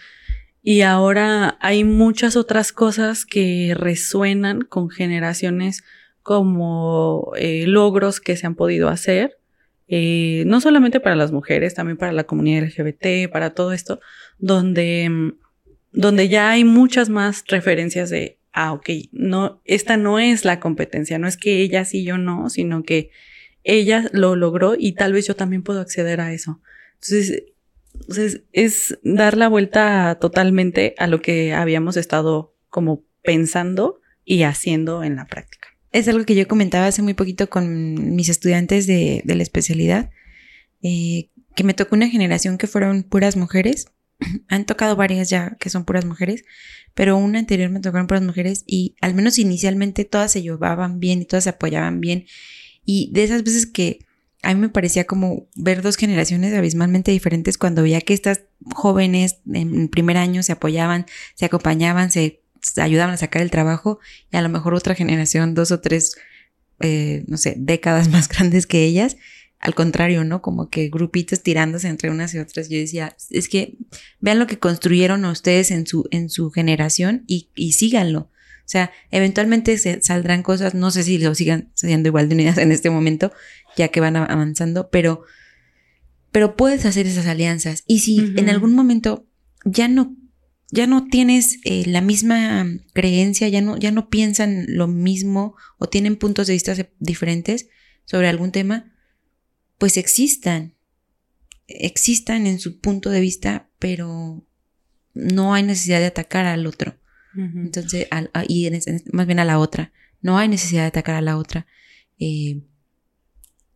y 0.69 0.83
ahora 0.83 1.57
hay 1.63 1.83
muchas 1.83 2.37
otras 2.37 2.73
cosas 2.73 3.25
que 3.25 3.75
resuenan 3.75 4.61
con 4.61 4.91
generaciones 4.91 5.83
como 6.23 7.33
eh, 7.37 7.65
logros 7.67 8.21
que 8.21 8.37
se 8.37 8.47
han 8.47 8.55
podido 8.55 8.91
hacer 8.91 9.39
eh, 9.89 10.45
no 10.47 10.61
solamente 10.61 11.01
para 11.01 11.17
las 11.17 11.33
mujeres, 11.33 11.73
también 11.73 11.97
para 11.97 12.13
la 12.13 12.25
comunidad 12.25 12.65
LGBT, 12.65 13.33
para 13.33 13.55
todo 13.55 13.73
esto, 13.73 13.99
donde, 14.37 15.09
mm, 15.09 15.39
donde 15.93 16.29
ya 16.29 16.51
hay 16.51 16.65
muchas 16.65 17.09
más 17.09 17.45
referencias 17.49 18.11
de, 18.11 18.37
ah, 18.53 18.75
ok, 18.75 18.91
no, 19.11 19.63
esta 19.65 19.97
no 19.97 20.19
es 20.19 20.45
la 20.45 20.61
competencia, 20.61 21.19
no 21.19 21.29
es 21.29 21.39
que 21.39 21.63
ella 21.63 21.87
sí, 21.87 22.05
yo 22.05 22.19
no, 22.19 22.51
sino 22.51 22.83
que 22.83 23.09
ella 23.65 24.11
lo 24.13 24.37
logró 24.37 24.75
y 24.79 24.93
tal 24.93 25.15
vez 25.15 25.27
yo 25.27 25.35
también 25.35 25.63
puedo 25.63 25.81
acceder 25.81 26.21
a 26.21 26.35
eso. 26.35 26.61
Entonces, 26.97 27.45
Entonces, 27.95 28.43
es 28.53 28.99
dar 29.03 29.37
la 29.37 29.49
vuelta 29.49 30.19
totalmente 30.21 30.95
a 30.99 31.07
lo 31.07 31.21
que 31.21 31.53
habíamos 31.53 31.97
estado 31.97 32.55
como 32.71 33.05
pensando 33.23 34.01
y 34.25 34.43
haciendo 34.43 35.05
en 35.05 35.17
la 35.17 35.27
práctica. 35.27 35.69
Es 35.91 36.07
algo 36.09 36.25
que 36.25 36.35
yo 36.35 36.47
comentaba 36.47 36.87
hace 36.87 37.03
muy 37.03 37.15
poquito 37.15 37.49
con 37.49 38.15
mis 38.15 38.29
estudiantes 38.29 38.87
de, 38.87 39.23
la 39.25 39.43
especialidad, 39.43 40.11
eh, 40.83 41.31
que 41.55 41.65
me 41.65 41.75
tocó 41.75 41.97
una 41.97 42.09
generación 42.09 42.59
que 42.59 42.67
fueron 42.67 43.03
puras 43.03 43.37
mujeres. 43.37 43.87
Han 44.49 44.67
tocado 44.67 44.97
varias 44.97 45.31
ya 45.31 45.57
que 45.59 45.71
son 45.71 45.85
puras 45.85 46.05
mujeres, 46.05 46.45
pero 46.95 47.17
una 47.17 47.39
anterior 47.39 47.71
me 47.71 47.81
tocaron 47.81 48.07
puras 48.07 48.23
mujeres 48.23 48.65
y 48.67 48.97
al 49.01 49.15
menos 49.15 49.39
inicialmente 49.39 50.05
todas 50.05 50.33
se 50.33 50.43
llevaban 50.43 51.01
bien 51.01 51.23
y 51.23 51.25
todas 51.25 51.45
se 51.45 51.51
apoyaban 51.51 52.01
bien. 52.01 52.27
Y 52.85 53.11
de 53.13 53.25
esas 53.25 53.45
veces 53.45 53.67
que 53.67 54.01
a 54.43 54.55
mí 54.55 54.61
me 54.61 54.69
parecía 54.69 55.05
como 55.05 55.49
ver 55.57 55.83
dos 55.83 55.97
generaciones 55.97 56.55
abismalmente 56.55 57.11
diferentes 57.11 57.59
cuando 57.59 57.83
veía 57.83 58.01
que 58.01 58.15
estas 58.15 58.43
jóvenes 58.75 59.39
en 59.53 59.89
primer 59.89 60.17
año 60.17 60.43
se 60.43 60.53
apoyaban, 60.53 61.07
se 61.35 61.45
acompañaban, 61.45 62.11
se 62.11 62.41
ayudaban 62.77 63.15
a 63.15 63.19
sacar 63.19 63.43
el 63.43 63.51
trabajo 63.51 63.99
y 64.31 64.37
a 64.37 64.43
lo 64.43 64.49
mejor 64.49 64.75
otra 64.75 64.95
generación, 64.95 65.55
dos 65.55 65.73
o 65.73 65.81
tres, 65.81 66.17
eh, 66.81 67.25
no 67.27 67.37
sé, 67.37 67.55
décadas 67.59 68.09
más 68.11 68.29
grandes 68.29 68.67
que 68.67 68.85
ellas. 68.85 69.17
Al 69.61 69.75
contrario, 69.75 70.23
¿no? 70.23 70.41
Como 70.41 70.71
que 70.71 70.89
grupitos 70.89 71.43
tirándose 71.43 71.89
entre 71.89 72.11
unas 72.11 72.33
y 72.33 72.39
otras. 72.39 72.69
Yo 72.69 72.79
decía, 72.79 73.17
es 73.31 73.49
que 73.49 73.77
vean 74.21 74.39
lo 74.39 74.47
que 74.47 74.61
construyeron 74.61 75.25
ustedes 75.25 75.73
en 75.73 75.85
su, 75.85 76.07
en 76.13 76.31
su 76.31 76.53
generación 76.53 77.25
y, 77.27 77.51
y 77.57 77.73
síganlo. 77.73 78.31
O 78.69 78.71
sea, 78.71 78.93
eventualmente 79.11 79.79
se 79.79 80.03
saldrán 80.03 80.43
cosas, 80.43 80.75
no 80.75 80.91
sé 80.91 81.03
si 81.03 81.17
lo 81.17 81.35
sigan 81.35 81.71
siendo 81.73 82.11
igual 82.11 82.29
de 82.29 82.35
unidas 82.35 82.59
en 82.59 82.71
este 82.71 82.91
momento, 82.91 83.33
ya 83.79 83.89
que 83.89 84.01
van 84.01 84.15
avanzando, 84.17 84.91
pero, 84.91 85.23
pero 86.33 86.55
puedes 86.55 86.85
hacer 86.85 87.07
esas 87.07 87.27
alianzas. 87.27 87.83
Y 87.87 88.01
si 88.01 88.35
en 88.37 88.51
algún 88.51 88.75
momento 88.75 89.27
ya 89.65 89.89
no, 89.89 90.15
ya 90.71 90.87
no 90.87 91.07
tienes 91.07 91.61
eh, 91.65 91.85
la 91.87 92.03
misma 92.03 92.67
creencia, 92.93 93.49
ya 93.49 93.63
no, 93.63 93.79
ya 93.79 93.91
no 93.91 94.11
piensan 94.11 94.67
lo 94.69 94.87
mismo 94.87 95.57
o 95.79 95.89
tienen 95.89 96.17
puntos 96.17 96.47
de 96.47 96.53
vista 96.53 96.77
diferentes 96.99 97.71
sobre 98.05 98.29
algún 98.29 98.53
tema, 98.53 98.93
pues 99.79 99.97
existan. 99.97 100.75
Existan 101.69 102.47
en 102.47 102.59
su 102.59 102.81
punto 102.81 103.09
de 103.09 103.21
vista, 103.21 103.71
pero 103.79 104.45
no 105.15 105.55
hay 105.55 105.63
necesidad 105.63 106.01
de 106.01 106.07
atacar 106.07 106.45
al 106.45 106.67
otro. 106.67 106.99
Entonces, 107.35 108.09
y 108.49 108.71
más 109.13 109.27
bien 109.27 109.39
a 109.39 109.45
la 109.45 109.59
otra. 109.59 109.93
No 110.21 110.39
hay 110.39 110.49
necesidad 110.49 110.83
de 110.83 110.89
atacar 110.89 111.15
a 111.15 111.21
la 111.21 111.37
otra. 111.37 111.67
Eh, 112.19 112.63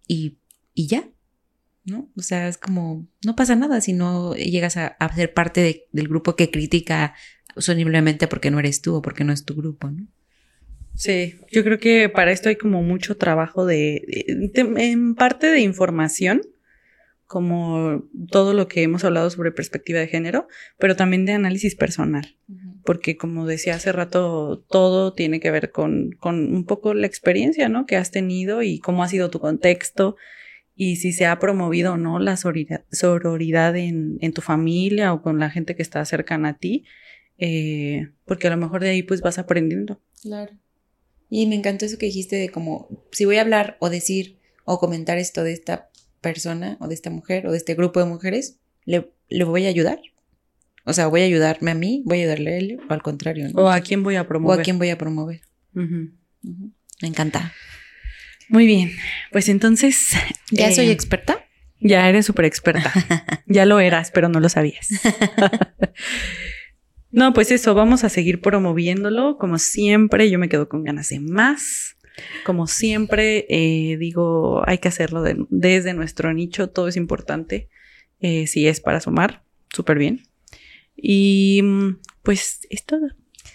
y, 0.09 0.37
ya, 0.75 1.09
¿no? 1.85 2.11
O 2.17 2.23
sea, 2.23 2.49
es 2.49 2.59
como, 2.59 3.07
no 3.25 3.37
pasa 3.37 3.57
nada 3.57 3.81
si 3.81 3.93
no 3.93 4.35
llegas 4.35 4.77
a, 4.77 4.97
ser 5.15 5.33
parte 5.33 5.87
del 5.93 6.09
grupo 6.09 6.37
que 6.37 6.51
critica 6.51 7.15
soniblemente 7.57 8.29
porque 8.29 8.51
no 8.51 8.59
eres 8.59 8.83
tú 8.83 8.97
o 8.97 9.03
porque 9.03 9.25
no 9.25 9.33
es 9.33 9.45
tu 9.45 9.55
grupo, 9.55 9.91
¿no? 9.91 10.07
Sí, 10.95 11.37
yo 11.51 11.65
creo 11.65 11.79
que 11.79 12.09
para 12.11 12.33
esto 12.33 12.49
hay 12.51 12.57
como 12.57 12.83
mucho 12.83 13.17
trabajo 13.17 13.65
de, 13.65 14.05
en 14.55 15.15
parte 15.15 15.47
de 15.47 15.61
información, 15.61 16.43
como 17.27 18.05
todo 18.31 18.53
lo 18.53 18.69
que 18.69 18.83
hemos 18.83 19.05
hablado 19.05 19.31
sobre 19.31 19.53
perspectiva 19.53 20.01
de 20.01 20.09
género, 20.09 20.49
pero 20.79 20.95
también 20.95 21.25
de 21.25 21.33
análisis 21.33 21.75
personal, 21.75 22.37
porque 22.85 23.17
como 23.17 23.47
decía 23.47 23.75
hace 23.75 23.93
rato, 23.93 24.65
todo 24.69 25.13
tiene 25.13 25.41
que 25.41 25.51
ver 25.51 25.71
con, 25.71 26.13
con, 26.19 26.55
un 26.55 26.65
poco 26.65 26.95
la 26.95 27.07
experiencia, 27.07 27.69
¿no? 27.69 27.87
Que 27.87 27.97
has 27.97 28.11
tenido 28.11 28.63
y 28.63 28.79
cómo 28.79 29.03
ha 29.03 29.09
sido 29.09 29.31
tu 29.31 29.41
contexto 29.41 30.17
y 30.75 30.97
si 30.97 31.13
se 31.13 31.27
ha 31.27 31.39
promovido 31.39 31.95
o 31.95 31.97
no 31.97 32.19
la 32.19 32.37
sororidad, 32.37 33.77
en, 33.77 34.19
en, 34.21 34.33
tu 34.33 34.41
familia 34.41 35.13
o 35.13 35.23
con 35.23 35.39
la 35.39 35.51
gente 35.51 35.77
que 35.77 35.83
está 35.83 36.05
cercana 36.05 36.51
a 36.51 36.59
ti, 36.59 36.85
eh, 37.39 38.11
porque 38.25 38.47
a 38.47 38.51
lo 38.51 38.57
mejor 38.57 38.83
de 38.83 38.91
ahí 38.91 39.03
pues 39.03 39.21
vas 39.21 39.39
aprendiendo. 39.39 40.01
Claro. 40.23 40.53
Y 41.29 41.47
me 41.47 41.57
encantó 41.57 41.85
eso 41.85 41.99
que 41.99 42.07
dijiste 42.07 42.37
de 42.37 42.49
como, 42.49 43.05
si 43.11 43.25
voy 43.25 43.37
a 43.37 43.43
hablar 43.43 43.77
o 43.81 43.91
decir 43.91 44.39
o 44.65 44.79
comentar 44.79 45.19
esto 45.19 45.45
de 45.45 45.53
esta 45.53 45.91
persona 46.21 46.77
o 46.81 46.89
de 46.89 46.95
esta 46.95 47.11
mujer 47.11 47.47
o 47.47 47.53
de 47.53 47.59
este 47.59 47.75
grupo 47.75 48.01
de 48.01 48.07
mujeres, 48.07 48.59
le, 48.85 49.13
le 49.29 49.45
voy 49.45 49.67
a 49.67 49.69
ayudar. 49.69 50.01
O 50.85 50.93
sea, 50.93 51.07
voy 51.07 51.23
a 51.23 51.25
ayudarme 51.25 51.71
a 51.71 51.75
mí, 51.75 52.03
voy 52.05 52.19
a 52.19 52.21
ayudarle 52.23 52.55
a 52.55 52.59
él, 52.59 52.81
o 52.89 52.93
al 52.93 53.03
contrario. 53.03 53.49
O 53.55 53.71
a 53.71 53.81
quién 53.81 54.03
voy 54.03 54.17
a 54.17 54.27
promover. 54.27 54.59
O 54.59 54.61
a 54.61 54.65
quién 54.65 54.79
voy 54.79 54.91
a 54.91 54.99
promover. 54.99 55.41
Me 55.73 57.09
encanta. 57.09 57.53
Muy 58.49 58.67
bien. 58.67 58.93
Pues 59.31 59.49
entonces. 59.49 60.11
¿Ya 60.51 60.73
soy 60.73 60.89
eh, 60.89 60.93
experta? 60.93 61.47
Ya 61.81 62.09
eres 62.09 62.27
súper 62.27 62.45
experta. 62.45 62.93
ya 63.47 63.65
lo 63.65 63.81
eras, 63.81 64.11
pero 64.11 64.29
no 64.29 64.41
lo 64.41 64.49
sabías. 64.49 64.89
no, 67.11 67.33
pues 67.33 67.51
eso, 67.51 67.75
vamos 67.75 68.05
a 68.05 68.09
seguir 68.09 68.41
promoviéndolo. 68.41 69.37
Como 69.39 69.59
siempre, 69.59 70.31
yo 70.31 70.39
me 70.39 70.49
quedo 70.49 70.69
con 70.69 70.85
ganas 70.85 71.09
de 71.09 71.21
más. 71.21 71.97
Como 72.45 72.67
siempre, 72.67 73.47
eh, 73.49 73.97
digo, 73.99 74.63
hay 74.69 74.79
que 74.79 74.89
hacerlo 74.89 75.25
desde 75.49 75.95
nuestro 75.95 76.33
nicho, 76.35 76.69
todo 76.69 76.89
es 76.89 76.97
importante. 76.97 77.69
Eh, 78.21 78.47
si 78.47 78.69
es 78.69 78.81
para 78.81 79.01
sumar, 79.01 79.43
súper 79.73 79.99
bien. 79.99 80.23
Y 80.97 81.61
mm, 81.63 81.99
pues 82.23 82.61
es 82.71 82.85
todo. 82.85 83.09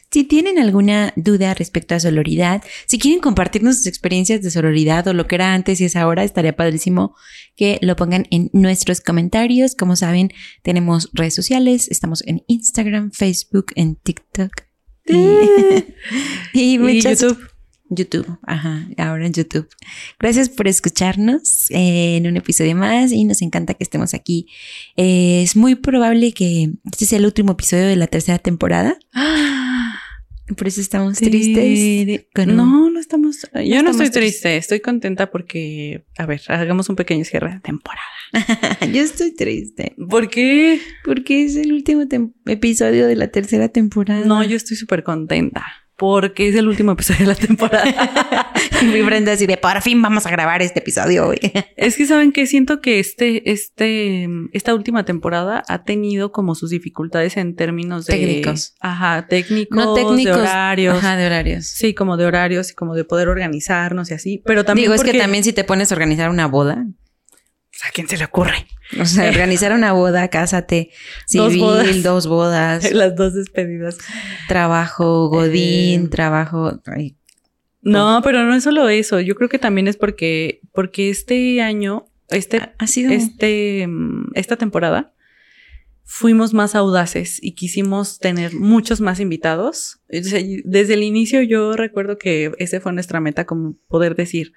Si 0.10 0.24
tienen 0.24 0.58
alguna 0.58 1.12
duda 1.18 1.54
respecto 1.54 1.94
a 1.94 2.00
sororidad, 2.00 2.64
si 2.86 2.98
quieren 2.98 3.20
compartirnos 3.20 3.78
sus 3.78 3.88
experiencias 3.88 4.42
de 4.42 4.52
sororidad 4.52 5.06
o 5.08 5.14
lo 5.14 5.28
que 5.28 5.36
era 5.36 5.54
antes 5.54 5.82
y 5.82 5.86
es 5.86 5.98
ahora, 5.98 6.24
estaría 6.24 6.56
padrísimo 6.56 7.14
que 7.58 7.78
lo 7.82 7.96
pongan 7.98 8.26
en 8.32 8.50
nuestros 8.54 9.02
comentarios. 9.02 9.76
Como 9.76 9.98
saben, 9.98 10.32
tenemos 10.64 11.10
redes 11.14 11.36
sociales, 11.36 11.90
estamos 11.90 12.24
en 12.26 12.44
Instagram, 12.48 13.12
Facebook, 13.12 13.68
en 13.76 13.96
TikTok 13.96 14.68
y, 16.54 16.78
muchas, 16.80 17.22
YouTube. 17.22 17.57
YouTube, 17.90 18.38
ajá, 18.44 18.88
ahora 18.98 19.26
en 19.26 19.34
YouTube. 19.34 19.68
Gracias 20.20 20.50
por 20.50 20.68
escucharnos 20.68 21.68
en 21.70 22.28
un 22.28 22.38
episodio 22.38 22.76
más 22.76 23.12
y 23.12 23.24
nos 23.26 23.42
encanta 23.42 23.74
que 23.74 23.84
estemos 23.84 24.14
aquí. 24.14 24.48
es 24.96 25.56
muy 25.56 25.76
probable 25.76 26.34
que 26.34 26.72
este 26.86 27.06
sea 27.06 27.20
el 27.20 27.26
último 27.26 27.54
episodio 27.54 27.86
de 27.86 27.96
la 27.96 28.08
tercera 28.08 28.40
temporada. 28.40 28.98
Por 30.56 30.66
eso 30.66 30.80
estamos 30.80 31.18
tristes. 31.18 32.26
No, 32.48 32.90
no 32.90 33.00
estamos. 33.02 33.46
yo 33.66 33.84
no 33.84 33.92
estoy 33.92 34.10
triste, 34.10 34.56
estoy 34.56 34.80
contenta 34.80 35.30
porque, 35.30 36.06
a 36.18 36.26
ver, 36.26 36.42
hagamos 36.48 36.88
un 36.88 36.96
pequeño 36.96 37.26
cierre 37.26 37.56
de 37.56 37.60
temporada. 37.60 38.02
yo 38.94 39.02
estoy 39.02 39.36
triste. 39.36 39.94
¿Por 40.10 40.30
qué? 40.30 40.80
Porque 41.04 41.44
es 41.44 41.58
el 41.58 41.74
último 41.74 42.06
episodio 42.46 43.08
de 43.08 43.18
la 43.18 43.28
tercera 43.28 43.68
temporada. 43.68 44.26
No, 44.26 44.42
yo 44.42 44.56
estoy 44.56 44.78
súper 44.78 45.04
contenta 45.04 45.66
porque 45.98 46.48
es 46.48 46.56
el 46.56 46.68
último 46.68 46.92
episodio 46.92 47.22
de 47.22 47.26
la 47.26 47.36
temporada. 47.36 48.54
Mi 48.94 49.02
Brenda 49.02 49.32
así 49.32 49.48
de 49.48 49.58
por 49.58 49.82
fin 49.82 50.00
vamos 50.02 50.28
a 50.28 50.30
grabar 50.30 50.62
este 50.62 50.80
episodio 50.80 51.28
hoy. 51.28 51.40
es 51.76 51.98
que 51.98 52.06
saben 52.06 52.32
que 52.32 52.46
siento 52.46 52.82
que 52.82 53.00
este, 53.00 53.52
este, 53.52 54.30
esta 54.54 54.76
última 54.76 55.06
temporada 55.06 55.64
ha 55.68 55.84
tenido 55.84 56.32
como 56.32 56.54
sus 56.54 56.70
dificultades 56.70 57.36
en 57.36 57.56
términos 57.56 58.06
de 58.06 58.14
técnicos. 58.14 58.76
Ajá, 58.80 59.28
técnicos, 59.28 59.76
no 59.76 59.94
técnicos, 59.96 60.36
de 60.36 60.42
horarios. 60.42 60.98
Ajá, 60.98 61.18
de 61.18 61.26
horarios. 61.26 61.66
Sí, 61.66 61.96
como 61.96 62.16
de 62.16 62.26
horarios 62.26 62.72
y 62.72 62.76
como 62.76 62.94
de 62.94 63.04
poder 63.04 63.28
organizarnos 63.28 64.12
y 64.12 64.14
así. 64.14 64.44
Pero 64.46 64.64
también. 64.64 64.86
Digo, 64.86 64.94
es 64.94 65.04
que 65.04 65.18
también 65.18 65.44
si 65.44 65.52
te 65.52 65.64
pones 65.64 65.92
a 65.92 65.96
organizar 65.96 66.30
una 66.30 66.48
boda. 66.48 66.86
¿A 67.84 67.92
quién 67.92 68.08
se 68.08 68.18
le 68.18 68.26
ocurre? 68.26 68.68
O 69.00 69.06
sea, 69.06 69.30
organizar 69.30 69.72
una 69.72 69.94
boda, 69.94 70.28
cásate, 70.30 70.90
civil, 71.28 72.02
dos 72.02 72.28
bodas. 72.28 72.92
Las 72.94 73.16
dos 73.16 73.34
despedidas. 73.34 73.98
Trabajo, 74.48 75.30
Godín, 75.30 76.06
eh, 76.06 76.08
trabajo. 76.10 76.82
no, 77.82 78.22
pero 78.24 78.44
no 78.44 78.56
es 78.56 78.64
solo 78.64 78.90
eso. 78.90 79.20
Yo 79.20 79.36
creo 79.36 79.50
que 79.50 79.60
también 79.60 79.88
es 79.88 79.98
porque, 79.98 80.62
porque 80.74 81.10
este 81.10 81.62
año, 81.62 82.08
este, 82.30 82.62
ha 82.78 82.88
sido 82.88 83.12
este, 83.12 83.86
mm, 83.88 84.32
esta 84.34 84.56
temporada, 84.56 85.14
fuimos 86.04 86.54
más 86.54 86.74
audaces 86.74 87.38
y 87.44 87.52
quisimos 87.52 88.18
tener 88.18 88.56
muchos 88.56 89.02
más 89.02 89.20
invitados. 89.20 90.00
Desde 90.08 90.94
el 90.94 91.04
inicio 91.04 91.44
yo 91.44 91.74
recuerdo 91.74 92.18
que 92.18 92.54
ese 92.58 92.80
fue 92.80 92.94
nuestra 92.94 93.20
meta, 93.20 93.46
como 93.46 93.76
poder 93.88 94.16
decir, 94.16 94.54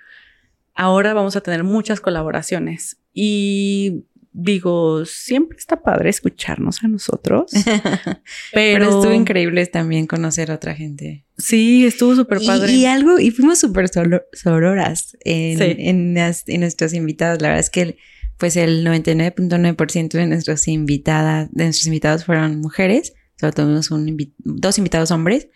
ahora 0.81 1.13
vamos 1.13 1.37
a 1.37 1.43
tener 1.43 1.63
muchas 1.63 2.01
colaboraciones. 2.01 2.97
Y 3.13 4.05
digo, 4.33 5.05
siempre 5.05 5.59
está 5.59 5.83
padre 5.83 6.09
escucharnos 6.09 6.83
a 6.83 6.89
nosotros. 6.89 7.51
pero... 8.55 8.85
estuvo 8.85 9.13
increíble 9.13 9.67
también 9.67 10.07
conocer 10.07 10.51
a 10.51 10.55
otra 10.55 10.75
gente. 10.75 11.27
Sí, 11.37 11.85
estuvo 11.85 12.17
súper 12.17 12.39
padre. 12.47 12.73
Y, 12.73 12.87
algo, 12.87 13.19
y 13.19 13.31
fuimos 13.31 13.59
súper 13.59 13.91
sororas 14.33 15.19
en, 15.23 15.61
en, 15.61 16.17
en, 16.17 16.61
nuestros 16.61 16.95
invitados. 16.95 17.43
La 17.43 17.49
verdad 17.49 17.61
es 17.61 17.71
que 17.71 17.99
pues 18.39 18.57
el 18.57 18.87
99.9% 18.87 20.09
de 20.13 20.27
nuestros 20.27 20.67
invitadas, 20.67 21.51
de 21.53 21.65
nuestros 21.65 21.87
invitados 21.89 22.25
fueron 22.25 22.59
mujeres. 22.59 23.13
Solo 23.39 23.53
tuvimos 23.53 23.91
un 23.91 24.17
dos 24.39 24.79
invitados 24.79 25.11
hombres 25.11 25.49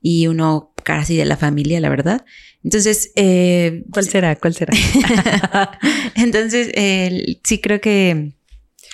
y 0.00 0.28
uno 0.28 0.72
casi 0.90 1.16
de 1.16 1.24
la 1.24 1.36
familia, 1.36 1.78
la 1.78 1.88
verdad. 1.88 2.24
Entonces, 2.64 3.12
eh, 3.14 3.84
¿cuál 3.92 4.06
será? 4.06 4.34
¿Cuál 4.34 4.54
será? 4.54 4.72
Entonces, 6.16 6.72
sí 7.44 7.60
creo 7.60 7.80
que 7.80 8.32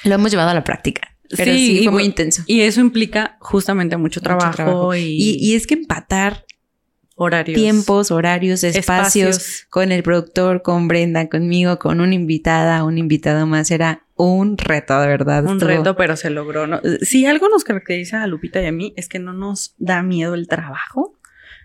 Lo 0.04 0.14
hemos 0.14 0.30
llevado 0.30 0.50
a 0.50 0.54
la 0.54 0.62
práctica. 0.62 1.16
Pero 1.34 1.52
sí, 1.54 1.80
fue 1.84 1.92
muy 1.92 2.04
intenso. 2.04 2.42
Y 2.46 2.60
eso 2.60 2.82
implica 2.82 3.38
justamente 3.40 3.96
mucho 3.96 4.20
trabajo. 4.20 4.94
Y... 4.94 5.38
y... 5.40 5.54
es 5.54 5.66
que 5.66 5.74
empatar 5.74 6.44
horarios. 7.14 7.58
Tiempos, 7.58 8.10
horarios, 8.10 8.62
espacios, 8.62 9.66
con 9.70 9.90
el 9.90 10.02
productor, 10.02 10.60
con 10.60 10.88
Brenda, 10.88 11.28
conmigo, 11.30 11.78
con 11.78 12.02
una 12.02 12.14
invitada, 12.14 12.84
un 12.84 12.98
invitado 12.98 13.46
más, 13.46 13.70
era 13.70 14.02
un 14.16 14.58
reto, 14.58 15.00
de 15.00 15.06
verdad. 15.08 15.44
Un 15.46 15.60
reto, 15.60 15.96
pero 15.96 16.14
se 16.16 16.28
logró. 16.28 16.66
¿no? 16.66 16.80
Si 17.00 17.24
algo 17.24 17.48
nos 17.48 17.64
caracteriza 17.64 18.22
a 18.22 18.26
Lupita 18.26 18.60
y 18.60 18.66
a 18.66 18.72
mí 18.72 18.92
es 18.96 19.08
que 19.08 19.18
no 19.18 19.32
nos 19.32 19.74
da 19.78 20.02
miedo 20.02 20.34
el 20.34 20.46
trabajo 20.46 21.15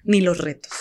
ni 0.04 0.22
los 0.22 0.38
retos. 0.38 0.72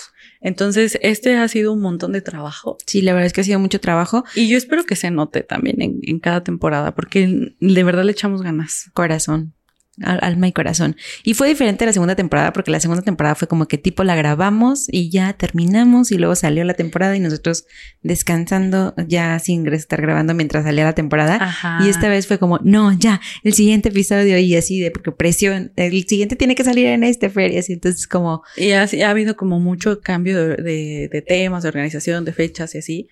Entonces, 0.40 0.98
este 1.02 1.36
ha 1.36 1.46
sido 1.48 1.72
un 1.72 1.80
montón 1.80 2.12
de 2.12 2.22
trabajo. 2.22 2.78
Sí, 2.86 3.02
la 3.02 3.12
verdad 3.12 3.26
es 3.26 3.32
que 3.32 3.42
ha 3.42 3.44
sido 3.44 3.58
mucho 3.58 3.78
trabajo. 3.80 4.24
Y 4.34 4.48
yo 4.48 4.56
espero 4.56 4.84
que 4.84 4.96
se 4.96 5.10
note 5.10 5.42
también 5.42 5.82
en, 5.82 6.00
en 6.02 6.18
cada 6.18 6.42
temporada, 6.42 6.94
porque 6.94 7.54
de 7.60 7.84
verdad 7.84 8.04
le 8.04 8.12
echamos 8.12 8.42
ganas. 8.42 8.90
Corazón 8.94 9.54
alma 10.02 10.48
y 10.48 10.52
corazón. 10.52 10.96
Y 11.24 11.34
fue 11.34 11.48
diferente 11.48 11.86
la 11.86 11.92
segunda 11.92 12.16
temporada 12.16 12.52
porque 12.52 12.70
la 12.70 12.80
segunda 12.80 13.02
temporada 13.02 13.34
fue 13.34 13.48
como 13.48 13.66
que 13.66 13.78
tipo 13.78 14.04
la 14.04 14.16
grabamos 14.16 14.86
y 14.90 15.10
ya 15.10 15.32
terminamos 15.32 16.10
y 16.12 16.18
luego 16.18 16.34
salió 16.34 16.64
la 16.64 16.74
temporada 16.74 17.16
y 17.16 17.20
nosotros 17.20 17.66
descansando 18.02 18.94
ya 19.06 19.38
sin 19.38 19.66
estar 19.68 20.00
grabando 20.00 20.34
mientras 20.34 20.64
salía 20.64 20.84
la 20.84 20.94
temporada. 20.94 21.54
Y 21.84 21.88
esta 21.88 22.08
vez 22.08 22.26
fue 22.26 22.38
como, 22.38 22.58
no, 22.62 22.92
ya, 22.92 23.20
el 23.42 23.54
siguiente 23.54 23.90
episodio 23.90 24.38
y 24.38 24.56
así 24.56 24.80
de 24.80 24.90
porque 24.90 25.12
presión, 25.12 25.72
el 25.76 26.06
siguiente 26.06 26.36
tiene 26.36 26.54
que 26.54 26.64
salir 26.64 26.86
en 26.86 27.04
este 27.04 27.30
feria, 27.30 27.60
así 27.60 27.74
entonces 27.74 28.06
como... 28.06 28.42
Y 28.56 28.72
así 28.72 29.02
ha 29.02 29.10
habido 29.10 29.36
como 29.36 29.60
mucho 29.60 30.00
cambio 30.00 30.38
de, 30.48 31.08
de 31.10 31.22
temas, 31.22 31.62
de 31.62 31.68
organización, 31.68 32.24
de 32.24 32.32
fechas 32.32 32.74
y 32.74 32.78
así. 32.78 33.08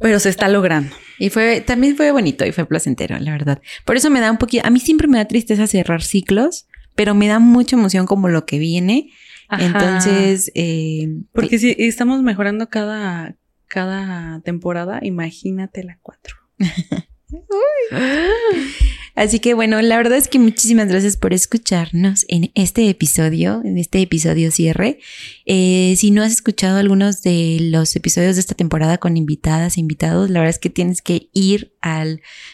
Pero 0.00 0.18
se 0.18 0.28
está 0.28 0.48
logrando. 0.48 0.94
Y 1.18 1.30
fue, 1.30 1.60
también 1.60 1.96
fue 1.96 2.10
bonito 2.12 2.44
y 2.44 2.52
fue 2.52 2.66
placentero, 2.66 3.18
la 3.18 3.32
verdad. 3.32 3.62
Por 3.84 3.96
eso 3.96 4.10
me 4.10 4.20
da 4.20 4.30
un 4.30 4.38
poquito, 4.38 4.66
a 4.66 4.70
mí 4.70 4.80
siempre 4.80 5.08
me 5.08 5.18
da 5.18 5.24
tristeza 5.26 5.66
cerrar 5.66 6.02
ciclos, 6.02 6.66
pero 6.94 7.14
me 7.14 7.28
da 7.28 7.38
mucha 7.38 7.76
emoción 7.76 8.06
como 8.06 8.28
lo 8.28 8.44
que 8.44 8.58
viene. 8.58 9.10
Entonces, 9.58 10.50
eh, 10.54 11.08
porque 11.32 11.58
si 11.58 11.74
estamos 11.78 12.22
mejorando 12.22 12.68
cada, 12.68 13.36
cada 13.68 14.40
temporada, 14.40 14.98
imagínate 15.02 15.84
la 15.84 15.98
cuatro. 16.02 16.36
Así 19.16 19.40
que 19.40 19.54
bueno, 19.54 19.80
la 19.80 19.96
verdad 19.96 20.18
es 20.18 20.28
que 20.28 20.38
muchísimas 20.38 20.88
gracias 20.88 21.16
por 21.16 21.32
escucharnos 21.32 22.26
en 22.28 22.52
este 22.54 22.90
episodio, 22.90 23.62
en 23.64 23.78
este 23.78 24.02
episodio 24.02 24.50
cierre. 24.50 25.00
Eh, 25.46 25.94
si 25.96 26.10
no 26.10 26.22
has 26.22 26.32
escuchado 26.32 26.78
algunos 26.78 27.22
de 27.22 27.56
los 27.62 27.96
episodios 27.96 28.36
de 28.36 28.40
esta 28.40 28.54
temporada 28.54 28.98
con 28.98 29.16
invitadas 29.16 29.76
e 29.76 29.80
invitados, 29.80 30.28
la 30.28 30.40
verdad 30.40 30.50
es 30.50 30.58
que 30.58 30.68
tienes 30.68 31.00
que 31.00 31.30
ir 31.32 31.74
a 31.80 32.04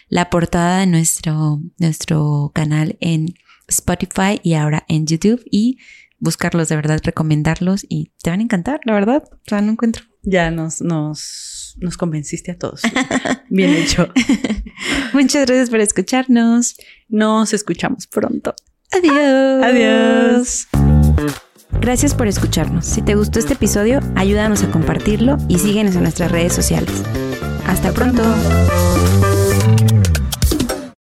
la 0.08 0.30
portada 0.30 0.78
de 0.78 0.86
nuestro, 0.86 1.60
nuestro 1.78 2.52
canal 2.54 2.96
en 3.00 3.34
Spotify 3.66 4.40
y 4.44 4.54
ahora 4.54 4.84
en 4.88 5.06
YouTube 5.06 5.42
y 5.50 5.78
buscarlos 6.20 6.68
de 6.68 6.76
verdad, 6.76 7.00
recomendarlos 7.02 7.84
y 7.88 8.12
te 8.22 8.30
van 8.30 8.38
a 8.38 8.44
encantar, 8.44 8.80
la 8.84 8.92
verdad. 8.92 9.24
O 9.50 9.60
no 9.60 9.72
encuentro. 9.72 10.04
Ya 10.22 10.52
nos, 10.52 10.80
nos 11.76 11.92
nos, 11.92 11.96
convenciste 11.96 12.50
a 12.52 12.58
todos. 12.58 12.82
Bien 13.48 13.70
hecho. 13.70 14.08
Muchas 15.12 15.46
gracias 15.46 15.70
por 15.70 15.80
escucharnos. 15.80 16.76
Nos 17.08 17.52
escuchamos 17.52 18.06
pronto. 18.06 18.54
Adiós. 18.92 19.64
Adiós. 19.64 20.68
Gracias 21.80 22.14
por 22.14 22.28
escucharnos. 22.28 22.86
Si 22.86 23.02
te 23.02 23.14
gustó 23.14 23.38
este 23.38 23.54
episodio, 23.54 24.00
ayúdanos 24.14 24.62
a 24.62 24.70
compartirlo 24.70 25.38
y 25.48 25.58
síguenos 25.58 25.96
en 25.96 26.02
nuestras 26.02 26.30
redes 26.30 26.52
sociales. 26.52 27.02
Hasta 27.66 27.92
pronto. 27.92 28.22